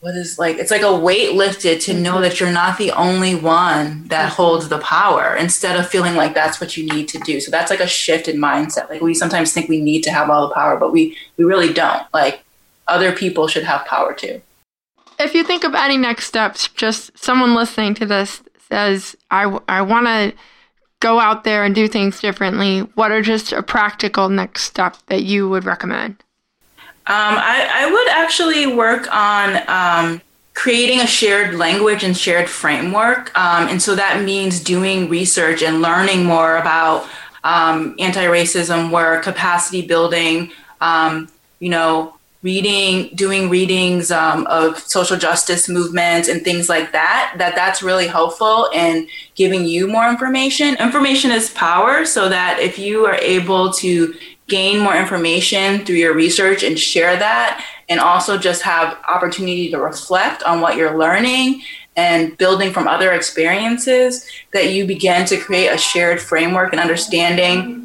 what 0.01 0.13
is 0.13 0.37
like, 0.37 0.57
it's 0.57 0.69
like 0.69 0.83
a 0.83 0.95
weight 0.95 1.33
lifted 1.33 1.81
to 1.81 1.95
know 1.95 2.21
that 2.21 2.39
you're 2.39 2.51
not 2.51 2.77
the 2.77 2.91
only 2.91 3.33
one 3.33 4.07
that 4.09 4.31
holds 4.31 4.69
the 4.69 4.77
power 4.77 5.35
instead 5.35 5.75
of 5.79 5.89
feeling 5.89 6.13
like 6.13 6.35
that's 6.35 6.61
what 6.61 6.77
you 6.77 6.85
need 6.85 7.07
to 7.07 7.17
do. 7.19 7.41
So 7.41 7.49
that's 7.49 7.71
like 7.71 7.79
a 7.79 7.87
shift 7.87 8.27
in 8.27 8.37
mindset. 8.37 8.91
Like 8.91 9.01
we 9.01 9.15
sometimes 9.15 9.53
think 9.53 9.69
we 9.69 9.81
need 9.81 10.03
to 10.03 10.11
have 10.11 10.29
all 10.29 10.47
the 10.47 10.53
power, 10.53 10.77
but 10.77 10.91
we, 10.91 11.17
we 11.37 11.45
really 11.45 11.73
don't. 11.73 12.05
Like 12.13 12.44
other 12.87 13.11
people 13.11 13.47
should 13.47 13.63
have 13.63 13.85
power 13.85 14.13
too. 14.13 14.41
If 15.19 15.33
you 15.33 15.43
think 15.43 15.63
of 15.63 15.73
any 15.73 15.97
next 15.97 16.25
steps, 16.25 16.67
just 16.67 17.17
someone 17.17 17.55
listening 17.55 17.93
to 17.95 18.05
this 18.05 18.41
says, 18.69 19.15
I, 19.31 19.59
I 19.67 19.81
want 19.81 20.07
to 20.07 20.33
go 20.99 21.19
out 21.19 21.43
there 21.43 21.63
and 21.63 21.75
do 21.75 21.87
things 21.87 22.19
differently, 22.19 22.79
what 22.95 23.11
are 23.11 23.21
just 23.21 23.51
a 23.51 23.61
practical 23.61 24.27
next 24.29 24.63
step 24.63 24.97
that 25.07 25.23
you 25.23 25.47
would 25.49 25.63
recommend? 25.63 26.23
Um, 27.07 27.37
I, 27.37 27.69
I, 27.71 27.91
would 27.91 28.07
actually 28.09 28.65
work 28.65 29.07
on 29.13 29.61
um, 29.67 30.21
creating 30.55 31.01
a 31.01 31.05
shared 31.05 31.53
language 31.53 32.03
and 32.03 32.17
shared 32.17 32.49
framework. 32.49 33.37
Um, 33.37 33.67
and 33.67 33.79
so 33.79 33.93
that 33.93 34.23
means 34.23 34.59
doing 34.59 35.07
research 35.07 35.61
and 35.61 35.83
learning 35.83 36.25
more 36.25 36.57
about 36.57 37.07
um, 37.43 37.95
anti 37.99 38.25
racism 38.25 38.89
work, 38.89 39.23
capacity 39.23 39.85
building, 39.85 40.51
um, 40.81 41.29
you 41.59 41.69
know, 41.69 42.14
reading 42.45 43.09
doing 43.15 43.49
readings 43.49 44.11
um, 44.11 44.45
of 44.45 44.77
social 44.77 45.17
justice 45.17 45.67
movements 45.67 46.29
and 46.29 46.43
things 46.43 46.69
like 46.69 46.91
that 46.91 47.33
that 47.39 47.55
that's 47.55 47.81
really 47.81 48.05
helpful 48.05 48.69
in 48.71 49.07
giving 49.33 49.65
you 49.65 49.87
more 49.87 50.07
information. 50.07 50.75
Information 50.75 51.31
is 51.31 51.49
power 51.49 52.05
so 52.05 52.29
that 52.29 52.59
if 52.59 52.77
you 52.77 53.03
are 53.03 53.15
able 53.15 53.73
to 53.73 54.13
gain 54.47 54.77
more 54.77 54.95
information 54.95 55.83
through 55.83 55.95
your 55.95 56.13
research 56.13 56.61
and 56.61 56.77
share 56.77 57.17
that 57.17 57.65
and 57.89 57.99
also 57.99 58.37
just 58.37 58.61
have 58.61 58.95
opportunity 59.09 59.71
to 59.71 59.79
reflect 59.79 60.43
on 60.43 60.61
what 60.61 60.77
you're 60.77 60.99
learning 60.99 61.63
and 61.95 62.37
building 62.37 62.71
from 62.71 62.87
other 62.87 63.13
experiences 63.13 64.29
that 64.53 64.71
you 64.71 64.85
begin 64.85 65.25
to 65.25 65.37
create 65.37 65.69
a 65.69 65.79
shared 65.79 66.21
framework 66.21 66.73
and 66.73 66.79
understanding 66.79 67.84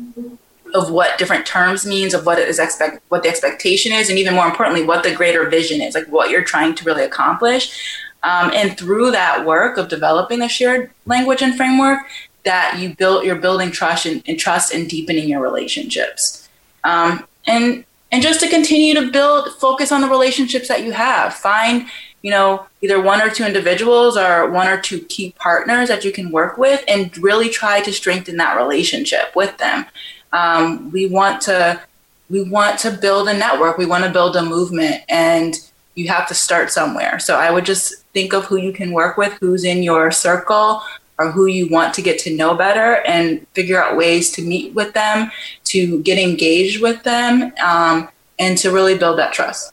of 0.74 0.90
what 0.90 1.18
different 1.18 1.46
terms 1.46 1.86
means, 1.86 2.14
of 2.14 2.26
what 2.26 2.38
is 2.38 2.58
expect, 2.58 3.02
what 3.08 3.22
the 3.22 3.28
expectation 3.28 3.92
is, 3.92 4.08
and 4.08 4.18
even 4.18 4.34
more 4.34 4.46
importantly, 4.46 4.84
what 4.84 5.02
the 5.02 5.14
greater 5.14 5.48
vision 5.48 5.80
is, 5.80 5.94
like 5.94 6.06
what 6.06 6.30
you're 6.30 6.44
trying 6.44 6.74
to 6.74 6.84
really 6.84 7.04
accomplish. 7.04 7.96
Um, 8.22 8.50
and 8.54 8.76
through 8.76 9.12
that 9.12 9.46
work 9.46 9.78
of 9.78 9.88
developing 9.88 10.40
the 10.40 10.48
shared 10.48 10.90
language 11.06 11.42
and 11.42 11.56
framework, 11.56 12.00
that 12.44 12.78
you 12.78 12.94
build, 12.94 13.24
you're 13.24 13.36
building 13.36 13.70
trust 13.70 14.06
and, 14.06 14.22
and 14.26 14.38
trust 14.38 14.72
and 14.72 14.88
deepening 14.88 15.28
your 15.28 15.40
relationships. 15.40 16.48
Um, 16.84 17.26
and 17.46 17.84
and 18.12 18.22
just 18.22 18.40
to 18.40 18.48
continue 18.48 18.94
to 18.94 19.10
build, 19.10 19.50
focus 19.60 19.92
on 19.92 20.00
the 20.00 20.08
relationships 20.08 20.66
that 20.66 20.82
you 20.82 20.90
have. 20.92 21.32
Find, 21.32 21.86
you 22.22 22.30
know, 22.30 22.66
either 22.82 23.00
one 23.00 23.22
or 23.22 23.30
two 23.30 23.44
individuals 23.44 24.16
or 24.16 24.50
one 24.50 24.66
or 24.66 24.80
two 24.80 25.00
key 25.02 25.32
partners 25.38 25.88
that 25.88 26.04
you 26.04 26.10
can 26.10 26.32
work 26.32 26.58
with, 26.58 26.82
and 26.88 27.16
really 27.18 27.48
try 27.48 27.80
to 27.80 27.92
strengthen 27.92 28.36
that 28.38 28.56
relationship 28.56 29.36
with 29.36 29.56
them. 29.58 29.86
Um, 30.32 30.90
we 30.90 31.06
want 31.06 31.40
to 31.42 31.80
we 32.28 32.42
want 32.42 32.78
to 32.80 32.92
build 32.92 33.28
a 33.28 33.34
network. 33.34 33.76
We 33.76 33.86
want 33.86 34.04
to 34.04 34.10
build 34.10 34.36
a 34.36 34.42
movement, 34.42 35.02
and 35.08 35.54
you 35.94 36.08
have 36.08 36.28
to 36.28 36.34
start 36.34 36.70
somewhere. 36.70 37.18
So 37.18 37.36
I 37.36 37.50
would 37.50 37.64
just 37.64 38.04
think 38.12 38.32
of 38.32 38.44
who 38.44 38.56
you 38.56 38.72
can 38.72 38.92
work 38.92 39.16
with, 39.16 39.32
who's 39.40 39.64
in 39.64 39.82
your 39.82 40.10
circle, 40.10 40.82
or 41.18 41.32
who 41.32 41.46
you 41.46 41.68
want 41.68 41.92
to 41.94 42.02
get 42.02 42.18
to 42.20 42.34
know 42.34 42.54
better, 42.54 43.02
and 43.06 43.46
figure 43.48 43.82
out 43.82 43.96
ways 43.96 44.30
to 44.32 44.42
meet 44.42 44.74
with 44.74 44.94
them, 44.94 45.30
to 45.64 46.00
get 46.02 46.18
engaged 46.18 46.80
with 46.80 47.02
them, 47.02 47.52
um, 47.64 48.08
and 48.38 48.56
to 48.58 48.70
really 48.70 48.96
build 48.96 49.18
that 49.18 49.32
trust. 49.32 49.72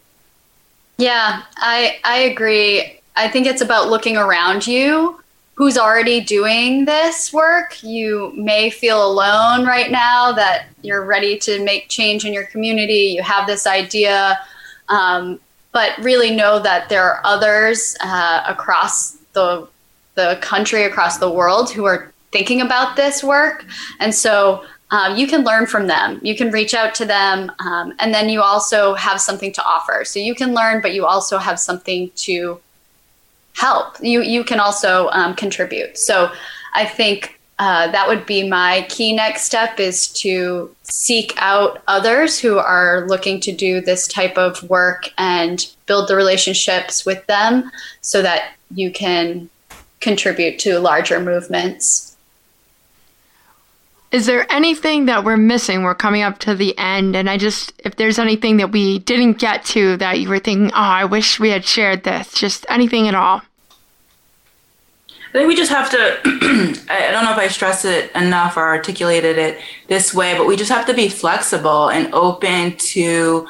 Yeah, 0.97 1.43
I 1.57 1.99
I 2.03 2.19
agree. 2.19 2.99
I 3.15 3.27
think 3.29 3.47
it's 3.47 3.61
about 3.61 3.89
looking 3.89 4.17
around 4.17 4.65
you 4.65 5.19
who's 5.57 5.75
already 5.75 6.21
doing 6.21 6.85
this 6.85 7.33
work. 7.33 7.81
You 7.81 8.31
may 8.35 8.69
feel 8.69 9.03
alone 9.03 9.65
right 9.65 9.89
now 9.89 10.31
that 10.33 10.67
you're 10.83 11.03
ready 11.03 11.35
to 11.39 11.63
make 11.63 11.89
change 11.89 12.25
in 12.25 12.31
your 12.31 12.45
community. 12.45 13.15
You 13.15 13.23
have 13.23 13.47
this 13.47 13.65
idea, 13.65 14.37
um, 14.87 15.39
but 15.71 15.97
really 15.97 16.29
know 16.29 16.59
that 16.59 16.89
there 16.89 17.03
are 17.03 17.21
others 17.23 17.97
uh, 18.01 18.43
across 18.47 19.13
the 19.33 19.67
the 20.13 20.37
country, 20.41 20.83
across 20.83 21.17
the 21.17 21.29
world, 21.29 21.71
who 21.71 21.85
are 21.85 22.11
thinking 22.31 22.61
about 22.61 22.95
this 22.95 23.23
work, 23.23 23.65
and 23.99 24.13
so. 24.13 24.63
Um, 24.89 25.17
you 25.17 25.27
can 25.27 25.43
learn 25.43 25.65
from 25.65 25.87
them. 25.87 26.17
You 26.23 26.33
can 26.33 26.49
reach 26.49 26.73
out 26.73 26.95
to 26.95 27.03
them, 27.03 27.51
um, 27.59 27.93
and 27.99 28.13
then 28.13 28.29
you 28.29 28.41
also 28.41 28.93
have 28.93 29.19
something 29.19 29.51
to 29.51 29.61
offer. 29.65 30.05
So 30.05 30.17
you 30.17 30.33
can 30.33 30.53
learn, 30.53 30.81
but 30.81 30.93
you 30.93 31.05
also 31.05 31.37
have 31.39 31.59
something 31.59 32.09
to 32.15 32.57
help. 33.57 33.97
You 34.01 34.21
you 34.21 34.43
can 34.43 34.59
also 34.59 35.09
um, 35.09 35.35
contribute. 35.35 35.97
So 35.97 36.31
I 36.73 36.85
think 36.85 37.39
uh, 37.59 37.91
that 37.91 38.07
would 38.07 38.25
be 38.27 38.47
my 38.47 38.85
key 38.87 39.15
next 39.15 39.43
step 39.43 39.79
is 39.79 40.07
to 40.09 40.73
seek 40.83 41.33
out 41.37 41.81
others 41.87 42.39
who 42.39 42.59
are 42.59 43.07
looking 43.07 43.39
to 43.39 43.51
do 43.51 43.81
this 43.81 44.07
type 44.07 44.37
of 44.37 44.61
work 44.69 45.09
and 45.17 45.67
build 45.87 46.07
the 46.07 46.15
relationships 46.15 47.03
with 47.03 47.25
them 47.25 47.71
so 48.01 48.21
that 48.21 48.53
you 48.75 48.91
can 48.91 49.49
contribute 50.01 50.59
to 50.59 50.77
larger 50.77 51.19
movements. 51.19 52.06
Is 54.11 54.25
there 54.25 54.49
anything 54.49 55.05
that 55.07 55.25
we're 55.25 55.37
missing? 55.37 55.83
We're 55.83 55.95
coming 55.95 56.21
up 56.21 56.39
to 56.39 56.55
the 56.55 56.77
end, 56.77 57.15
and 57.15 57.29
I 57.29 57.37
just, 57.37 57.73
if 57.83 57.97
there's 57.97 58.17
anything 58.17 58.57
that 58.57 58.71
we 58.71 58.99
didn't 58.99 59.33
get 59.33 59.65
to 59.65 59.97
that 59.97 60.19
you 60.19 60.29
were 60.29 60.39
thinking, 60.39 60.71
oh, 60.71 60.75
I 60.75 61.03
wish 61.03 61.39
we 61.39 61.49
had 61.49 61.65
shared 61.65 62.03
this, 62.03 62.33
just 62.33 62.65
anything 62.69 63.09
at 63.09 63.15
all. 63.15 63.41
I 65.09 65.31
think 65.33 65.47
we 65.49 65.55
just 65.57 65.71
have 65.71 65.91
to, 65.91 66.19
I 66.89 67.11
don't 67.11 67.25
know 67.25 67.33
if 67.33 67.37
I 67.37 67.49
stress 67.49 67.83
it 67.83 68.09
enough 68.15 68.55
or 68.55 68.63
articulated 68.63 69.37
it 69.37 69.59
this 69.87 70.13
way, 70.13 70.37
but 70.37 70.47
we 70.47 70.55
just 70.55 70.71
have 70.71 70.85
to 70.85 70.93
be 70.93 71.09
flexible 71.09 71.89
and 71.89 72.13
open 72.13 72.77
to 72.77 73.47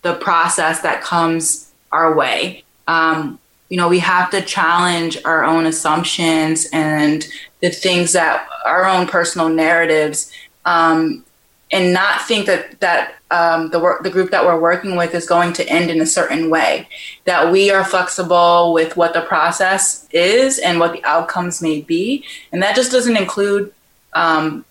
the 0.00 0.14
process 0.14 0.80
that 0.80 1.02
comes 1.02 1.70
our 1.92 2.14
way. 2.14 2.64
Um, 2.86 3.38
you 3.68 3.76
know, 3.76 3.88
we 3.88 3.98
have 3.98 4.30
to 4.30 4.40
challenge 4.40 5.18
our 5.26 5.44
own 5.44 5.66
assumptions 5.66 6.66
and 6.72 7.26
the 7.60 7.70
things 7.70 8.12
that 8.12 8.48
our 8.64 8.86
own 8.86 9.06
personal 9.06 9.48
narratives, 9.48 10.32
um, 10.64 11.24
and 11.70 11.92
not 11.92 12.22
think 12.22 12.46
that 12.46 12.80
that 12.80 13.16
um, 13.30 13.70
the 13.70 13.78
work, 13.78 14.02
the 14.02 14.10
group 14.10 14.30
that 14.30 14.44
we're 14.44 14.60
working 14.60 14.96
with 14.96 15.14
is 15.14 15.26
going 15.26 15.52
to 15.54 15.68
end 15.68 15.90
in 15.90 16.00
a 16.00 16.06
certain 16.06 16.50
way. 16.50 16.88
That 17.24 17.52
we 17.52 17.70
are 17.70 17.84
flexible 17.84 18.72
with 18.72 18.96
what 18.96 19.12
the 19.12 19.20
process 19.22 20.08
is 20.12 20.58
and 20.58 20.80
what 20.80 20.92
the 20.92 21.04
outcomes 21.04 21.60
may 21.60 21.80
be, 21.82 22.24
and 22.52 22.62
that 22.62 22.76
just 22.76 22.92
doesn't 22.92 23.16
include 23.16 23.72
um, 24.14 24.64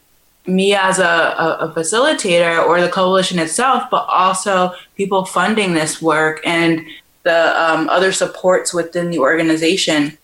me 0.47 0.73
as 0.73 0.99
a, 0.99 1.03
a, 1.03 1.57
a, 1.61 1.73
facilitator 1.73 2.65
or 2.65 2.81
the 2.81 2.89
coalition 2.89 3.37
itself, 3.37 3.83
but 3.91 4.05
also 4.07 4.73
people 4.95 5.25
funding 5.25 5.73
this 5.73 6.01
work 6.01 6.39
and 6.45 6.85
the 7.23 7.61
um, 7.61 7.89
other 7.89 8.11
supports 8.11 8.73
within 8.73 9.11
the 9.11 9.19
organization. 9.19 10.17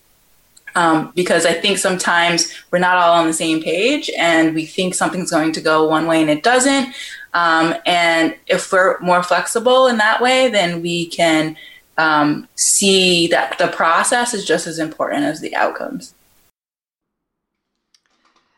Um, 0.76 1.12
because 1.14 1.46
I 1.46 1.52
think 1.52 1.78
sometimes 1.78 2.52
we're 2.72 2.80
not 2.80 2.96
all 2.96 3.14
on 3.14 3.28
the 3.28 3.32
same 3.32 3.62
page 3.62 4.10
and 4.18 4.54
we 4.54 4.66
think 4.66 4.94
something's 4.94 5.30
going 5.30 5.52
to 5.52 5.60
go 5.60 5.88
one 5.88 6.06
way 6.08 6.20
and 6.20 6.28
it 6.28 6.42
doesn't. 6.42 6.92
Um, 7.32 7.74
and 7.86 8.34
if 8.48 8.72
we're 8.72 8.98
more 9.00 9.22
flexible 9.22 9.86
in 9.86 9.98
that 9.98 10.20
way, 10.20 10.48
then 10.48 10.82
we 10.82 11.06
can 11.06 11.56
um, 11.98 12.48
see 12.56 13.28
that 13.28 13.58
the 13.58 13.68
process 13.68 14.34
is 14.34 14.44
just 14.44 14.66
as 14.66 14.78
important 14.78 15.24
as 15.24 15.40
the 15.40 15.54
outcomes. 15.54 16.14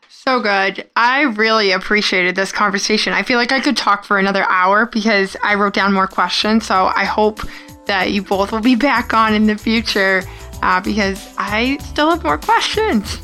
So 0.09 0.41
good. 0.41 0.85
I 0.95 1.21
really 1.21 1.71
appreciated 1.71 2.35
this 2.35 2.51
conversation. 2.51 3.13
I 3.13 3.23
feel 3.23 3.37
like 3.37 3.53
I 3.53 3.61
could 3.61 3.77
talk 3.77 4.03
for 4.03 4.19
another 4.19 4.43
hour 4.43 4.85
because 4.85 5.37
I 5.41 5.55
wrote 5.55 5.73
down 5.73 5.93
more 5.93 6.07
questions. 6.07 6.65
So 6.65 6.91
I 6.93 7.05
hope 7.05 7.39
that 7.85 8.11
you 8.11 8.21
both 8.21 8.51
will 8.51 8.59
be 8.59 8.75
back 8.75 9.13
on 9.13 9.33
in 9.33 9.45
the 9.45 9.57
future 9.57 10.21
uh, 10.61 10.81
because 10.81 11.27
I 11.37 11.77
still 11.79 12.09
have 12.09 12.23
more 12.23 12.37
questions. 12.37 13.19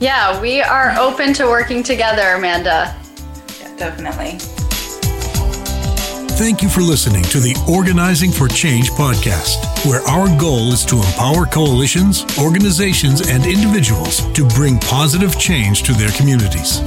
Yeah, 0.00 0.40
we 0.40 0.60
are 0.60 0.96
open 0.98 1.32
to 1.34 1.46
working 1.46 1.82
together, 1.82 2.34
Amanda. 2.34 2.94
Yeah, 3.60 3.76
definitely. 3.76 4.38
Thank 6.38 6.62
you 6.62 6.68
for 6.68 6.82
listening 6.82 7.24
to 7.24 7.40
the 7.40 7.56
Organizing 7.68 8.30
for 8.30 8.46
Change 8.46 8.92
podcast, 8.92 9.58
where 9.84 10.02
our 10.02 10.28
goal 10.38 10.72
is 10.72 10.84
to 10.84 10.94
empower 10.94 11.46
coalitions, 11.46 12.24
organizations, 12.38 13.28
and 13.28 13.44
individuals 13.44 14.20
to 14.34 14.46
bring 14.46 14.78
positive 14.78 15.36
change 15.36 15.82
to 15.82 15.92
their 15.94 16.10
communities. 16.10 16.78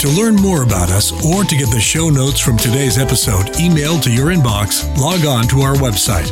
To 0.00 0.08
learn 0.08 0.34
more 0.36 0.62
about 0.62 0.88
us 0.88 1.12
or 1.26 1.44
to 1.44 1.54
get 1.54 1.70
the 1.70 1.78
show 1.78 2.08
notes 2.08 2.40
from 2.40 2.56
today's 2.56 2.96
episode 2.96 3.52
emailed 3.56 4.02
to 4.04 4.10
your 4.10 4.28
inbox, 4.28 4.80
log 4.96 5.26
on 5.26 5.46
to 5.48 5.60
our 5.60 5.74
website. 5.74 6.30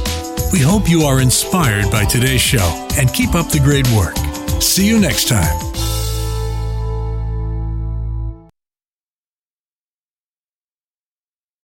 We 0.50 0.60
hope 0.60 0.88
you 0.88 1.02
are 1.02 1.20
inspired 1.20 1.90
by 1.90 2.06
today's 2.06 2.40
show 2.40 2.88
and 2.98 3.12
keep 3.12 3.34
up 3.34 3.50
the 3.50 3.60
great 3.60 3.86
work. 3.90 4.16
See 4.62 4.88
you 4.88 4.98
next 4.98 5.28
time. 5.28 5.54